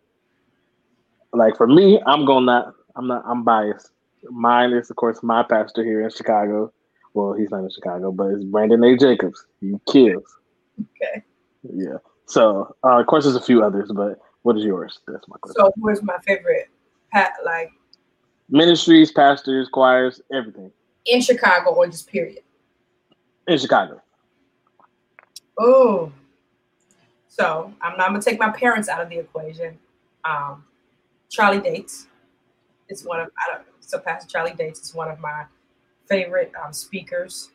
Like 1.33 1.57
for 1.57 1.65
me, 1.65 1.99
I'm 2.05 2.25
going 2.25 2.45
not. 2.45 2.75
I'm 2.95 3.07
not. 3.07 3.23
I'm 3.25 3.43
biased. 3.43 3.89
Mine 4.29 4.71
is, 4.71 4.91
of 4.91 4.95
course, 4.97 5.23
my 5.23 5.41
pastor 5.41 5.83
here 5.83 6.03
in 6.03 6.11
Chicago. 6.11 6.71
Well, 7.15 7.33
he's 7.33 7.49
not 7.49 7.63
in 7.63 7.71
Chicago, 7.71 8.11
but 8.11 8.27
it's 8.27 8.43
Brandon 8.43 8.83
A. 8.83 8.95
Jacobs. 8.95 9.43
He 9.61 9.73
kills. 9.91 10.23
Okay. 10.79 11.23
Yeah. 11.63 11.97
So, 12.27 12.75
uh, 12.83 12.99
of 12.99 13.07
course, 13.07 13.23
there's 13.23 13.35
a 13.35 13.41
few 13.41 13.63
others, 13.63 13.91
but 13.91 14.19
what 14.43 14.55
is 14.55 14.63
yours? 14.63 14.99
That's 15.07 15.27
my 15.27 15.37
question. 15.37 15.59
So 15.59 15.71
who 15.75 15.89
is 15.89 16.03
my 16.03 16.19
favorite 16.19 16.69
pat 17.11 17.31
like 17.43 17.71
Ministries, 18.47 19.11
pastors, 19.11 19.69
choirs, 19.69 20.21
everything 20.31 20.71
in 21.07 21.19
Chicago 21.19 21.71
or 21.71 21.87
just 21.87 22.07
period? 22.07 22.43
in 23.47 23.57
Chicago. 23.57 23.99
Oh, 25.57 26.11
so 27.35 27.73
I'm 27.81 27.97
not 27.97 28.09
gonna 28.09 28.21
take 28.21 28.39
my 28.39 28.51
parents 28.51 28.87
out 28.87 29.01
of 29.01 29.09
the 29.09 29.17
equation. 29.17 29.79
Um, 30.23 30.65
Charlie 31.31 31.61
Dates 31.61 32.07
is 32.89 33.03
one 33.03 33.19
of 33.19 33.29
I 33.39 33.51
don't 33.51 33.63
so 33.79 33.97
Pastor 33.97 34.29
Charlie 34.29 34.53
Dates 34.53 34.81
is 34.81 34.93
one 34.93 35.09
of 35.09 35.19
my 35.19 35.45
favorite 36.05 36.51
um, 36.63 36.71
speakers. 36.73 37.49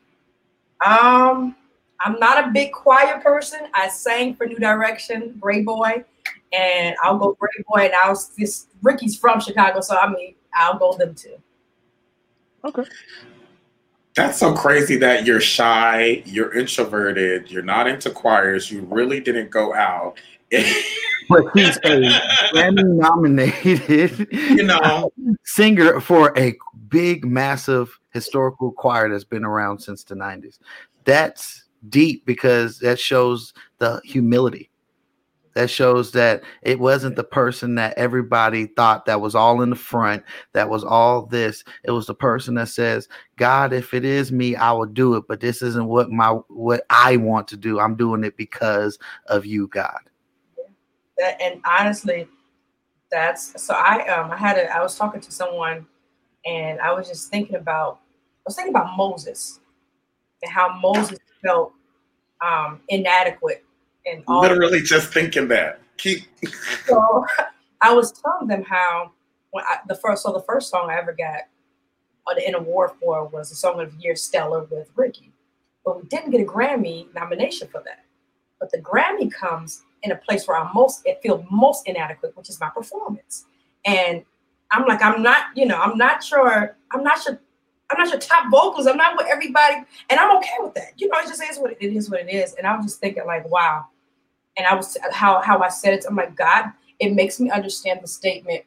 Um, 0.85 1.55
I'm 2.01 2.19
not 2.19 2.45
a 2.45 2.51
big 2.51 2.73
choir 2.73 3.21
person. 3.21 3.61
I 3.73 3.89
sang 3.89 4.35
for 4.35 4.47
New 4.47 4.59
Direction, 4.59 5.37
Gray 5.41 5.63
Boy, 5.63 6.05
and 6.53 6.97
I'll 7.05 7.19
go 7.19 7.37
Gray 7.39 7.65
Boy, 7.69 7.83
and 7.83 7.95
I 7.95 8.09
was 8.09 8.31
this 8.37 8.67
Ricky's 8.83 9.17
from 9.17 9.39
Chicago, 9.39 9.81
so 9.81 9.97
I 9.97 10.11
mean 10.11 10.35
I'll 10.55 10.77
go 10.77 10.97
them 10.97 11.15
too. 11.15 11.37
Okay. 12.65 12.83
That's 14.19 14.41
so 14.41 14.53
crazy 14.53 14.97
that 14.97 15.27
you're 15.27 15.41
shy, 15.41 16.25
you're 16.27 16.53
introverted, 16.53 17.53
you're 17.53 17.63
not 17.63 17.87
into 17.87 18.11
choirs, 18.11 18.69
you 18.69 18.81
really 18.91 19.21
didn't 19.21 19.51
go 19.51 19.73
out. 19.73 20.19
but 20.51 21.45
he's 21.55 21.77
a 21.85 22.01
Grammy 22.53 22.85
nominated 22.85 24.27
you 24.33 24.65
know, 24.65 25.13
singer 25.45 26.01
for 26.01 26.37
a 26.37 26.57
big, 26.89 27.25
massive 27.25 27.97
historical 28.11 28.73
choir 28.73 29.09
that's 29.09 29.23
been 29.23 29.45
around 29.45 29.79
since 29.79 30.03
the 30.03 30.17
90s. 30.17 30.59
That's 31.05 31.67
deep 31.89 32.27
because 32.27 32.81
that 32.81 32.99
shows 32.99 33.55
the 33.79 34.01
humility. 34.05 34.69
That 35.59 35.71
shows 35.71 36.13
that 36.13 36.45
it 36.63 36.81
wasn't 36.81 37.17
the 37.17 37.25
person 37.25 37.75
that 37.77 37.99
everybody 37.99 38.69
thought 38.69 39.07
that 39.07 39.21
was 39.21 39.35
all 39.35 39.63
in 39.63 39.71
the 39.71 39.77
front, 39.77 40.25
that 40.55 40.71
was 40.71 40.85
all 40.85 41.27
this. 41.27 41.65
It 41.85 41.91
was 41.91 42.07
the 42.07 42.15
person 42.15 42.55
that 42.55 42.69
says, 42.69 43.09
God, 43.37 43.73
if 43.75 43.93
it 43.95 44.05
is 44.05 44.33
me, 44.33 44.57
I 44.57 44.73
will 44.73 44.87
do 44.87 45.17
it, 45.17 45.25
but 45.29 45.41
this 45.41 45.63
isn't 45.63 45.87
what 45.87 46.11
my 46.11 46.31
what 46.49 46.85
I 46.91 47.19
want 47.19 47.49
to 47.49 47.57
do. 47.59 47.81
I'm 47.81 47.97
doing 47.97 48.25
it 48.25 48.37
because 48.39 48.99
of 49.27 49.47
you, 49.47 49.69
God. 49.69 50.01
that 51.19 51.41
and 51.43 51.61
honestly 51.69 52.29
that's 53.11 53.61
so 53.63 53.75
i 53.75 54.07
um 54.09 54.31
i 54.31 54.37
had 54.37 54.57
a 54.59 54.75
i 54.77 54.83
was 54.83 54.97
talking 54.97 55.21
to 55.21 55.33
someone 55.33 55.87
and 56.47 56.81
i 56.81 56.93
was 56.93 57.09
just 57.09 57.31
thinking 57.31 57.57
about 57.57 58.01
i 58.05 58.43
was 58.47 58.57
thinking 58.57 58.75
about 58.75 58.97
moses 58.97 59.61
and 60.43 60.53
how 60.53 60.79
moses 60.81 61.19
felt 61.45 61.73
um 62.45 62.81
inadequate 62.89 63.65
and 64.07 64.23
all 64.27 64.41
literally 64.41 64.81
just 64.81 65.13
thinking 65.13 65.49
that. 65.49 65.81
Keep 65.97 66.25
so 66.87 67.27
i 67.81 67.93
was 67.93 68.13
telling 68.13 68.47
them 68.47 68.63
how 68.63 69.11
when 69.51 69.65
I, 69.65 69.79
the 69.89 69.97
first 69.97 70.23
so 70.23 70.33
the 70.33 70.43
first 70.43 70.71
song 70.71 70.91
i 70.91 70.97
ever 70.97 71.13
got 71.13 71.41
on 72.29 72.39
an 72.39 72.45
an 72.47 72.55
award 72.55 72.93
for 73.01 73.27
was 73.27 73.51
the 73.51 73.57
song 73.57 73.81
of 73.81 73.91
the 73.91 74.01
year 74.01 74.15
stellar 74.15 74.63
with 74.63 74.91
ricky 74.95 75.33
but 75.85 76.01
we 76.01 76.09
didn't 76.09 76.31
get 76.31 76.41
a 76.41 76.45
grammy 76.45 77.13
nomination 77.15 77.67
for 77.67 77.83
that 77.85 78.05
but 78.61 78.71
the 78.71 78.79
grammy 78.79 79.29
comes 79.29 79.83
in 80.03 80.13
a 80.13 80.17
place 80.17 80.47
where 80.47 80.57
I'm 80.57 80.73
most 80.75 81.03
it 81.05 81.21
feel 81.23 81.45
most 81.51 81.87
inadequate, 81.87 82.37
which 82.37 82.49
is 82.49 82.61
my 82.61 82.71
performance. 82.71 83.45
And 83.85 84.25
I'm 84.71 84.87
like, 84.87 85.03
I'm 85.03 85.23
not, 85.23 85.47
you 85.55 85.67
know, 85.67 85.79
I'm 85.79 85.97
not 85.97 86.23
sure, 86.23 86.77
I'm 86.93 87.03
not 87.03 87.23
sure, 87.23 87.41
I'm 87.91 87.99
not 87.99 88.11
your 88.11 88.21
top 88.21 88.51
vocals. 88.51 88.87
I'm 88.87 88.97
not 88.97 89.17
with 89.17 89.27
everybody, 89.31 89.77
and 90.11 90.21
I'm 90.21 90.37
okay 90.39 90.57
with 90.61 90.75
that. 90.75 90.93
You 90.97 91.09
know, 91.09 91.19
it 91.19 91.27
just 91.27 91.43
is 91.43 91.59
what 91.59 91.73
it 91.73 91.83
is, 91.83 92.11
what 92.11 92.21
it 92.21 92.31
is. 92.31 92.55
And 92.55 92.67
I 92.67 92.77
was 92.77 92.87
just 92.87 93.01
thinking, 93.01 93.25
like, 93.27 93.49
wow. 93.49 93.87
And 94.57 94.67
I 94.67 94.75
was 94.75 94.97
how 95.13 95.41
how 95.41 95.61
I 95.61 95.69
said 95.69 95.95
it. 95.95 96.05
I'm 96.09 96.17
like, 96.17 96.37
God, 96.37 96.67
it 96.99 97.15
makes 97.15 97.41
me 97.41 97.51
understand 97.51 98.01
the 98.03 98.09
statement. 98.09 98.65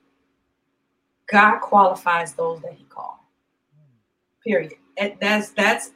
God 1.32 1.60
qualifies 1.60 2.34
those 2.34 2.62
that 2.62 2.74
He 2.74 2.84
called. 2.86 3.18
Period. 4.46 4.74
And 4.98 5.14
that's 5.20 5.50
that's 5.50 5.92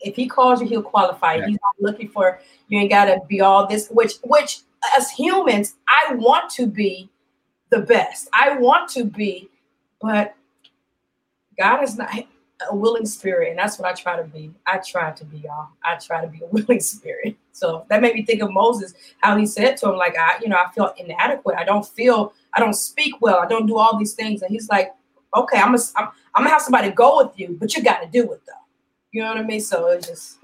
if 0.00 0.14
He 0.14 0.28
calls 0.28 0.60
you, 0.60 0.68
He'll 0.68 0.82
qualify. 0.82 1.34
Yeah. 1.34 1.46
He's 1.46 1.58
not 1.62 1.90
looking 1.90 2.08
for 2.08 2.40
you. 2.68 2.78
Ain't 2.78 2.90
got 2.90 3.06
to 3.06 3.20
be 3.26 3.40
all 3.40 3.66
this. 3.66 3.88
Which 3.88 4.14
which 4.22 4.60
as 4.96 5.10
humans, 5.10 5.74
I 5.88 6.14
want 6.14 6.50
to 6.52 6.66
be 6.66 7.10
the 7.70 7.80
best. 7.80 8.28
I 8.32 8.56
want 8.58 8.88
to 8.90 9.04
be, 9.04 9.50
but 10.00 10.34
God 11.58 11.82
is 11.82 11.98
not 11.98 12.14
a 12.70 12.74
willing 12.74 13.06
spirit, 13.06 13.50
and 13.50 13.58
that's 13.58 13.78
what 13.78 13.88
I 13.88 13.92
try 13.92 14.16
to 14.16 14.24
be. 14.24 14.52
I 14.66 14.78
try 14.78 15.12
to 15.12 15.24
be, 15.24 15.38
y'all. 15.38 15.68
I 15.84 15.96
try 15.96 16.20
to 16.20 16.28
be 16.28 16.40
a 16.42 16.46
willing 16.50 16.80
spirit. 16.80 17.36
So 17.52 17.84
that 17.88 18.02
made 18.02 18.14
me 18.14 18.24
think 18.24 18.42
of 18.42 18.52
Moses, 18.52 18.94
how 19.20 19.36
he 19.36 19.46
said 19.46 19.76
to 19.78 19.90
him, 19.90 19.96
like, 19.96 20.16
I, 20.18 20.38
you 20.42 20.48
know, 20.48 20.56
I 20.56 20.70
feel 20.72 20.92
inadequate. 20.96 21.56
I 21.56 21.64
don't 21.64 21.86
feel, 21.86 22.32
I 22.54 22.60
don't 22.60 22.74
speak 22.74 23.20
well. 23.20 23.38
I 23.38 23.46
don't 23.46 23.66
do 23.66 23.78
all 23.78 23.96
these 23.98 24.14
things. 24.14 24.42
And 24.42 24.50
he's 24.50 24.68
like, 24.68 24.94
okay, 25.36 25.58
I'm 25.58 25.72
gonna, 25.72 25.82
I'm, 25.96 26.08
I'm 26.34 26.42
gonna 26.42 26.50
have 26.50 26.62
somebody 26.62 26.90
go 26.90 27.18
with 27.18 27.38
you, 27.38 27.56
but 27.60 27.74
you 27.76 27.82
got 27.82 28.00
to 28.00 28.08
do 28.08 28.32
it 28.32 28.40
though. 28.46 28.52
You 29.12 29.22
know 29.22 29.28
what 29.28 29.38
I 29.38 29.42
mean? 29.42 29.60
So 29.60 29.88
it's 29.88 30.06
just, 30.06 30.38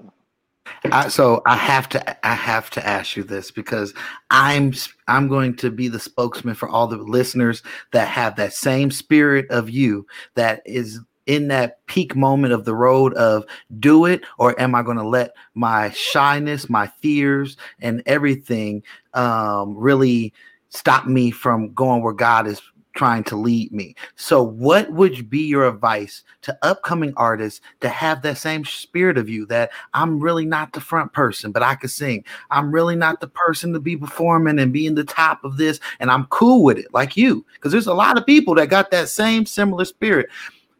I, 0.91 1.07
so 1.09 1.41
I 1.45 1.55
have 1.55 1.87
to 1.89 2.27
I 2.27 2.33
have 2.33 2.69
to 2.71 2.85
ask 2.85 3.15
you 3.15 3.23
this 3.23 3.51
because 3.51 3.93
I'm 4.31 4.73
I'm 5.07 5.27
going 5.27 5.55
to 5.57 5.69
be 5.69 5.87
the 5.87 5.99
spokesman 5.99 6.55
for 6.55 6.67
all 6.67 6.87
the 6.87 6.97
listeners 6.97 7.61
that 7.91 8.07
have 8.07 8.35
that 8.37 8.53
same 8.53 8.91
spirit 8.91 9.45
of 9.49 9.69
you 9.69 10.07
that 10.35 10.61
is 10.65 10.99
in 11.25 11.47
that 11.47 11.85
peak 11.87 12.15
moment 12.15 12.53
of 12.53 12.65
the 12.65 12.75
road 12.75 13.13
of 13.15 13.45
do 13.79 14.05
it 14.05 14.23
or 14.37 14.59
am 14.59 14.75
I 14.75 14.83
going 14.83 14.97
to 14.97 15.07
let 15.07 15.33
my 15.53 15.89
shyness, 15.91 16.69
my 16.69 16.87
fears 17.01 17.57
and 17.79 18.03
everything 18.05 18.83
um 19.13 19.75
really 19.75 20.33
stop 20.69 21.05
me 21.05 21.31
from 21.31 21.73
going 21.73 22.03
where 22.03 22.13
God 22.13 22.47
is 22.47 22.61
trying 22.95 23.23
to 23.25 23.35
lead 23.35 23.71
me. 23.71 23.93
So, 24.15 24.41
what 24.41 24.91
would 24.91 25.29
be 25.29 25.41
your 25.41 25.67
advice 25.67 26.23
to 26.43 26.57
upcoming 26.61 27.13
artists 27.17 27.61
to 27.81 27.89
have 27.89 28.21
that 28.21 28.37
same 28.37 28.65
spirit 28.65 29.17
of 29.17 29.29
you 29.29 29.45
that 29.47 29.71
I'm 29.93 30.19
really 30.19 30.45
not 30.45 30.73
the 30.73 30.81
front 30.81 31.13
person, 31.13 31.51
but 31.51 31.61
I 31.61 31.75
can 31.75 31.89
sing? 31.89 32.23
I'm 32.49 32.71
really 32.71 32.95
not 32.95 33.19
the 33.19 33.27
person 33.27 33.73
to 33.73 33.79
be 33.79 33.97
performing 33.97 34.59
and 34.59 34.73
being 34.73 34.95
the 34.95 35.03
top 35.03 35.43
of 35.43 35.57
this, 35.57 35.79
and 35.99 36.09
I'm 36.09 36.25
cool 36.27 36.63
with 36.63 36.77
it, 36.77 36.93
like 36.93 37.15
you. 37.15 37.45
Because 37.53 37.71
there's 37.71 37.87
a 37.87 37.93
lot 37.93 38.17
of 38.17 38.25
people 38.25 38.55
that 38.55 38.69
got 38.69 38.91
that 38.91 39.09
same 39.09 39.45
similar 39.45 39.85
spirit. 39.85 40.29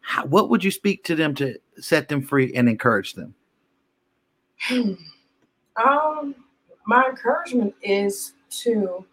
How, 0.06 0.24
what 0.24 0.50
would 0.50 0.62
you 0.62 0.70
speak 0.70 1.02
to 1.04 1.16
them 1.16 1.34
to 1.34 1.58
set 1.80 2.06
them 2.06 2.22
free 2.22 2.54
and 2.54 2.68
encourage 2.68 3.14
them? 3.14 3.34
Um, 5.76 6.36
my 6.86 7.06
encouragement 7.10 7.74
is 7.82 8.34
to, 8.62 9.04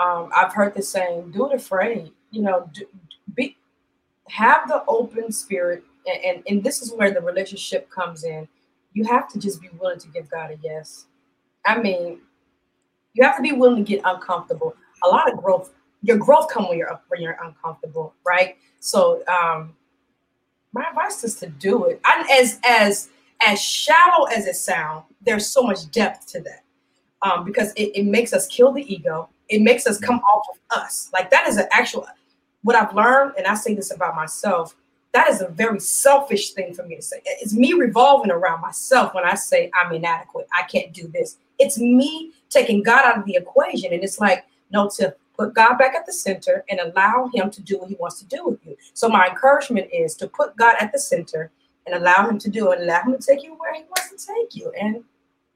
um, 0.00 0.30
I've 0.34 0.54
heard 0.54 0.72
the 0.74 0.80
saying, 0.80 1.32
do 1.32 1.50
it 1.50 1.54
afraid. 1.54 2.10
You 2.30 2.40
know, 2.40 2.70
do, 2.72 2.86
be 3.34 3.58
have 4.28 4.66
the 4.66 4.82
open 4.88 5.30
spirit, 5.30 5.84
and, 6.06 6.24
and 6.24 6.42
and 6.48 6.64
this 6.64 6.80
is 6.80 6.92
where 6.94 7.10
the 7.10 7.20
relationship 7.20 7.90
comes 7.90 8.24
in. 8.24 8.48
You 8.94 9.04
have 9.04 9.28
to 9.32 9.38
just 9.38 9.60
be 9.60 9.68
willing 9.78 9.98
to 9.98 10.08
give 10.08 10.30
God 10.30 10.52
a 10.52 10.56
yes. 10.62 11.04
I 11.66 11.78
mean, 11.78 12.22
you 13.12 13.22
have 13.24 13.36
to 13.36 13.42
be 13.42 13.52
willing 13.52 13.84
to 13.84 13.88
get 13.88 14.00
uncomfortable. 14.04 14.74
A 15.04 15.08
lot 15.08 15.30
of 15.30 15.38
growth, 15.38 15.72
your 16.02 16.16
growth 16.16 16.48
come 16.48 16.66
when 16.66 16.78
you're 16.78 16.98
when 17.08 17.20
you're 17.20 17.38
uncomfortable, 17.44 18.14
right? 18.24 18.56
So, 18.78 19.22
um, 19.28 19.76
my 20.72 20.84
advice 20.88 21.24
is 21.24 21.36
to 21.36 21.48
do 21.48 21.84
it. 21.84 22.00
And 22.04 22.30
as 22.30 22.58
as 22.64 23.10
as 23.42 23.60
shallow 23.60 24.26
as 24.26 24.46
it 24.46 24.56
sounds, 24.56 25.04
there's 25.22 25.46
so 25.46 25.62
much 25.62 25.90
depth 25.90 26.26
to 26.28 26.40
that 26.40 26.64
um, 27.22 27.44
because 27.44 27.72
it, 27.74 27.90
it 27.94 28.04
makes 28.04 28.32
us 28.32 28.46
kill 28.48 28.72
the 28.72 28.92
ego. 28.92 29.28
It 29.48 29.62
makes 29.62 29.86
us 29.86 29.98
come 29.98 30.20
off 30.20 30.46
of 30.50 30.78
us. 30.78 31.10
Like 31.12 31.30
that 31.30 31.48
is 31.48 31.56
an 31.56 31.66
actual, 31.72 32.06
what 32.62 32.76
I've 32.76 32.94
learned, 32.94 33.32
and 33.36 33.46
I 33.46 33.54
say 33.54 33.74
this 33.74 33.92
about 33.92 34.14
myself, 34.14 34.76
that 35.12 35.28
is 35.28 35.40
a 35.40 35.48
very 35.48 35.80
selfish 35.80 36.52
thing 36.52 36.72
for 36.72 36.84
me 36.84 36.96
to 36.96 37.02
say. 37.02 37.20
It's 37.24 37.54
me 37.54 37.72
revolving 37.72 38.30
around 38.30 38.60
myself 38.60 39.12
when 39.12 39.24
I 39.24 39.34
say 39.34 39.70
I'm 39.74 39.92
inadequate. 39.92 40.46
I 40.56 40.62
can't 40.62 40.92
do 40.92 41.08
this. 41.08 41.38
It's 41.58 41.78
me 41.78 42.32
taking 42.48 42.82
God 42.82 43.04
out 43.04 43.18
of 43.18 43.24
the 43.24 43.34
equation. 43.34 43.92
And 43.92 44.04
it's 44.04 44.20
like, 44.20 44.44
no, 44.72 44.88
to 44.96 45.14
put 45.40 45.54
God 45.54 45.78
back 45.78 45.94
at 45.94 46.04
the 46.04 46.12
center 46.12 46.64
and 46.68 46.80
allow 46.80 47.30
Him 47.32 47.50
to 47.50 47.62
do 47.62 47.78
what 47.78 47.88
He 47.88 47.96
wants 47.96 48.18
to 48.20 48.26
do 48.26 48.44
with 48.44 48.58
you. 48.66 48.76
So, 48.92 49.08
my 49.08 49.28
encouragement 49.28 49.88
is 49.92 50.14
to 50.16 50.28
put 50.28 50.56
God 50.56 50.76
at 50.80 50.92
the 50.92 50.98
center 50.98 51.50
and 51.86 51.96
allow 51.96 52.28
Him 52.28 52.38
to 52.38 52.50
do 52.50 52.70
it, 52.70 52.80
and 52.80 52.88
allow 52.88 53.02
Him 53.02 53.16
to 53.18 53.26
take 53.26 53.42
you 53.42 53.54
where 53.54 53.74
He 53.74 53.82
wants 53.84 54.10
to 54.26 54.32
take 54.34 54.54
you. 54.54 54.70
And 54.78 55.02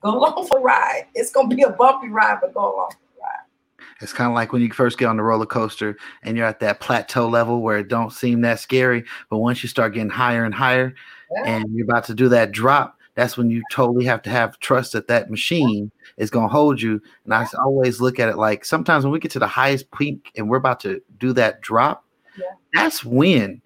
go 0.00 0.10
along 0.18 0.46
for 0.46 0.58
a 0.58 0.62
ride. 0.62 1.06
It's 1.14 1.30
going 1.30 1.50
to 1.50 1.56
be 1.56 1.62
a 1.62 1.70
bumpy 1.70 2.08
ride, 2.08 2.38
but 2.40 2.54
go 2.54 2.74
along 2.74 2.92
for 2.92 2.98
the 3.14 3.20
ride. 3.22 3.86
It's 4.00 4.12
kind 4.12 4.30
of 4.30 4.34
like 4.34 4.52
when 4.52 4.62
you 4.62 4.72
first 4.72 4.96
get 4.98 5.06
on 5.06 5.18
the 5.18 5.22
roller 5.22 5.46
coaster 5.46 5.96
and 6.22 6.36
you're 6.36 6.46
at 6.46 6.60
that 6.60 6.80
plateau 6.80 7.28
level 7.28 7.60
where 7.60 7.78
it 7.78 7.88
don't 7.88 8.12
seem 8.12 8.40
that 8.40 8.60
scary, 8.60 9.04
but 9.28 9.38
once 9.38 9.62
you 9.62 9.68
start 9.68 9.92
getting 9.92 10.10
higher 10.10 10.44
and 10.44 10.54
higher, 10.54 10.94
Yeah. 11.36 11.44
and 11.44 11.66
you're 11.74 11.84
about 11.84 12.04
to 12.04 12.14
do 12.14 12.28
that 12.30 12.52
drop, 12.52 12.98
that's 13.14 13.36
when 13.36 13.50
you 13.50 13.62
totally 13.70 14.04
have 14.04 14.22
to 14.22 14.30
have 14.30 14.58
trust 14.58 14.92
that 14.92 15.08
that 15.08 15.30
machine 15.30 15.90
is 16.16 16.30
going 16.30 16.48
to 16.48 16.52
hold 16.52 16.80
you. 16.82 17.00
And 17.24 17.34
I 17.34 17.46
always 17.62 18.00
look 18.00 18.18
at 18.18 18.28
it 18.28 18.36
like 18.36 18.64
sometimes 18.64 19.04
when 19.04 19.12
we 19.12 19.18
get 19.20 19.30
to 19.32 19.38
the 19.38 19.46
highest 19.46 19.90
peak 19.92 20.30
and 20.36 20.48
we're 20.48 20.56
about 20.56 20.80
to 20.80 21.00
do 21.18 21.32
that 21.34 21.60
drop, 21.60 22.04
Yeah. 22.36 22.46
that's 22.72 23.04
when 23.04 23.62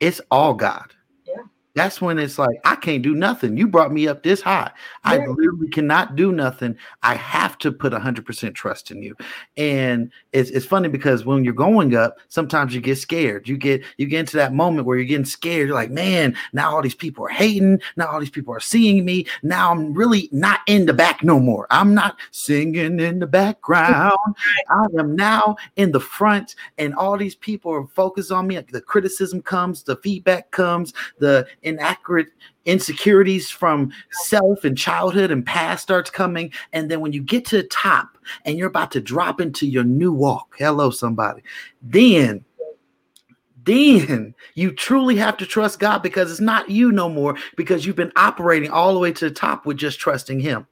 it's 0.00 0.20
all 0.30 0.54
God. 0.54 0.92
That's 1.74 2.00
when 2.00 2.18
it's 2.18 2.38
like, 2.38 2.58
I 2.64 2.74
can't 2.76 3.02
do 3.02 3.14
nothing. 3.14 3.56
You 3.56 3.68
brought 3.68 3.92
me 3.92 4.08
up 4.08 4.22
this 4.22 4.40
high. 4.40 4.70
I 5.04 5.18
Yeah. 5.18 5.26
literally 5.28 5.68
cannot 5.68 6.16
do 6.16 6.32
nothing. 6.32 6.76
I 7.02 7.14
have 7.14 7.58
to 7.58 7.70
put 7.70 7.92
100% 7.92 8.54
trust 8.54 8.90
in 8.90 9.02
you. 9.02 9.16
And 9.56 10.10
it's, 10.32 10.50
it's 10.50 10.66
funny 10.66 10.88
because 10.88 11.24
when 11.24 11.44
you're 11.44 11.54
going 11.54 11.94
up, 11.94 12.18
sometimes 12.28 12.74
you 12.74 12.80
get 12.80 12.96
scared. 12.98 13.48
You 13.48 13.56
get 13.56 13.82
you 13.98 14.06
get 14.06 14.20
into 14.20 14.36
that 14.36 14.52
moment 14.52 14.86
where 14.86 14.96
you're 14.96 15.04
getting 15.06 15.24
scared. 15.24 15.68
You're 15.68 15.76
like, 15.76 15.90
man, 15.90 16.36
now 16.52 16.74
all 16.74 16.82
these 16.82 16.94
people 16.94 17.24
are 17.26 17.28
hating. 17.30 17.80
Now 17.96 18.08
all 18.08 18.20
these 18.20 18.30
people 18.30 18.54
are 18.54 18.60
seeing 18.60 19.04
me. 19.04 19.26
Now 19.42 19.70
I'm 19.70 19.94
really 19.94 20.28
not 20.32 20.60
in 20.66 20.86
the 20.86 20.94
back 20.94 21.22
no 21.22 21.38
more. 21.38 21.66
I'm 21.70 21.94
not 21.94 22.16
singing 22.30 22.98
in 23.00 23.18
the 23.18 23.26
background. 23.26 24.16
I 24.70 24.86
am 24.98 25.14
now 25.14 25.56
in 25.76 25.92
the 25.92 26.00
front, 26.00 26.54
and 26.78 26.94
all 26.94 27.16
these 27.16 27.34
people 27.34 27.72
are 27.72 27.86
focused 27.86 28.32
on 28.32 28.46
me. 28.46 28.58
The 28.58 28.80
criticism 28.80 29.42
comes, 29.42 29.82
the 29.82 29.96
feedback 29.96 30.50
comes, 30.50 30.92
the 31.18 31.46
inaccurate 31.62 32.28
insecurities 32.64 33.50
from 33.50 33.92
self 34.10 34.64
and 34.64 34.76
childhood 34.76 35.30
and 35.30 35.44
past 35.44 35.82
starts 35.82 36.10
coming. 36.10 36.52
And 36.72 36.90
then 36.90 37.00
when 37.00 37.12
you 37.12 37.22
get 37.22 37.44
to 37.46 37.58
the 37.58 37.64
top 37.64 38.18
and 38.44 38.58
you're 38.58 38.68
about 38.68 38.90
to 38.92 39.00
drop 39.00 39.40
into 39.40 39.66
your 39.66 39.84
new 39.84 40.12
walk, 40.12 40.54
hello, 40.58 40.90
somebody, 40.90 41.42
then 41.82 42.44
then 43.64 44.34
you 44.54 44.72
truly 44.72 45.16
have 45.16 45.36
to 45.36 45.46
trust 45.46 45.80
God 45.80 45.98
because 46.02 46.30
it's 46.30 46.40
not 46.40 46.70
you 46.70 46.92
no 46.92 47.08
more 47.08 47.36
because 47.56 47.84
you've 47.84 47.96
been 47.96 48.12
operating 48.16 48.70
all 48.70 48.94
the 48.94 48.98
way 48.98 49.12
to 49.12 49.28
the 49.28 49.34
top 49.34 49.66
with 49.66 49.76
just 49.76 49.98
trusting 49.98 50.40
Him. 50.40 50.66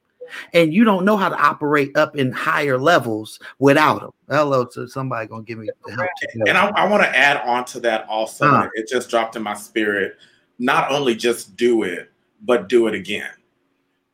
And 0.53 0.75
you 0.75 0.85
don't 0.85 1.05
know 1.05 1.17
how 1.17 1.29
to 1.29 1.37
operate 1.37 1.97
up 1.97 2.17
in 2.17 2.33
higher 2.33 2.79
levels 2.79 3.41
without 3.59 4.03
Him. 4.03 4.11
Hello, 4.29 4.67
so 4.71 4.87
somebody 4.87 5.27
gonna 5.27 5.43
give 5.43 5.59
me 5.59 5.69
the 5.87 5.93
help. 5.93 6.09
And 6.47 6.57
I, 6.57 6.69
I 6.69 6.89
want 6.89 7.03
to 7.03 7.17
add 7.17 7.39
on 7.47 7.65
to 7.67 7.81
that 7.81 8.07
also. 8.09 8.47
Uh. 8.47 8.69
It 8.75 8.89
just 8.89 9.11
dropped 9.11 9.37
in 9.37 9.43
my 9.43 9.55
spirit. 9.55 10.17
Not 10.59 10.91
only 10.91 11.15
just 11.15 11.57
do 11.57 11.83
it, 11.83 12.11
but 12.43 12.69
do 12.69 12.87
it 12.87 12.95
again. 12.95 13.31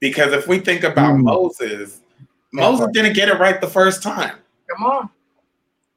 Because 0.01 0.32
if 0.32 0.47
we 0.47 0.59
think 0.59 0.84
about 0.84 1.14
Mm. 1.14 1.24
Moses, 1.24 2.01
Moses 2.53 2.86
didn't 2.92 3.14
get 3.14 3.28
it 3.28 3.38
right 3.38 3.61
the 3.61 3.68
first 3.68 4.03
time. 4.03 4.36
Come 4.68 4.84
on. 4.86 5.11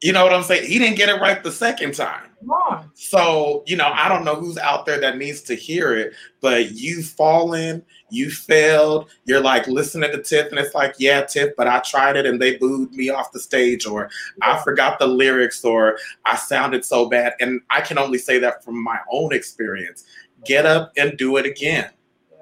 You 0.01 0.11
know 0.11 0.23
what 0.23 0.33
I'm 0.33 0.43
saying? 0.43 0.67
He 0.67 0.77
didn't 0.77 0.97
get 0.97 1.09
it 1.09 1.19
right 1.19 1.43
the 1.43 1.51
second 1.51 1.95
time. 1.95 2.29
Come 2.39 2.51
on. 2.51 2.91
So, 2.93 3.63
you 3.65 3.75
know, 3.75 3.89
I 3.91 4.07
don't 4.07 4.23
know 4.23 4.35
who's 4.35 4.57
out 4.59 4.85
there 4.85 4.99
that 4.99 5.17
needs 5.17 5.41
to 5.43 5.55
hear 5.55 5.95
it, 5.97 6.13
but 6.39 6.71
you've 6.71 7.07
fallen, 7.07 7.83
you 8.11 8.29
failed. 8.29 9.09
You're 9.25 9.41
like 9.41 9.67
listening 9.67 10.11
to 10.11 10.21
Tiff, 10.21 10.51
and 10.51 10.59
it's 10.59 10.75
like, 10.75 10.95
yeah, 10.99 11.21
Tiff, 11.23 11.55
but 11.57 11.67
I 11.67 11.79
tried 11.79 12.15
it 12.15 12.27
and 12.27 12.39
they 12.39 12.57
booed 12.57 12.93
me 12.93 13.09
off 13.09 13.31
the 13.31 13.39
stage, 13.39 13.87
or 13.87 14.09
I 14.43 14.59
forgot 14.59 14.99
the 14.99 15.07
lyrics, 15.07 15.65
or 15.65 15.97
I 16.25 16.35
sounded 16.35 16.85
so 16.85 17.09
bad. 17.09 17.33
And 17.39 17.61
I 17.71 17.81
can 17.81 17.97
only 17.97 18.19
say 18.19 18.37
that 18.37 18.63
from 18.63 18.81
my 18.81 18.99
own 19.11 19.33
experience. 19.33 20.05
Get 20.45 20.65
up 20.65 20.91
and 20.97 21.17
do 21.17 21.37
it 21.37 21.45
again. 21.45 21.89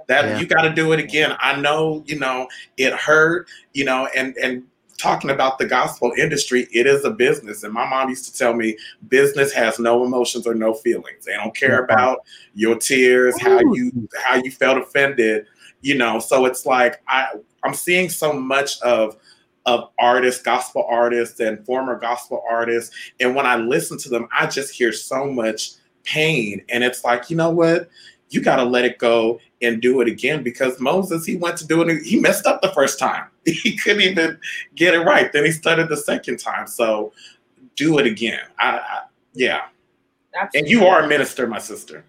That 0.07 0.25
Yeah. 0.25 0.39
you 0.39 0.45
got 0.45 0.61
to 0.61 0.69
do 0.69 0.91
it 0.91 0.99
again. 0.99 1.35
I 1.39 1.59
know, 1.59 2.03
you 2.05 2.19
know, 2.19 2.47
it 2.77 2.93
hurt, 2.93 3.47
you 3.73 3.85
know, 3.85 4.07
and 4.15 4.35
and 4.37 4.63
talking 4.97 5.29
about 5.29 5.57
the 5.57 5.65
gospel 5.65 6.13
industry, 6.17 6.67
it 6.71 6.87
is 6.87 7.03
a 7.03 7.11
business. 7.11 7.63
And 7.63 7.73
my 7.73 7.87
mom 7.87 8.09
used 8.09 8.31
to 8.31 8.37
tell 8.37 8.53
me, 8.53 8.77
business 9.07 9.51
has 9.53 9.77
no 9.77 10.05
emotions 10.05 10.47
or 10.47 10.53
no 10.53 10.73
feelings. 10.73 11.25
They 11.25 11.33
don't 11.33 11.55
care 11.55 11.83
mm-hmm. 11.83 11.93
about 11.93 12.19
your 12.53 12.77
tears, 12.77 13.39
how 13.41 13.59
you 13.59 14.07
how 14.23 14.35
you 14.35 14.51
felt 14.51 14.77
offended, 14.77 15.45
you 15.81 15.97
know. 15.97 16.19
So 16.19 16.45
it's 16.45 16.65
like 16.65 17.01
I 17.07 17.27
I'm 17.63 17.73
seeing 17.73 18.09
so 18.09 18.33
much 18.33 18.79
of 18.81 19.17
of 19.65 19.89
artists, 19.99 20.43
gospel 20.43 20.85
artists, 20.87 21.39
and 21.39 21.65
former 21.65 21.97
gospel 21.99 22.43
artists, 22.49 22.95
and 23.19 23.35
when 23.35 23.47
I 23.47 23.55
listen 23.55 23.97
to 23.99 24.09
them, 24.09 24.27
I 24.31 24.45
just 24.45 24.73
hear 24.73 24.91
so 24.91 25.25
much 25.25 25.71
pain, 26.05 26.63
and 26.69 26.83
it's 26.83 27.03
like 27.03 27.29
you 27.29 27.35
know 27.35 27.49
what, 27.49 27.89
you 28.29 28.41
got 28.41 28.57
to 28.57 28.63
let 28.63 28.85
it 28.85 28.97
go 28.97 29.39
and 29.61 29.81
do 29.81 30.01
it 30.01 30.07
again 30.07 30.43
because 30.43 30.79
Moses 30.79 31.25
he 31.25 31.35
went 31.35 31.57
to 31.57 31.67
do 31.67 31.81
it, 31.81 32.03
he 32.03 32.19
messed 32.19 32.45
up 32.45 32.61
the 32.61 32.71
first 32.71 32.99
time, 32.99 33.25
he 33.45 33.77
couldn't 33.77 34.01
even 34.01 34.39
get 34.75 34.93
it 34.93 34.99
right, 34.99 35.31
then 35.31 35.45
he 35.45 35.51
started 35.51 35.89
the 35.89 35.97
second 35.97 36.37
time, 36.37 36.67
so 36.67 37.13
do 37.75 37.99
it 37.99 38.07
again. 38.07 38.41
I, 38.59 38.77
I 38.77 39.01
yeah, 39.33 39.61
and 40.53 40.67
you 40.67 40.85
are 40.85 41.03
a 41.03 41.07
minister, 41.07 41.47
my 41.47 41.59
sister. 41.59 42.03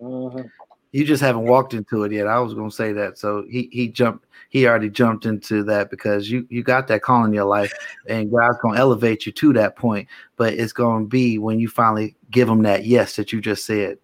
Mhm. 0.00 0.50
You 0.92 1.04
just 1.04 1.22
haven't 1.22 1.44
walked 1.44 1.74
into 1.74 2.04
it 2.04 2.12
yet. 2.12 2.26
I 2.26 2.38
was 2.38 2.54
gonna 2.54 2.70
say 2.70 2.92
that. 2.92 3.18
So 3.18 3.44
he 3.48 3.68
he 3.72 3.88
jumped. 3.88 4.26
He 4.48 4.66
already 4.66 4.88
jumped 4.88 5.26
into 5.26 5.62
that 5.64 5.90
because 5.90 6.30
you 6.30 6.46
you 6.48 6.62
got 6.62 6.86
that 6.88 7.02
call 7.02 7.24
in 7.24 7.32
your 7.32 7.44
life, 7.44 7.72
and 8.08 8.30
God's 8.30 8.58
gonna 8.62 8.78
elevate 8.78 9.26
you 9.26 9.32
to 9.32 9.52
that 9.54 9.76
point. 9.76 10.08
But 10.36 10.54
it's 10.54 10.72
gonna 10.72 11.04
be 11.04 11.38
when 11.38 11.58
you 11.58 11.68
finally 11.68 12.16
give 12.30 12.48
him 12.48 12.62
that 12.62 12.86
yes 12.86 13.16
that 13.16 13.32
you 13.32 13.40
just 13.40 13.66
said. 13.66 13.98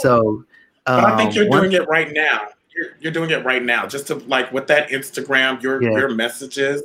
So, 0.00 0.44
But 0.86 1.04
I 1.04 1.16
think 1.16 1.30
um, 1.30 1.36
you're 1.36 1.48
doing 1.48 1.72
it 1.72 1.86
right 1.88 2.12
now. 2.12 2.48
You're, 2.74 2.86
you're 3.00 3.12
doing 3.12 3.30
it 3.30 3.44
right 3.44 3.62
now. 3.62 3.86
Just 3.86 4.06
to 4.06 4.14
like 4.14 4.52
with 4.52 4.66
that 4.68 4.88
Instagram, 4.90 5.62
your 5.62 5.82
Yeah. 5.82 5.90
your 5.90 6.10
messages. 6.10 6.82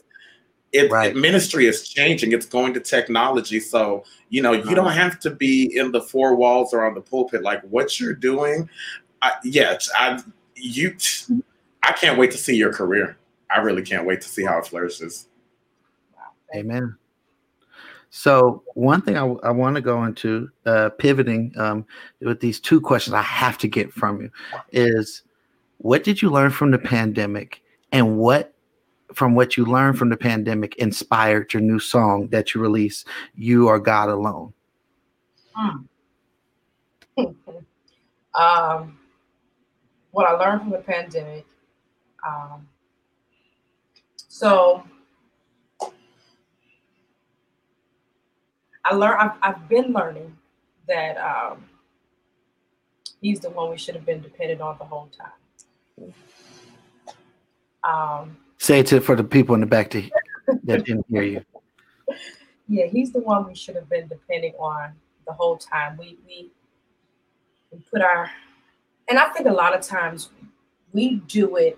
It, 0.73 0.91
Right. 0.91 1.15
ministry 1.15 1.65
is 1.65 1.87
changing. 1.87 2.33
It's 2.33 2.45
going 2.45 2.73
to 2.73 2.81
technology. 2.81 3.59
So 3.61 4.03
you 4.29 4.41
know 4.41 4.51
you 4.51 4.75
don't 4.75 4.91
have 4.91 5.19
to 5.21 5.29
be 5.29 5.77
in 5.77 5.91
the 5.91 6.01
four 6.01 6.35
walls 6.35 6.73
or 6.73 6.85
on 6.85 6.93
the 6.93 7.01
pulpit. 7.01 7.41
Like 7.41 7.61
what 7.61 7.99
you're 7.99 8.13
doing, 8.13 8.69
I, 9.21 9.33
yeah, 9.43 9.77
I 9.95 10.21
you. 10.55 10.95
I 11.83 11.91
can't 11.93 12.17
wait 12.17 12.31
to 12.31 12.37
see 12.37 12.55
your 12.55 12.73
career. 12.73 13.17
I 13.49 13.59
really 13.59 13.81
can't 13.81 14.05
wait 14.05 14.21
to 14.21 14.27
see 14.27 14.43
how 14.43 14.59
it 14.59 14.67
flourishes. 14.67 15.27
Amen. 16.55 16.95
So 18.09 18.63
one 18.73 19.01
thing 19.01 19.17
I, 19.17 19.25
I 19.43 19.51
want 19.51 19.75
to 19.75 19.81
go 19.81 20.03
into 20.03 20.49
uh, 20.65 20.89
pivoting 20.97 21.53
um, 21.57 21.85
with 22.21 22.39
these 22.39 22.59
two 22.59 22.81
questions 22.81 23.13
I 23.13 23.21
have 23.21 23.57
to 23.59 23.67
get 23.67 23.91
from 23.93 24.21
you 24.21 24.31
is 24.71 25.23
what 25.77 26.03
did 26.03 26.21
you 26.21 26.29
learn 26.29 26.51
from 26.51 26.71
the 26.71 26.79
pandemic 26.79 27.61
and 27.91 28.17
what 28.17 28.53
from 29.13 29.35
what 29.35 29.55
you 29.55 29.65
learned 29.65 29.97
from 29.97 30.09
the 30.09 30.17
pandemic 30.17 30.75
inspired 30.75 31.53
your 31.53 31.61
new 31.61 31.79
song 31.79 32.27
that 32.29 32.53
you 32.53 32.61
released 32.61 33.07
you 33.35 33.67
are 33.67 33.79
god 33.79 34.09
alone 34.09 34.53
um, 38.35 38.97
what 40.11 40.27
I 40.27 40.33
learned 40.33 40.61
from 40.61 40.71
the 40.71 40.79
pandemic. 40.79 41.45
Um, 42.25 42.67
so 44.27 44.83
I 48.85 48.93
learned. 48.95 49.19
I've, 49.19 49.31
I've 49.41 49.69
been 49.69 49.93
learning 49.93 50.37
that 50.87 51.17
um, 51.17 51.65
he's 53.21 53.39
the 53.39 53.49
one 53.49 53.69
we 53.69 53.77
should 53.77 53.95
have 53.95 54.05
been 54.05 54.21
dependent 54.21 54.61
on 54.61 54.77
the 54.77 54.85
whole 54.85 55.09
time. 55.17 56.13
Um, 57.83 58.37
say 58.57 58.79
it 58.79 58.87
to 58.87 59.01
for 59.01 59.15
the 59.15 59.23
people 59.23 59.55
in 59.55 59.61
the 59.61 59.67
back 59.67 59.89
to, 59.91 60.03
that 60.63 60.85
didn't 60.85 61.05
hear 61.09 61.23
you 61.23 61.41
yeah, 62.67 62.85
he's 62.85 63.11
the 63.11 63.19
one 63.19 63.47
we 63.47 63.55
should 63.55 63.75
have 63.75 63.89
been 63.89 64.07
depending 64.07 64.53
on 64.59 64.91
the 65.25 65.33
whole 65.33 65.57
time. 65.57 65.97
We 65.97 66.17
we 66.25 66.51
we 67.71 67.79
put 67.91 68.01
our, 68.01 68.31
and 69.07 69.17
I 69.19 69.29
think 69.29 69.47
a 69.47 69.51
lot 69.53 69.75
of 69.75 69.81
times 69.81 70.29
we 70.93 71.15
do 71.27 71.55
it. 71.57 71.77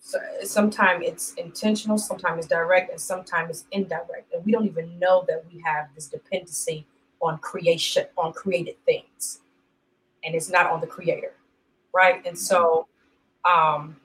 So 0.00 0.18
sometimes 0.44 1.04
it's 1.04 1.34
intentional, 1.34 1.98
sometimes 1.98 2.38
it's 2.38 2.46
direct, 2.46 2.90
and 2.90 3.00
sometimes 3.00 3.50
it's 3.50 3.64
indirect, 3.72 4.32
and 4.32 4.44
we 4.44 4.52
don't 4.52 4.66
even 4.66 4.98
know 4.98 5.24
that 5.26 5.44
we 5.52 5.60
have 5.62 5.88
this 5.94 6.06
dependency 6.06 6.86
on 7.20 7.38
creation, 7.38 8.06
on 8.16 8.32
created 8.32 8.76
things, 8.84 9.40
and 10.24 10.34
it's 10.34 10.48
not 10.48 10.70
on 10.70 10.80
the 10.80 10.86
creator, 10.86 11.32
right? 11.92 12.24
And 12.24 12.38
so, 12.38 12.86
um, 13.44 13.96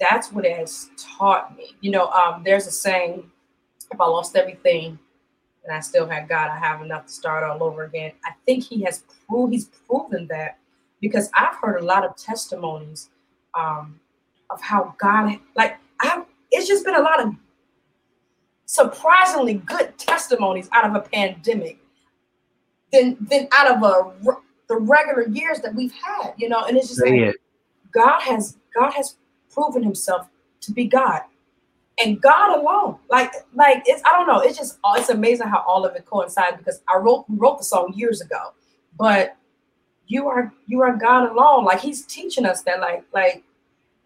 that's 0.00 0.32
what 0.32 0.44
it 0.44 0.56
has 0.56 0.90
taught 0.96 1.56
me. 1.56 1.76
You 1.80 1.92
know, 1.92 2.08
um, 2.08 2.42
there's 2.44 2.66
a 2.66 2.72
saying: 2.72 3.30
"If 3.92 4.00
I 4.00 4.06
lost 4.06 4.34
everything, 4.34 4.98
and 5.64 5.76
I 5.76 5.80
still 5.80 6.08
had 6.08 6.28
God, 6.28 6.50
I 6.50 6.58
have 6.58 6.82
enough 6.82 7.06
to 7.06 7.12
start 7.12 7.44
all 7.44 7.62
over 7.62 7.84
again. 7.84 8.12
I 8.24 8.32
think 8.46 8.64
he 8.64 8.82
has 8.82 9.04
proved 9.28 9.52
he's 9.52 9.66
proven 9.66 10.26
that 10.28 10.58
because 11.06 11.30
I've 11.34 11.54
heard 11.56 11.80
a 11.80 11.84
lot 11.84 12.04
of 12.04 12.16
testimonies 12.16 13.10
um, 13.54 14.00
of 14.50 14.60
how 14.60 14.94
God 14.98 15.38
like 15.54 15.76
I 16.00 16.24
it's 16.50 16.66
just 16.66 16.84
been 16.84 16.96
a 16.96 17.02
lot 17.02 17.22
of 17.22 17.34
surprisingly 18.66 19.54
good 19.54 19.96
testimonies 19.98 20.68
out 20.72 20.84
of 20.84 20.94
a 20.94 21.00
pandemic 21.00 21.78
than 22.92 23.16
than 23.20 23.48
out 23.52 23.70
of 23.70 23.82
a 23.82 24.34
the 24.68 24.76
regular 24.76 25.28
years 25.28 25.60
that 25.60 25.74
we've 25.74 25.92
had, 25.92 26.32
you 26.36 26.48
know, 26.48 26.64
and 26.64 26.76
it's 26.76 26.88
just 26.88 27.00
like 27.00 27.12
it. 27.12 27.36
God 27.92 28.20
has 28.20 28.56
God 28.74 28.92
has 28.92 29.16
proven 29.50 29.82
himself 29.82 30.28
to 30.62 30.72
be 30.72 30.86
God 30.86 31.22
and 32.02 32.20
God 32.20 32.58
alone. 32.58 32.98
Like, 33.08 33.32
like 33.54 33.82
it's 33.86 34.02
I 34.04 34.12
don't 34.12 34.26
know. 34.26 34.40
It's 34.40 34.58
just 34.58 34.78
it's 34.96 35.08
amazing 35.08 35.48
how 35.48 35.64
all 35.66 35.84
of 35.84 35.94
it 35.94 36.04
coincides 36.04 36.56
because 36.58 36.82
I 36.88 36.98
wrote 36.98 37.24
wrote 37.28 37.58
the 37.58 37.64
song 37.64 37.92
years 37.94 38.20
ago, 38.20 38.52
but 38.98 39.36
you 40.06 40.28
are 40.28 40.52
you 40.66 40.80
are 40.82 40.96
God 40.96 41.30
alone. 41.30 41.64
Like 41.64 41.80
He's 41.80 42.04
teaching 42.06 42.46
us 42.46 42.62
that. 42.62 42.80
Like 42.80 43.04
like, 43.12 43.44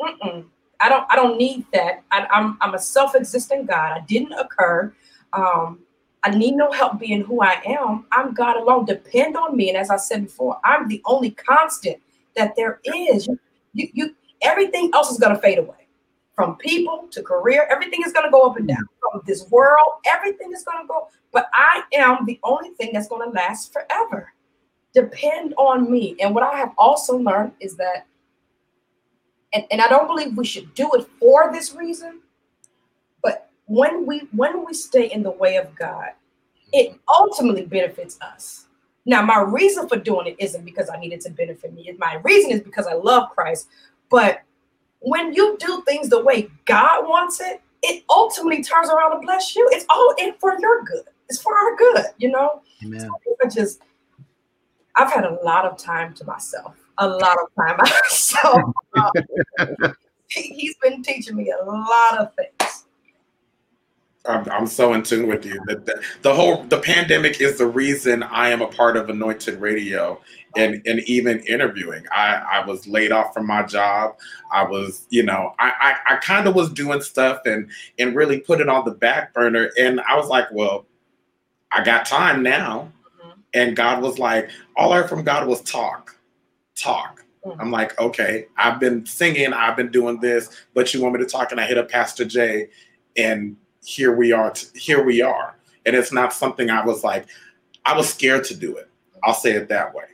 mm-mm, 0.01 0.45
I 0.81 0.89
don't 0.89 1.07
I 1.11 1.17
don't 1.17 1.37
need 1.37 1.67
that. 1.73 2.03
I, 2.11 2.27
I'm 2.31 2.59
I'm 2.61 2.75
a 2.75 2.79
self 2.79 3.15
existent 3.15 3.69
God. 3.69 3.93
I 3.93 4.01
didn't 4.01 4.33
occur. 4.33 4.93
Um, 5.33 5.81
I 6.23 6.31
need 6.31 6.55
no 6.55 6.71
help 6.71 6.99
being 6.99 7.23
who 7.23 7.41
I 7.43 7.63
am. 7.65 8.07
I'm 8.13 8.35
God 8.35 8.57
alone. 8.57 8.85
Depend 8.85 9.37
on 9.37 9.57
me. 9.57 9.71
And 9.71 9.79
as 9.79 9.91
I 9.91 9.97
said 9.97 10.25
before, 10.25 10.59
I'm 10.65 10.87
the 10.89 11.01
only 11.07 11.31
constant 11.31 11.97
that 12.37 12.55
there 12.57 12.81
is. 12.85 13.27
You, 13.27 13.39
you, 13.73 13.89
you 13.95 14.15
everything 14.43 14.91
else 14.93 15.11
is 15.11 15.19
gonna 15.19 15.39
fade 15.39 15.59
away 15.59 15.81
from 16.41 16.57
people 16.57 17.07
to 17.11 17.23
career, 17.23 17.69
everything 17.71 18.01
is 18.07 18.15
to 18.15 18.29
go 18.31 18.49
up 18.49 18.57
and 18.57 18.67
down. 18.67 18.79
From 19.01 19.21
this 19.27 19.47
world, 19.51 20.01
everything 20.07 20.53
is 20.55 20.63
to 20.65 20.71
go. 20.89 21.09
But 21.33 21.49
I 21.53 21.83
am 21.93 22.25
the 22.25 22.41
only 22.43 22.71
thing 22.71 22.93
that's 22.95 23.09
to 23.09 23.15
last 23.17 23.75
forever. 23.75 24.33
Depend 24.95 25.55
on 25.57 25.91
me. 25.91 26.17
And 26.21 26.35
what 26.35 26.45
I 26.45 26.57
have 26.59 26.73
also 26.77 27.17
learned 27.17 27.53
is 27.61 27.77
that, 27.77 28.07
and, 29.53 29.65
and 29.71 29.81
I 29.81 29.89
don't 29.89 30.07
believe 30.07 30.37
we 30.37 30.45
should 30.45 30.75
do 30.75 30.91
it 30.95 31.07
for 31.19 31.51
this 31.53 31.75
reason, 31.75 32.21
but 33.23 33.51
when 33.67 34.07
we 34.07 34.21
when 34.33 34.65
we 34.67 34.75
stay 34.75 35.07
in 35.07 35.23
the 35.23 35.31
way 35.31 35.57
of 35.57 35.75
God, 35.75 36.11
it 36.73 36.99
ultimately 37.09 37.65
benefits 37.65 38.19
us. 38.21 38.67
Now, 39.07 39.23
my 39.23 39.41
reason 39.41 39.89
for 39.89 39.97
doing 39.97 40.27
it 40.27 40.37
isn't 40.39 40.65
because 40.65 40.91
I 40.91 40.99
needed 40.99 41.17
it 41.17 41.23
to 41.23 41.31
benefit 41.31 41.73
me. 41.73 41.93
My 41.99 42.21
reason 42.23 42.51
is 42.51 42.61
because 42.61 42.87
I 42.87 42.95
love 42.95 43.31
Christ. 43.31 43.69
But 44.11 44.43
when 45.01 45.33
you 45.33 45.57
do 45.59 45.83
things 45.87 46.09
the 46.09 46.23
way 46.23 46.51
God 46.65 47.09
wants 47.09 47.41
it, 47.41 47.61
it 47.83 48.05
ultimately 48.11 48.63
turns 48.63 48.91
around 48.91 49.13
and 49.13 49.23
bless 49.23 49.57
you. 49.57 49.69
It's 49.73 49.87
all 49.89 50.15
in 50.19 50.35
for 50.39 50.57
your 50.61 50.85
good. 50.85 51.05
It's 51.29 51.41
for 51.41 51.57
our 51.57 51.77
good, 51.77 52.05
you 52.19 52.31
know. 52.31 52.63
Amen. 52.85 53.09
I 53.43 53.49
just, 53.49 53.81
I've 55.01 55.13
had 55.13 55.25
a 55.25 55.39
lot 55.43 55.65
of 55.65 55.79
time 55.79 56.13
to 56.15 56.25
myself. 56.27 56.77
A 56.99 57.09
lot 57.09 57.37
of 57.43 57.49
time 57.57 57.77
myself. 58.05 59.97
He- 60.33 60.55
he's 60.55 60.77
been 60.77 61.03
teaching 61.03 61.35
me 61.35 61.51
a 61.51 61.65
lot 61.65 62.19
of 62.19 62.33
things. 62.37 62.85
I'm, 64.27 64.49
I'm 64.49 64.67
so 64.69 64.93
in 64.93 65.03
tune 65.03 65.27
with 65.27 65.45
you. 65.45 65.61
The, 65.67 65.77
the, 65.77 66.03
the 66.23 66.33
whole 66.33 66.63
the 66.65 66.79
pandemic 66.79 67.41
is 67.41 67.59
the 67.59 67.67
reason 67.67 68.23
I 68.23 68.51
am 68.51 68.63
a 68.63 68.69
part 68.69 68.97
of 68.97 69.09
Anointed 69.11 69.61
Radio 69.61 70.21
and 70.57 70.81
and 70.87 71.01
even 71.01 71.41
interviewing. 71.41 72.05
I 72.13 72.37
I 72.53 72.65
was 72.65 72.87
laid 72.87 73.11
off 73.11 73.35
from 73.35 73.47
my 73.49 73.65
job. 73.65 74.19
I 74.53 74.63
was 74.63 75.07
you 75.11 75.25
know 75.25 75.55
I 75.59 75.97
I, 76.07 76.15
I 76.15 76.17
kind 76.19 76.47
of 76.47 76.55
was 76.55 76.71
doing 76.71 77.01
stuff 77.01 77.41
and 77.45 77.69
and 77.99 78.15
really 78.15 78.39
put 78.39 78.61
it 78.61 78.69
on 78.69 78.85
the 78.85 78.93
back 78.93 79.35
burner. 79.35 79.71
And 79.77 80.01
I 80.03 80.17
was 80.17 80.29
like, 80.29 80.47
well, 80.53 80.87
I 81.73 81.83
got 81.83 82.07
time 82.07 82.43
now. 82.45 82.93
And 83.55 83.75
God 83.77 84.03
was 84.03 84.19
like, 84.19 84.51
all 84.77 84.93
I 84.93 84.99
heard 84.99 85.09
from 85.09 85.25
God 85.25 85.47
was 85.47 85.61
talk, 85.63 86.17
talk. 86.77 87.25
Mhm. 87.45 87.57
I'm 87.59 87.71
like, 87.71 87.99
okay, 88.01 88.47
I've 88.57 88.79
been 88.79 89.07
singing, 89.07 89.53
I've 89.53 89.77
been 89.77 89.91
doing 89.91 90.21
this, 90.21 90.51
but 90.75 90.93
you 90.93 91.01
want 91.03 91.15
me 91.15 91.21
to 91.21 91.27
talk? 91.31 91.51
And 91.53 91.61
I 91.61 91.67
hit 91.67 91.79
up 91.79 91.89
Pastor 91.91 92.25
Jay, 92.25 92.69
and 93.17 93.57
here 93.85 94.15
we 94.15 94.33
are. 94.33 94.51
T- 94.51 94.79
here 94.79 95.03
we 95.03 95.23
are. 95.23 95.57
And 95.87 95.97
it's 95.97 96.13
not 96.13 96.33
something 96.33 96.71
I 96.71 96.85
was 96.85 97.03
like, 97.03 97.27
I 97.85 97.97
was 97.97 98.09
scared 98.09 98.45
to 98.45 98.55
do 98.55 98.77
it. 98.77 98.89
I'll 99.25 99.35
say 99.35 99.53
it 99.53 99.69
that 99.69 99.95
way. 99.95 100.05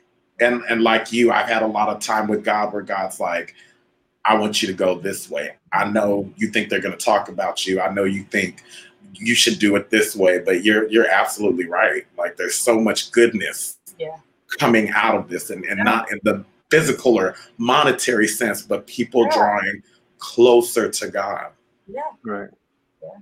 And 0.40 0.62
and 0.68 0.82
like 0.82 1.12
you, 1.12 1.32
I've 1.32 1.48
had 1.48 1.62
a 1.62 1.66
lot 1.66 1.88
of 1.88 2.00
time 2.00 2.28
with 2.28 2.44
God 2.44 2.72
where 2.72 2.82
God's 2.82 3.18
like, 3.20 3.54
I 4.24 4.36
want 4.36 4.62
you 4.62 4.68
to 4.68 4.74
go 4.74 4.98
this 4.98 5.30
way. 5.30 5.54
I 5.72 5.88
know 5.88 6.30
you 6.36 6.48
think 6.48 6.68
they're 6.68 6.80
going 6.80 6.96
to 6.96 7.04
talk 7.04 7.28
about 7.28 7.66
you. 7.66 7.80
I 7.80 7.92
know 7.92 8.04
you 8.04 8.24
think 8.24 8.62
you 9.18 9.34
should 9.34 9.58
do 9.58 9.76
it 9.76 9.90
this 9.90 10.14
way, 10.16 10.38
but 10.38 10.64
you're 10.64 10.88
you're 10.88 11.08
absolutely 11.08 11.66
right. 11.66 12.06
Like 12.18 12.36
there's 12.36 12.56
so 12.56 12.78
much 12.80 13.10
goodness 13.12 13.78
Yeah. 13.98 14.16
coming 14.58 14.90
out 14.90 15.16
of 15.16 15.28
this, 15.28 15.50
and, 15.50 15.64
and 15.64 15.80
not 15.84 16.10
in 16.12 16.20
the 16.22 16.44
physical 16.70 17.14
or 17.18 17.34
monetary 17.58 18.28
sense, 18.28 18.62
but 18.62 18.86
people 18.86 19.24
Yeah. 19.24 19.34
drawing 19.36 19.82
closer 20.18 20.88
to 20.90 21.08
God. 21.10 21.48
Yeah. 21.86 22.00
Right. 22.24 22.50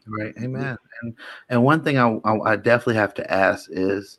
Right. 0.07 0.35
Amen. 0.43 0.77
And 1.03 1.15
and 1.51 1.63
one 1.63 1.83
thing 1.85 1.99
I, 1.99 2.19
I 2.25 2.53
I 2.53 2.57
definitely 2.57 2.95
have 2.95 3.15
to 3.15 3.33
ask 3.33 3.69
is 3.71 4.19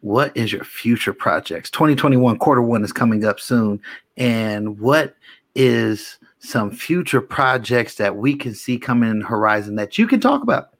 what 0.00 0.36
is 0.36 0.52
your 0.52 0.64
future 0.64 1.14
projects? 1.14 1.70
2021 1.70 2.36
quarter 2.38 2.60
one 2.60 2.84
is 2.84 2.92
coming 2.92 3.24
up 3.24 3.40
soon. 3.40 3.80
And 4.18 4.78
what 4.78 5.14
is 5.54 6.18
some 6.40 6.70
future 6.70 7.22
projects 7.22 7.94
that 7.94 8.14
we 8.16 8.36
can 8.36 8.54
see 8.54 8.76
coming 8.76 9.08
in 9.08 9.20
the 9.20 9.24
horizon 9.26 9.76
that 9.76 9.96
you 9.96 10.06
can 10.06 10.20
talk 10.20 10.42
about? 10.42 10.73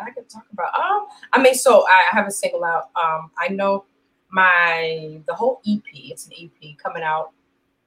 I 0.00 0.10
can 0.10 0.24
talk 0.24 0.46
about. 0.52 0.74
Um, 0.74 1.06
I 1.32 1.42
mean, 1.42 1.54
so 1.54 1.86
I 1.86 2.04
have 2.10 2.26
a 2.26 2.30
single 2.30 2.64
out. 2.64 2.90
Um, 2.96 3.30
I 3.38 3.48
know 3.48 3.84
my 4.30 5.20
the 5.26 5.34
whole 5.34 5.60
EP. 5.66 5.82
It's 5.92 6.26
an 6.26 6.32
EP 6.40 6.76
coming 6.78 7.02
out 7.02 7.30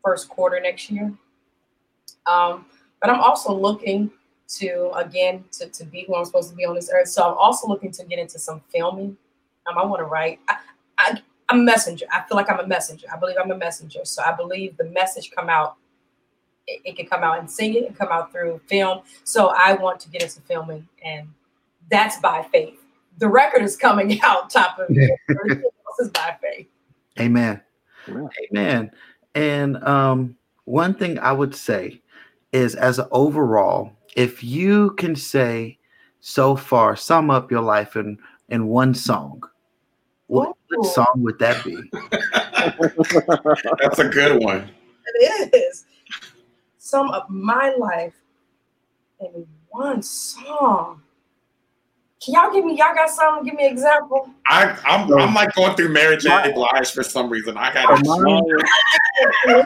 first 0.04 0.30
quarter 0.30 0.60
next 0.60 0.89
year. 0.89 1.14
Um, 2.26 2.66
but 2.99 3.10
I'm 3.10 3.20
also 3.20 3.54
looking 3.54 4.12
to 4.47 4.91
again 4.95 5.43
to, 5.52 5.68
to 5.68 5.86
be 5.86 6.06
who 6.08 6.16
I'm 6.16 6.26
supposed 6.26 6.49
to 6.49 6.56
be 6.56 6.66
on 6.66 6.76
this 6.76 6.89
earth. 6.93 7.08
So 7.08 7.24
I'm 7.24 7.38
also 7.38 7.68
looking 7.68 7.91
to 7.91 8.06
get 8.06 8.20
into 8.20 8.39
some 8.39 8.62
filming. 8.70 9.18
Um, 9.68 9.78
I 9.78 9.86
want 9.86 9.99
to 9.99 10.06
write. 10.06 10.39
I, 10.47 10.58
I, 10.97 11.22
I'm 11.49 11.62
a 11.62 11.64
messenger. 11.64 12.06
I 12.12 12.22
feel 12.22 12.38
like 12.38 12.49
I'm 12.49 12.60
a 12.60 12.68
messenger. 12.68 13.08
I 13.14 13.18
believe 13.18 13.36
I'm 13.41 13.52
a 13.52 13.58
messenger. 13.58 14.02
So 14.04 14.24
I 14.24 14.34
believe 14.34 14.78
the 14.78 14.86
message 14.86 15.32
come 15.32 15.49
out. 15.49 15.76
It, 16.68 16.82
it 16.86 16.95
can 16.95 17.08
come 17.08 17.24
out 17.24 17.39
and 17.39 17.49
sing 17.49 17.76
it 17.76 17.86
and 17.86 17.97
come 17.97 18.10
out 18.10 18.32
through 18.32 18.62
film. 18.68 19.02
So 19.24 19.52
I 19.56 19.74
want 19.74 19.99
to 20.02 20.10
get 20.10 20.22
into 20.22 20.41
filming, 20.41 20.88
and 21.04 21.28
that's 21.91 22.19
by 22.19 22.43
faith. 22.51 22.79
The 23.19 23.27
record 23.27 23.61
is 23.61 23.77
coming 23.77 24.19
out 24.23 24.49
top 24.49 24.79
of 24.79 24.87
it. 24.89 25.19
Everything 25.29 25.63
else 25.63 25.99
is 25.99 26.09
by 26.09 26.35
faith. 26.41 26.67
Amen. 27.19 27.61
Yeah. 28.07 28.27
Amen. 28.51 28.91
And 29.35 29.83
um, 29.83 30.35
one 30.65 30.95
thing 30.95 31.19
I 31.19 31.31
would 31.31 31.55
say 31.55 32.01
is 32.51 32.75
as 32.75 32.99
an 32.99 33.07
overall, 33.11 33.91
if 34.15 34.43
you 34.43 34.91
can 34.91 35.15
say 35.15 35.77
so 36.21 36.55
far, 36.55 36.95
sum 36.95 37.29
up 37.29 37.51
your 37.51 37.61
life 37.61 37.95
in 37.95 38.17
in 38.49 38.67
one 38.67 38.93
song, 38.93 39.41
what, 40.27 40.55
what 40.69 40.93
song 40.93 41.13
would 41.17 41.39
that 41.39 41.63
be? 41.63 41.77
That's 43.81 43.99
a 43.99 44.09
good 44.09 44.43
one. 44.43 44.69
It 45.15 45.53
is. 45.53 45.85
Some 46.77 47.09
of 47.11 47.29
my 47.29 47.73
life 47.77 48.13
in 49.19 49.47
one 49.69 50.01
song. 50.01 51.01
Can 52.24 52.36
y'all 52.36 52.51
give 52.53 52.63
me, 52.65 52.78
y'all 52.78 52.93
got 52.93 53.09
something? 53.09 53.45
Give 53.45 53.55
me 53.55 53.65
an 53.65 53.72
example. 53.74 54.30
I, 54.47 54.78
I'm, 54.86 55.11
I'm 55.13 55.34
like 55.34 55.55
going 55.55 55.76
through 55.76 55.89
Mary 55.89 56.17
J. 56.17 56.51
Blige 56.53 56.91
for 56.91 57.01
some 57.01 57.32
reason. 57.32 57.57
I 57.57 57.74
got 57.74 57.89
Mine, 58.05 58.24
Mine. 58.24 58.43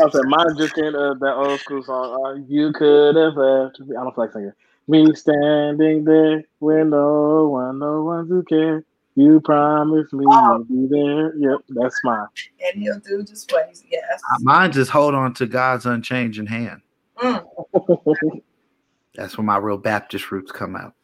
I 0.00 0.10
said 0.10 0.22
mine 0.26 0.56
just 0.56 0.78
in 0.78 0.94
uh, 0.94 1.14
that 1.14 1.34
old 1.34 1.58
school 1.60 1.82
song. 1.82 2.24
Uh, 2.24 2.34
you 2.48 2.72
could 2.72 3.16
have 3.16 3.34
left. 3.34 3.80
I 3.80 4.04
don't 4.04 4.14
feel 4.14 4.24
like 4.24 4.32
singing. 4.32 4.52
Me 4.86 5.12
standing 5.14 6.04
there 6.04 6.44
with 6.60 6.86
no 6.86 7.48
one, 7.48 7.78
no 7.80 8.02
one 8.04 8.28
to 8.28 8.44
care. 8.48 8.84
You 9.16 9.40
promised 9.40 10.12
me 10.12 10.24
Oh. 10.28 10.58
you'd 10.68 10.90
be 10.90 10.96
there. 10.96 11.34
Yep, 11.36 11.60
that's 11.70 11.98
mine. 12.04 12.26
and 12.72 12.82
he'll 12.82 13.00
do 13.00 13.22
just 13.24 13.50
what 13.50 13.68
he's 13.68 13.82
yes. 13.90 14.20
Mine 14.40 14.70
just 14.70 14.90
hold 14.90 15.14
on 15.14 15.34
to 15.34 15.46
God's 15.46 15.86
unchanging 15.86 16.46
hand. 16.46 16.82
Mm. 17.18 17.44
That's 19.14 19.38
where 19.38 19.44
my 19.44 19.58
real 19.58 19.76
Baptist 19.78 20.30
roots 20.30 20.50
come 20.50 20.76
out. 20.76 20.94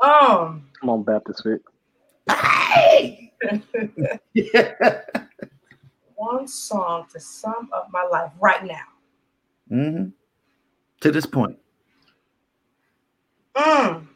Um, 0.00 0.68
Come 0.80 0.90
on, 0.90 1.02
Baptist 1.02 1.42
fit. 1.42 1.62
one 6.16 6.48
song 6.48 7.06
to 7.12 7.20
sum 7.20 7.68
up 7.72 7.88
my 7.92 8.02
life 8.10 8.32
right 8.40 8.64
now. 8.64 8.84
hmm 9.68 10.04
To 11.00 11.10
this 11.10 11.26
point, 11.26 11.58
Mm, 13.54 14.06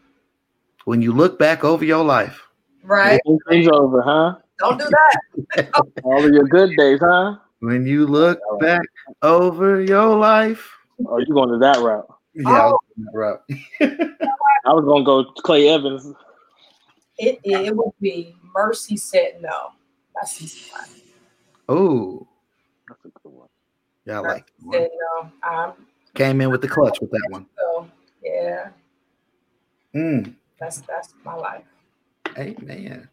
when 0.84 1.00
you 1.00 1.12
look 1.12 1.38
back 1.38 1.62
over 1.62 1.84
your 1.84 2.04
life, 2.04 2.42
right? 2.82 3.20
Things 3.48 3.68
over, 3.72 4.02
huh? 4.02 4.34
Don't 4.58 4.78
do 4.78 4.90
that. 4.90 5.74
All 6.02 6.24
of 6.26 6.32
your 6.32 6.44
good 6.44 6.76
days, 6.76 6.98
huh? 7.00 7.36
when 7.60 7.86
you 7.86 8.06
look 8.06 8.40
back 8.60 8.82
over 9.22 9.80
your 9.80 10.16
life, 10.16 10.77
Oh, 11.06 11.18
you 11.18 11.26
going 11.26 11.50
to 11.50 11.58
that 11.58 11.78
route? 11.80 12.06
yeah, 12.34 12.62
I 12.62 12.66
Oh. 12.66 12.70
was 12.72 12.80
on 12.98 13.04
that 13.04 13.14
route. 13.18 13.42
I 14.66 14.72
was 14.72 14.84
gonna 14.84 15.04
go 15.04 15.24
Clay 15.42 15.68
Evans. 15.68 16.12
It, 17.18 17.38
it, 17.44 17.66
it 17.66 17.76
would 17.76 17.92
be 18.00 18.34
Mercy 18.54 18.96
Said 18.96 19.40
No. 19.40 19.72
That's 20.14 20.32
season 20.32 20.60
one. 20.72 20.88
Oh, 21.68 22.28
That's 22.88 23.04
a 23.04 23.08
good 23.08 23.32
one. 23.32 23.48
yeah, 24.04 24.16
I 24.18 24.20
like 24.20 24.46
one. 24.60 24.72
Said 24.80 24.90
No. 25.22 25.30
Um, 25.48 25.72
Came 26.14 26.40
in 26.40 26.50
with 26.50 26.60
the 26.62 26.68
clutch 26.68 27.00
with 27.00 27.10
that 27.10 27.26
one. 27.30 27.46
so, 27.58 27.88
yeah, 28.22 28.70
Mm, 29.94 30.34
that's 30.58 30.80
that's 30.82 31.14
my 31.24 31.34
life. 31.34 31.64
amen. 32.36 33.08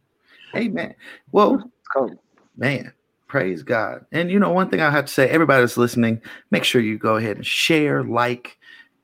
Amen. 0.55 0.95
Well, 1.31 1.71
Go. 1.93 2.09
man, 2.57 2.91
praise 3.27 3.63
God. 3.63 4.05
And 4.11 4.29
you 4.29 4.39
know, 4.39 4.51
one 4.51 4.69
thing 4.69 4.81
I 4.81 4.89
have 4.91 5.05
to 5.05 5.13
say, 5.13 5.29
everybody 5.29 5.61
that's 5.61 5.77
listening, 5.77 6.21
make 6.51 6.63
sure 6.63 6.81
you 6.81 6.97
go 6.97 7.15
ahead 7.15 7.37
and 7.37 7.45
share, 7.45 8.03
like, 8.03 8.57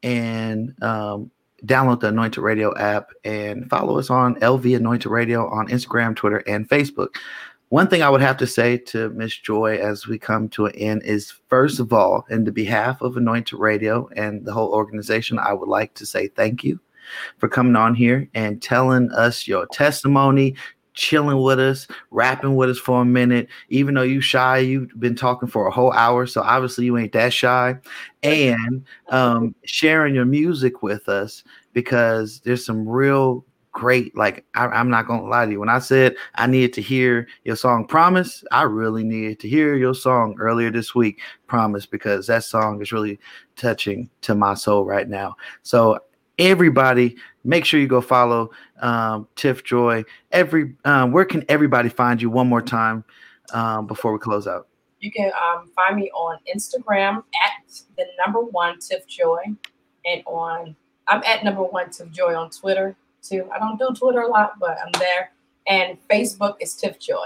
and 0.04 0.76
um, 0.84 1.32
download 1.66 2.00
the 2.00 2.08
Anointed 2.08 2.44
Radio 2.44 2.76
app 2.78 3.10
and 3.24 3.70
follow 3.70 3.98
us 4.00 4.10
on 4.10 4.36
LV 4.36 4.76
Anointed 4.76 5.12
Radio 5.12 5.50
on 5.50 5.68
Instagram, 5.68 6.16
Twitter, 6.16 6.44
and 6.48 6.68
Facebook. 6.68 7.16
One 7.70 7.88
thing 7.88 8.04
I 8.04 8.10
would 8.10 8.22
have 8.22 8.36
to 8.38 8.48
say 8.48 8.78
to 8.78 9.10
Miss 9.12 9.38
Joy 9.38 9.78
as 9.78 10.06
we 10.06 10.20
come 10.20 10.50
to 10.50 10.66
an 10.66 10.76
end 10.76 11.04
is 11.04 11.34
first 11.48 11.80
of 11.80 11.94
all, 11.94 12.26
in 12.30 12.44
the 12.44 12.52
behalf 12.52 13.02
of 13.02 13.16
Anointed 13.16 13.58
Radio 13.58 14.10
and 14.16 14.46
the 14.46 14.52
whole 14.52 14.74
organization, 14.74 15.40
I 15.40 15.54
would 15.54 15.70
like 15.70 15.94
to 15.94 16.06
say 16.06 16.28
thank 16.28 16.66
you 16.66 16.80
for 17.38 17.48
coming 17.48 17.78
on 17.78 17.96
here 17.96 18.30
and 18.34 18.62
telling 18.62 19.10
us 19.12 19.48
your 19.48 19.68
testimony, 19.68 20.56
chilling 20.94 21.42
with 21.42 21.60
us, 21.60 21.88
rapping 22.12 22.56
with 22.56 22.70
us 22.70 22.78
for 22.78 23.02
a 23.02 23.06
minute. 23.06 23.48
Even 23.70 23.96
though 23.96 24.02
you 24.02 24.22
shy, 24.22 24.58
you've 24.58 25.00
been 25.00 25.16
talking 25.16 25.50
for 25.50 25.68
a 25.68 25.72
whole 25.72 25.92
hour, 25.94 26.26
so 26.26 26.42
obviously 26.42 26.86
you 26.86 26.98
ain't 26.98 27.14
that 27.14 27.34
shy. 27.34 27.76
And 28.24 28.86
um, 29.10 29.56
sharing 29.64 30.16
your 30.16 30.26
music 30.26 30.84
with 30.84 31.10
us 31.10 31.44
because 31.74 32.42
there's 32.42 32.66
some 32.66 32.88
real 32.88 33.46
great. 33.72 34.16
Like 34.16 34.46
I, 34.56 34.66
I'm 34.68 34.90
not 34.90 35.08
gonna 35.08 35.24
lie 35.28 35.46
to 35.46 35.52
you. 35.52 35.60
When 35.60 35.70
I 35.70 35.80
said 35.80 36.16
I 36.36 36.48
needed 36.48 36.74
to 36.74 36.82
hear 36.82 37.28
your 37.44 37.56
song 37.56 37.88
"Promise," 37.88 38.44
I 38.52 38.64
really 38.64 39.04
needed 39.04 39.40
to 39.42 39.50
hear 39.50 39.76
your 39.76 39.94
song 39.94 40.36
earlier 40.40 40.72
this 40.72 40.94
week, 40.94 41.22
"Promise," 41.48 41.86
because 41.86 42.28
that 42.28 42.44
song 42.44 42.82
is 42.82 42.92
really 42.92 43.20
touching 43.56 44.10
to 44.22 44.36
my 44.36 44.54
soul 44.54 44.86
right 44.86 45.08
now. 45.08 45.36
So 45.64 46.00
everybody 46.38 47.16
make 47.44 47.66
sure 47.66 47.80
you 47.80 47.88
go 47.88 48.02
follow 48.02 48.50
um, 48.82 49.28
tiff 49.36 49.64
joy 49.64 50.04
every 50.32 50.76
um, 50.86 51.12
where 51.12 51.26
can 51.26 51.44
everybody 51.50 51.90
find 51.90 52.22
you 52.22 52.30
one 52.30 52.48
more 52.48 52.62
time 52.62 53.04
um, 53.54 53.88
before 53.88 54.14
we 54.14 54.20
close 54.20 54.48
out 54.48 54.68
You 55.02 55.12
can 55.12 55.32
um, 55.34 55.68
find 55.76 55.96
me 55.96 56.12
on 56.12 56.38
Instagram 56.56 57.18
at 57.18 57.82
the 57.98 58.06
number 58.24 58.40
one 58.40 58.78
Tiff 58.80 59.08
Joy, 59.08 59.42
and 60.06 60.24
on 60.28 60.76
I'm 61.08 61.24
at 61.24 61.44
number 61.44 61.64
one 61.64 61.90
Tiff 61.90 62.12
Joy 62.12 62.36
on 62.36 62.52
Twitter 62.52 62.96
too. 63.22 63.50
I 63.54 63.60
don't 63.60 63.80
do 63.80 63.90
Twitter 63.98 64.22
a 64.22 64.28
lot, 64.28 64.60
but 64.60 64.78
I'm 64.84 64.92
there. 65.00 65.32
And 65.68 65.98
Facebook 66.08 66.56
is 66.60 66.76
Tiff 66.76 67.00
Joy. 67.00 67.26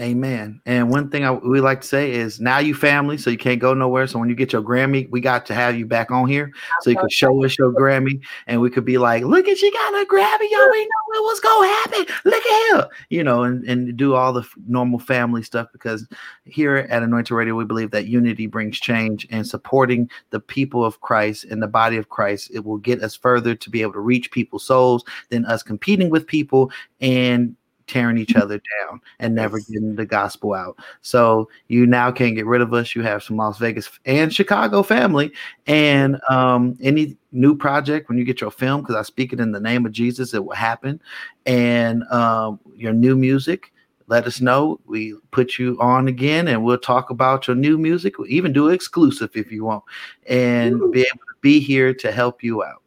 Amen. 0.00 0.60
And 0.66 0.90
one 0.90 1.10
thing 1.10 1.24
I, 1.24 1.32
we 1.32 1.60
like 1.60 1.82
to 1.82 1.86
say 1.86 2.12
is 2.12 2.40
now 2.40 2.58
you 2.58 2.74
family 2.74 3.18
so 3.18 3.30
you 3.30 3.38
can't 3.38 3.60
go 3.60 3.74
nowhere. 3.74 4.06
So 4.06 4.18
when 4.18 4.28
you 4.28 4.34
get 4.34 4.52
your 4.52 4.62
grammy 4.62 5.10
we 5.10 5.20
got 5.20 5.46
to 5.46 5.54
have 5.54 5.76
you 5.76 5.86
back 5.86 6.10
on 6.10 6.28
here 6.28 6.52
so 6.80 6.90
you 6.90 6.96
can 6.96 7.08
show 7.08 7.44
us 7.44 7.58
your 7.58 7.72
grammy 7.72 8.20
and 8.46 8.60
we 8.60 8.70
could 8.70 8.84
be 8.84 8.98
like 8.98 9.24
look 9.24 9.46
at 9.48 9.58
she 9.58 9.70
got 9.70 9.94
a 9.94 10.06
grammy 10.06 10.50
y'all 10.50 10.74
ain't 10.74 10.90
know 10.90 11.20
what 11.20 11.22
was 11.22 11.40
gonna 11.40 11.66
happen. 11.68 12.14
Look 12.24 12.46
at 12.46 12.72
her 12.72 12.88
you 13.08 13.22
know 13.22 13.42
and, 13.42 13.64
and 13.64 13.96
do 13.96 14.14
all 14.14 14.32
the 14.32 14.46
normal 14.66 14.98
family 14.98 15.42
stuff 15.42 15.68
because 15.72 16.06
here 16.44 16.76
at 16.76 17.02
anointed 17.02 17.30
radio 17.30 17.54
we 17.54 17.64
believe 17.64 17.90
that 17.90 18.06
unity 18.06 18.46
brings 18.46 18.78
change 18.78 19.26
and 19.30 19.46
supporting 19.46 20.08
the 20.30 20.40
people 20.40 20.84
of 20.84 21.00
christ 21.00 21.44
and 21.44 21.62
the 21.62 21.66
body 21.66 21.96
of 21.96 22.08
christ 22.08 22.50
it 22.52 22.64
will 22.64 22.78
get 22.78 23.02
us 23.02 23.14
further 23.14 23.54
to 23.54 23.70
be 23.70 23.82
able 23.82 23.92
to 23.92 24.00
reach 24.00 24.30
people's 24.30 24.64
souls 24.64 25.04
than 25.28 25.44
us 25.46 25.62
competing 25.62 26.10
with 26.10 26.26
people 26.26 26.70
and 27.00 27.56
tearing 27.90 28.18
each 28.18 28.36
other 28.36 28.60
down 28.80 29.00
and 29.18 29.34
never 29.34 29.58
getting 29.58 29.96
the 29.96 30.06
gospel 30.06 30.54
out. 30.54 30.78
So 31.02 31.48
you 31.68 31.86
now 31.86 32.12
can't 32.12 32.36
get 32.36 32.46
rid 32.46 32.60
of 32.60 32.72
us. 32.72 32.94
You 32.94 33.02
have 33.02 33.22
some 33.22 33.36
Las 33.36 33.58
Vegas 33.58 33.90
and 34.04 34.32
Chicago 34.32 34.82
family. 34.82 35.32
And 35.66 36.20
um, 36.30 36.78
any 36.80 37.16
new 37.32 37.56
project 37.56 38.08
when 38.08 38.16
you 38.16 38.24
get 38.24 38.40
your 38.40 38.52
film, 38.52 38.82
because 38.82 38.94
I 38.94 39.02
speak 39.02 39.32
it 39.32 39.40
in 39.40 39.50
the 39.50 39.60
name 39.60 39.84
of 39.84 39.92
Jesus, 39.92 40.32
it 40.32 40.44
will 40.44 40.54
happen. 40.54 41.00
And 41.46 42.04
um, 42.04 42.60
your 42.76 42.92
new 42.92 43.16
music, 43.16 43.72
let 44.06 44.26
us 44.26 44.40
know. 44.40 44.80
We 44.86 45.14
put 45.32 45.58
you 45.58 45.76
on 45.80 46.08
again 46.08 46.48
and 46.48 46.64
we'll 46.64 46.78
talk 46.78 47.10
about 47.10 47.46
your 47.46 47.56
new 47.56 47.76
music. 47.76 48.18
We'll 48.18 48.30
even 48.30 48.52
do 48.52 48.68
exclusive 48.68 49.30
if 49.34 49.50
you 49.50 49.64
want 49.64 49.84
and 50.26 50.78
be 50.92 51.00
able 51.00 51.18
to 51.18 51.38
be 51.40 51.60
here 51.60 51.92
to 51.94 52.12
help 52.12 52.42
you 52.42 52.62
out. 52.62 52.82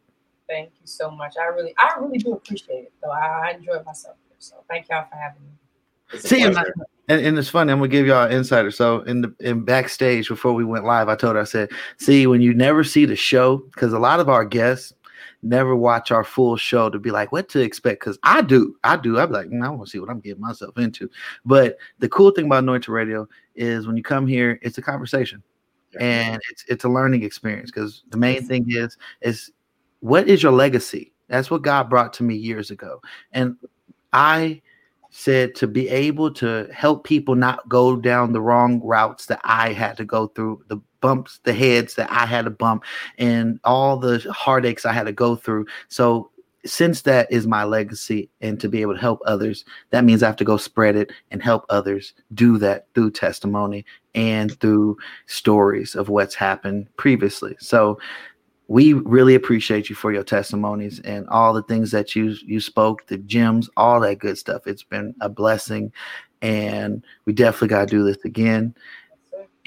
Thank 0.48 0.70
you 0.80 0.86
so 0.86 1.10
much. 1.10 1.36
I 1.40 1.44
really, 1.46 1.74
I 1.78 1.94
really 1.98 2.18
do 2.18 2.32
appreciate 2.32 2.84
it. 2.84 2.92
Though 3.02 3.10
I, 3.10 3.48
I 3.48 3.50
enjoyed 3.52 3.84
myself. 3.86 4.16
Here, 4.50 4.58
so 4.58 4.64
thank 4.68 4.88
y'all 4.88 5.06
for 5.08 5.16
having 5.16 5.42
me. 5.42 5.48
It's 6.12 6.28
See, 6.28 6.42
and, 6.42 6.56
and, 7.08 7.26
and 7.26 7.38
it's 7.38 7.48
funny. 7.48 7.72
I'm 7.72 7.78
gonna 7.78 7.88
give 7.88 8.06
y'all 8.06 8.26
an 8.26 8.32
insider. 8.32 8.70
So 8.70 9.00
in 9.02 9.22
the 9.22 9.34
in 9.40 9.64
backstage 9.64 10.28
before 10.28 10.52
we 10.52 10.64
went 10.64 10.84
live, 10.84 11.08
I 11.08 11.16
told 11.16 11.36
her 11.36 11.42
I 11.42 11.44
said, 11.44 11.70
"See, 11.98 12.26
when 12.26 12.40
you 12.40 12.54
never 12.54 12.84
see 12.84 13.04
the 13.04 13.16
show, 13.16 13.58
because 13.74 13.92
a 13.92 13.98
lot 13.98 14.20
of 14.20 14.28
our 14.28 14.44
guests 14.44 14.92
never 15.42 15.76
watch 15.76 16.10
our 16.10 16.24
full 16.24 16.56
show 16.56 16.88
to 16.90 16.98
be 16.98 17.10
like 17.10 17.30
what 17.30 17.48
to 17.50 17.60
expect. 17.60 18.00
Because 18.00 18.18
I 18.22 18.42
do, 18.42 18.76
I 18.82 18.96
do. 18.96 19.18
I'm 19.18 19.30
like, 19.30 19.46
"Mm, 19.46 19.64
I 19.64 19.68
want 19.68 19.86
to 19.86 19.90
see 19.90 19.98
what 19.98 20.10
I'm 20.10 20.20
getting 20.20 20.40
myself 20.40 20.76
into. 20.78 21.10
But 21.44 21.76
the 21.98 22.08
cool 22.08 22.30
thing 22.30 22.46
about 22.46 22.64
Anointed 22.64 22.88
Radio 22.88 23.28
is 23.54 23.86
when 23.86 23.96
you 23.96 24.02
come 24.02 24.26
here, 24.26 24.58
it's 24.62 24.78
a 24.78 24.82
conversation 24.82 25.42
and 26.00 26.40
it's 26.50 26.64
it's 26.68 26.84
a 26.84 26.88
learning 26.88 27.22
experience. 27.22 27.70
Because 27.70 28.02
the 28.10 28.16
main 28.16 28.44
thing 28.46 28.66
is 28.68 28.96
is 29.20 29.50
what 30.00 30.28
is 30.28 30.42
your 30.42 30.52
legacy? 30.52 31.12
That's 31.28 31.50
what 31.50 31.62
God 31.62 31.88
brought 31.88 32.12
to 32.14 32.22
me 32.22 32.34
years 32.34 32.70
ago, 32.70 33.00
and 33.32 33.56
I 34.14 34.62
said 35.10 35.54
to 35.56 35.66
be 35.66 35.88
able 35.88 36.32
to 36.34 36.68
help 36.72 37.04
people 37.04 37.34
not 37.34 37.68
go 37.68 37.96
down 37.96 38.32
the 38.32 38.40
wrong 38.40 38.80
routes 38.82 39.26
that 39.26 39.40
I 39.44 39.72
had 39.72 39.96
to 39.98 40.04
go 40.04 40.28
through, 40.28 40.64
the 40.68 40.80
bumps, 41.00 41.40
the 41.44 41.52
heads 41.52 41.94
that 41.96 42.10
I 42.10 42.24
had 42.24 42.46
to 42.46 42.50
bump, 42.50 42.84
and 43.18 43.60
all 43.64 43.96
the 43.96 44.18
heartaches 44.32 44.84
I 44.84 44.92
had 44.92 45.04
to 45.06 45.12
go 45.12 45.36
through. 45.36 45.66
So, 45.88 46.30
since 46.66 47.02
that 47.02 47.30
is 47.30 47.46
my 47.46 47.64
legacy, 47.64 48.30
and 48.40 48.58
to 48.58 48.70
be 48.70 48.80
able 48.80 48.94
to 48.94 49.00
help 49.00 49.20
others, 49.26 49.66
that 49.90 50.02
means 50.04 50.22
I 50.22 50.26
have 50.26 50.36
to 50.36 50.44
go 50.44 50.56
spread 50.56 50.96
it 50.96 51.12
and 51.30 51.42
help 51.42 51.66
others 51.68 52.14
do 52.32 52.56
that 52.58 52.86
through 52.94 53.10
testimony 53.10 53.84
and 54.14 54.58
through 54.60 54.96
stories 55.26 55.94
of 55.94 56.08
what's 56.08 56.34
happened 56.34 56.88
previously. 56.96 57.54
So, 57.60 57.98
we 58.68 58.92
really 58.94 59.34
appreciate 59.34 59.88
you 59.90 59.94
for 59.94 60.12
your 60.12 60.24
testimonies 60.24 61.00
and 61.00 61.28
all 61.28 61.52
the 61.52 61.62
things 61.64 61.90
that 61.90 62.16
you 62.16 62.34
you 62.44 62.60
spoke 62.60 63.06
the 63.08 63.18
gems 63.18 63.68
all 63.76 64.00
that 64.00 64.18
good 64.18 64.38
stuff 64.38 64.66
it's 64.66 64.82
been 64.82 65.14
a 65.20 65.28
blessing 65.28 65.92
and 66.42 67.04
we 67.26 67.32
definitely 67.32 67.68
got 67.68 67.88
to 67.88 67.96
do 67.96 68.04
this 68.04 68.24
again 68.24 68.74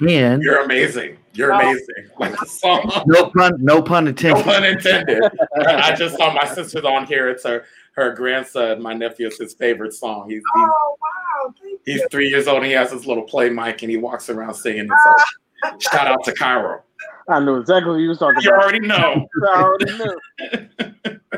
And 0.06 0.42
You're 0.42 0.62
amazing. 0.62 1.16
You're 1.34 1.52
Oh. 1.54 1.58
amazing. 1.58 1.94
Like 2.20 2.38
the 2.38 2.46
song. 2.46 3.02
no 3.06 3.30
pun, 3.30 3.52
no 3.58 3.80
pun 3.82 4.06
intended. 4.08 4.44
No 4.46 4.52
intended. 4.64 5.20
pun 5.22 5.30
intended. 5.30 5.32
I 5.84 5.94
just 5.94 6.16
saw 6.16 6.32
my 6.32 6.46
sister's 6.46 6.84
on 6.84 7.06
here. 7.06 7.28
It's 7.28 7.44
her 7.44 7.64
her 7.94 8.12
grandson. 8.12 8.80
My 8.82 8.92
nephew 8.94 9.26
is 9.28 9.38
his 9.38 9.54
favorite 9.54 9.92
song. 9.94 10.28
He's 10.30 10.36
he's, 10.38 10.44
Oh 10.54 10.96
wow, 11.00 11.54
thank 11.60 11.80
he's 11.84 12.00
you. 12.00 12.08
three 12.12 12.28
years 12.28 12.46
old. 12.48 12.58
and 12.58 12.66
He 12.66 12.72
has 12.72 12.90
his 12.92 13.06
little 13.06 13.24
play 13.24 13.50
mic 13.50 13.82
and 13.82 13.90
he 13.90 13.96
walks 13.96 14.28
around 14.30 14.54
singing. 14.54 14.86
it. 14.86 14.90
So 15.04 15.78
shout 15.90 16.06
out 16.06 16.22
to 16.24 16.32
Cairo. 16.32 16.82
I 17.28 17.40
knew 17.40 17.56
exactly 17.56 17.92
what 17.92 17.98
you 17.98 18.08
was 18.08 18.18
talking 18.18 18.42
You 18.42 18.50
about. 18.50 18.72
You 18.72 18.80
already 18.80 18.86
know. 18.86 19.26
I 19.48 19.62
already 19.62 19.98
knew. 19.98 21.18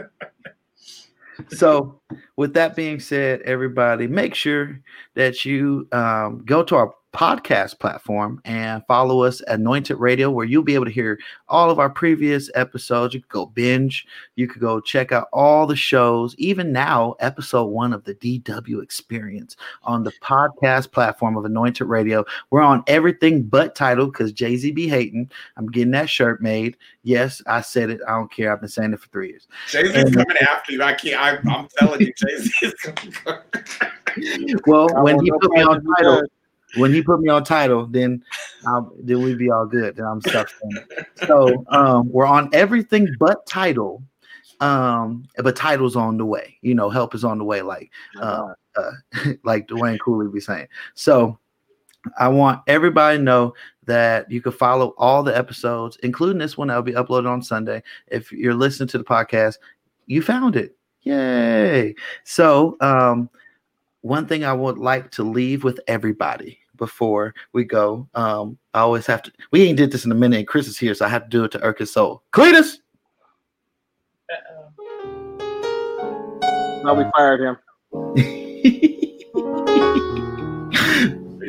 So, 1.52 2.00
with 2.36 2.54
that 2.54 2.76
being 2.76 3.00
said, 3.00 3.40
everybody, 3.42 4.06
make 4.06 4.34
sure 4.34 4.80
that 5.14 5.44
you 5.44 5.88
um, 5.90 6.42
go 6.44 6.62
to 6.62 6.76
our 6.76 6.94
podcast 7.12 7.78
platform 7.78 8.40
and 8.44 8.84
follow 8.86 9.22
us 9.22 9.40
at 9.48 9.58
Anointed 9.58 9.98
Radio, 9.98 10.30
where 10.30 10.46
you'll 10.46 10.62
be 10.62 10.74
able 10.74 10.84
to 10.84 10.90
hear 10.90 11.18
all 11.48 11.70
of 11.70 11.78
our 11.78 11.90
previous 11.90 12.50
episodes. 12.54 13.14
You 13.14 13.20
could 13.20 13.30
go 13.30 13.46
binge, 13.46 14.06
you 14.36 14.46
could 14.46 14.60
go 14.60 14.80
check 14.80 15.12
out 15.12 15.28
all 15.32 15.66
the 15.66 15.76
shows, 15.76 16.34
even 16.38 16.72
now, 16.72 17.14
episode 17.20 17.66
one 17.66 17.92
of 17.92 18.04
the 18.04 18.14
DW 18.14 18.82
Experience 18.82 19.56
on 19.82 20.04
the 20.04 20.12
podcast 20.22 20.92
platform 20.92 21.36
of 21.36 21.44
Anointed 21.44 21.86
Radio. 21.86 22.24
We're 22.50 22.62
on 22.62 22.84
everything 22.86 23.42
but 23.42 23.74
Tidal 23.74 24.06
because 24.06 24.32
Jay 24.32 24.56
Z 24.56 24.70
be 24.72 24.88
hating. 24.88 25.30
I'm 25.56 25.66
getting 25.66 25.92
that 25.92 26.08
shirt 26.08 26.40
made. 26.40 26.76
Yes, 27.02 27.42
I 27.46 27.60
said 27.60 27.90
it. 27.90 28.00
I 28.06 28.12
don't 28.12 28.32
care. 28.32 28.52
I've 28.52 28.60
been 28.60 28.68
saying 28.68 28.92
it 28.92 29.00
for 29.00 29.08
three 29.08 29.30
years. 29.30 29.48
Jay 29.68 29.84
Z's 29.84 29.96
uh, 29.96 30.10
coming 30.10 30.36
after 30.42 30.72
you. 30.72 30.82
I 30.82 30.92
can't. 30.94 31.20
I, 31.20 31.50
I'm 31.50 31.68
telling 31.78 32.00
you, 32.00 32.12
Jay 32.16 32.36
Z 32.38 32.52
is 32.62 32.74
coming. 32.74 33.14
Well, 34.66 34.88
when 35.02 35.22
he 35.22 35.30
put 35.30 35.52
me 35.52 35.62
on 35.62 35.66
part 35.66 35.76
to 35.76 35.80
be 35.80 35.94
Tidal. 36.02 36.22
When 36.76 36.92
he 36.92 37.02
put 37.02 37.20
me 37.20 37.28
on 37.28 37.44
Tidal, 37.44 37.86
then 37.86 38.22
um, 38.66 38.92
then 38.98 39.22
we'd 39.22 39.38
be 39.38 39.50
all 39.50 39.66
good. 39.66 39.96
Then 39.96 40.06
I'm 40.06 40.20
stuck. 40.20 40.50
So 41.26 41.64
um, 41.68 42.10
we're 42.10 42.26
on 42.26 42.50
everything 42.52 43.08
but 43.18 43.46
Tidal. 43.46 44.02
Um, 44.60 45.24
but 45.38 45.56
Tidal's 45.56 45.96
on 45.96 46.16
the 46.18 46.26
way. 46.26 46.58
You 46.62 46.74
know, 46.74 46.90
help 46.90 47.14
is 47.14 47.24
on 47.24 47.38
the 47.38 47.44
way. 47.44 47.62
Like 47.62 47.90
uh, 48.20 48.54
uh, 48.76 48.90
like 49.44 49.66
Dwayne 49.68 49.98
Cooley 50.00 50.28
be 50.28 50.40
saying. 50.40 50.68
So 50.94 51.38
I 52.18 52.28
want 52.28 52.62
everybody 52.66 53.18
to 53.18 53.22
know 53.22 53.54
that 53.84 54.30
you 54.30 54.40
can 54.40 54.52
follow 54.52 54.94
all 54.96 55.22
the 55.22 55.36
episodes, 55.36 55.98
including 56.02 56.38
this 56.38 56.56
one 56.56 56.68
that 56.68 56.76
will 56.76 56.82
be 56.82 56.92
uploaded 56.92 57.28
on 57.28 57.42
Sunday. 57.42 57.82
If 58.06 58.30
you're 58.32 58.54
listening 58.54 58.88
to 58.88 58.98
the 58.98 59.04
podcast, 59.04 59.56
you 60.06 60.22
found 60.22 60.56
it. 60.56 60.76
Yay. 61.02 61.94
So 62.24 62.76
um 62.80 63.30
one 64.02 64.26
thing 64.26 64.44
I 64.44 64.52
would 64.52 64.78
like 64.78 65.10
to 65.12 65.24
leave 65.24 65.62
with 65.64 65.80
everybody 65.86 66.59
before 66.80 67.32
we 67.52 67.62
go. 67.62 68.08
Um, 68.14 68.58
I 68.74 68.80
always 68.80 69.06
have 69.06 69.22
to 69.22 69.32
we 69.52 69.62
ain't 69.62 69.76
did 69.76 69.92
this 69.92 70.04
in 70.04 70.10
a 70.10 70.16
minute, 70.16 70.38
and 70.38 70.48
Chris 70.48 70.66
is 70.66 70.76
here, 70.76 70.94
so 70.94 71.04
I 71.04 71.08
have 71.08 71.22
to 71.24 71.28
do 71.28 71.44
it 71.44 71.52
to 71.52 71.62
irk 71.62 71.78
his 71.78 71.92
soul. 71.92 72.24
Cletus! 72.32 72.78
No, 76.82 76.94
we 76.94 77.04
fired 77.14 77.40
him. 77.40 77.56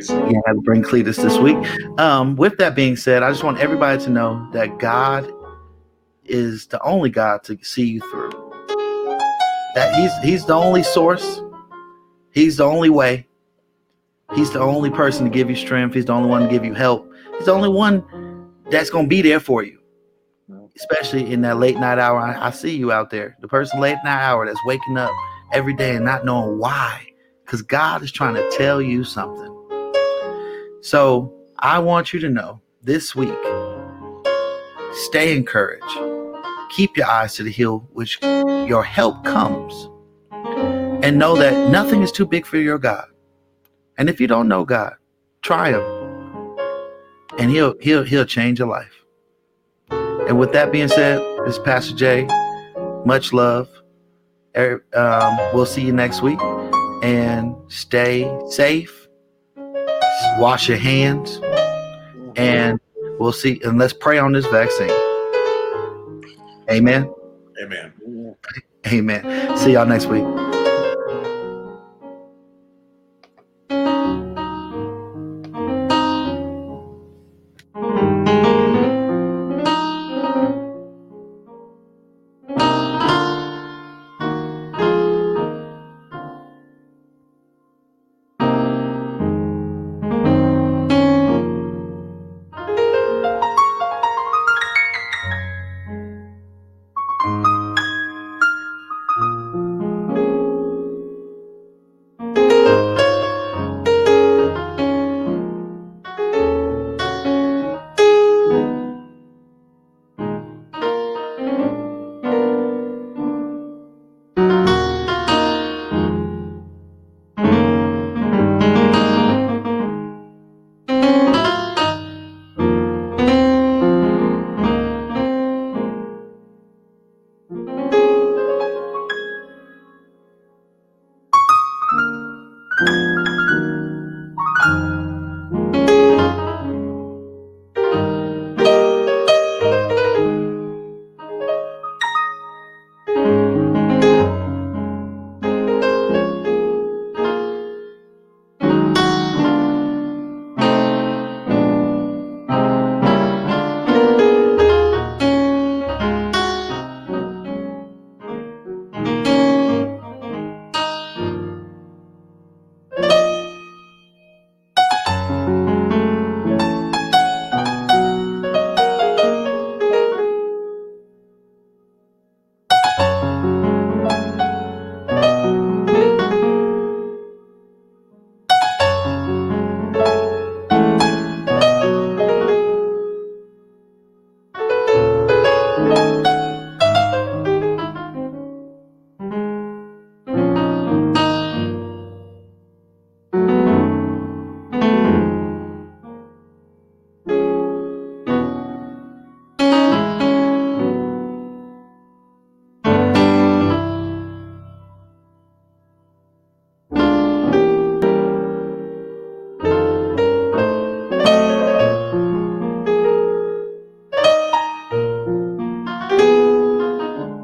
Yeah, 0.09 0.39
I 0.45 0.49
had 0.49 0.53
to 0.53 0.61
bring 0.61 0.81
Cletus 0.81 1.17
this 1.17 1.37
week. 1.37 1.57
Um, 1.99 2.35
with 2.35 2.57
that 2.57 2.75
being 2.75 2.95
said, 2.95 3.21
I 3.21 3.29
just 3.29 3.43
want 3.43 3.59
everybody 3.59 4.03
to 4.03 4.09
know 4.09 4.49
that 4.51 4.79
God 4.79 5.31
is 6.25 6.65
the 6.67 6.81
only 6.81 7.09
God 7.09 7.43
to 7.43 7.57
see 7.61 7.85
you 7.85 7.99
through. 8.09 8.31
That 9.75 9.93
He's 9.95 10.11
He's 10.23 10.45
the 10.45 10.55
only 10.55 10.81
source. 10.81 11.41
He's 12.31 12.57
the 12.57 12.63
only 12.63 12.89
way. 12.89 13.27
He's 14.33 14.51
the 14.51 14.59
only 14.59 14.89
person 14.89 15.25
to 15.25 15.29
give 15.29 15.49
you 15.49 15.55
strength. 15.55 15.93
He's 15.93 16.05
the 16.05 16.13
only 16.13 16.29
one 16.29 16.43
to 16.43 16.47
give 16.47 16.63
you 16.63 16.73
help. 16.73 17.11
He's 17.37 17.45
the 17.45 17.53
only 17.53 17.69
one 17.69 18.03
that's 18.69 18.89
gonna 18.89 19.07
be 19.07 19.21
there 19.21 19.39
for 19.39 19.63
you. 19.63 19.79
Especially 20.75 21.31
in 21.31 21.41
that 21.41 21.57
late 21.57 21.77
night 21.77 21.99
hour. 21.99 22.19
I, 22.19 22.47
I 22.47 22.49
see 22.51 22.75
you 22.75 22.91
out 22.91 23.09
there. 23.09 23.37
The 23.41 23.47
person 23.47 23.79
late 23.79 23.97
night 24.03 24.23
hour 24.23 24.45
that's 24.45 24.59
waking 24.65 24.97
up 24.97 25.11
every 25.51 25.75
day 25.75 25.95
and 25.95 26.05
not 26.05 26.25
knowing 26.25 26.57
why. 26.57 27.07
Because 27.45 27.61
God 27.61 28.01
is 28.03 28.11
trying 28.11 28.35
to 28.35 28.49
tell 28.57 28.81
you 28.81 29.03
something. 29.03 29.49
So 30.81 31.33
I 31.59 31.79
want 31.79 32.13
you 32.13 32.19
to 32.21 32.29
know 32.29 32.61
this 32.81 33.13
week, 33.15 33.37
stay 34.93 35.35
encouraged. 35.35 35.83
Keep 36.71 36.95
your 36.95 37.07
eyes 37.07 37.35
to 37.35 37.43
the 37.43 37.51
hill, 37.51 37.87
which 37.91 38.17
your 38.21 38.81
help 38.81 39.23
comes. 39.25 39.89
And 41.03 41.19
know 41.19 41.35
that 41.35 41.69
nothing 41.69 42.01
is 42.01 42.11
too 42.11 42.25
big 42.25 42.45
for 42.45 42.57
your 42.57 42.79
God. 42.79 43.10
And 44.01 44.09
if 44.09 44.19
you 44.19 44.25
don't 44.25 44.47
know 44.47 44.65
God, 44.65 44.95
try 45.43 45.69
him. 45.69 46.57
And 47.37 47.51
he'll 47.51 47.77
he'll 47.79 48.01
he'll 48.01 48.25
change 48.25 48.57
your 48.57 48.67
life. 48.67 48.91
And 49.91 50.39
with 50.39 50.53
that 50.53 50.71
being 50.71 50.87
said, 50.87 51.19
this 51.45 51.57
is 51.57 51.59
Pastor 51.59 51.95
Jay. 51.95 52.27
Much 53.05 53.31
love. 53.31 53.69
Er- 54.57 54.83
Um, 54.95 55.37
we'll 55.53 55.67
see 55.67 55.83
you 55.83 55.93
next 55.93 56.23
week. 56.23 56.41
And 57.03 57.53
stay 57.67 58.27
safe 58.47 59.07
wash 60.39 60.67
your 60.67 60.79
hands, 60.79 61.39
and 62.35 62.79
we'll 63.19 63.31
see. 63.31 63.61
And 63.63 63.77
let's 63.77 63.93
pray 63.93 64.17
on 64.17 64.31
this 64.31 64.47
vaccine. 64.47 64.89
Amen. 66.71 67.07
Amen. 67.61 67.93
Amen. 68.87 69.57
See 69.57 69.73
y'all 69.73 69.85
next 69.85 70.07
week. 70.07 70.23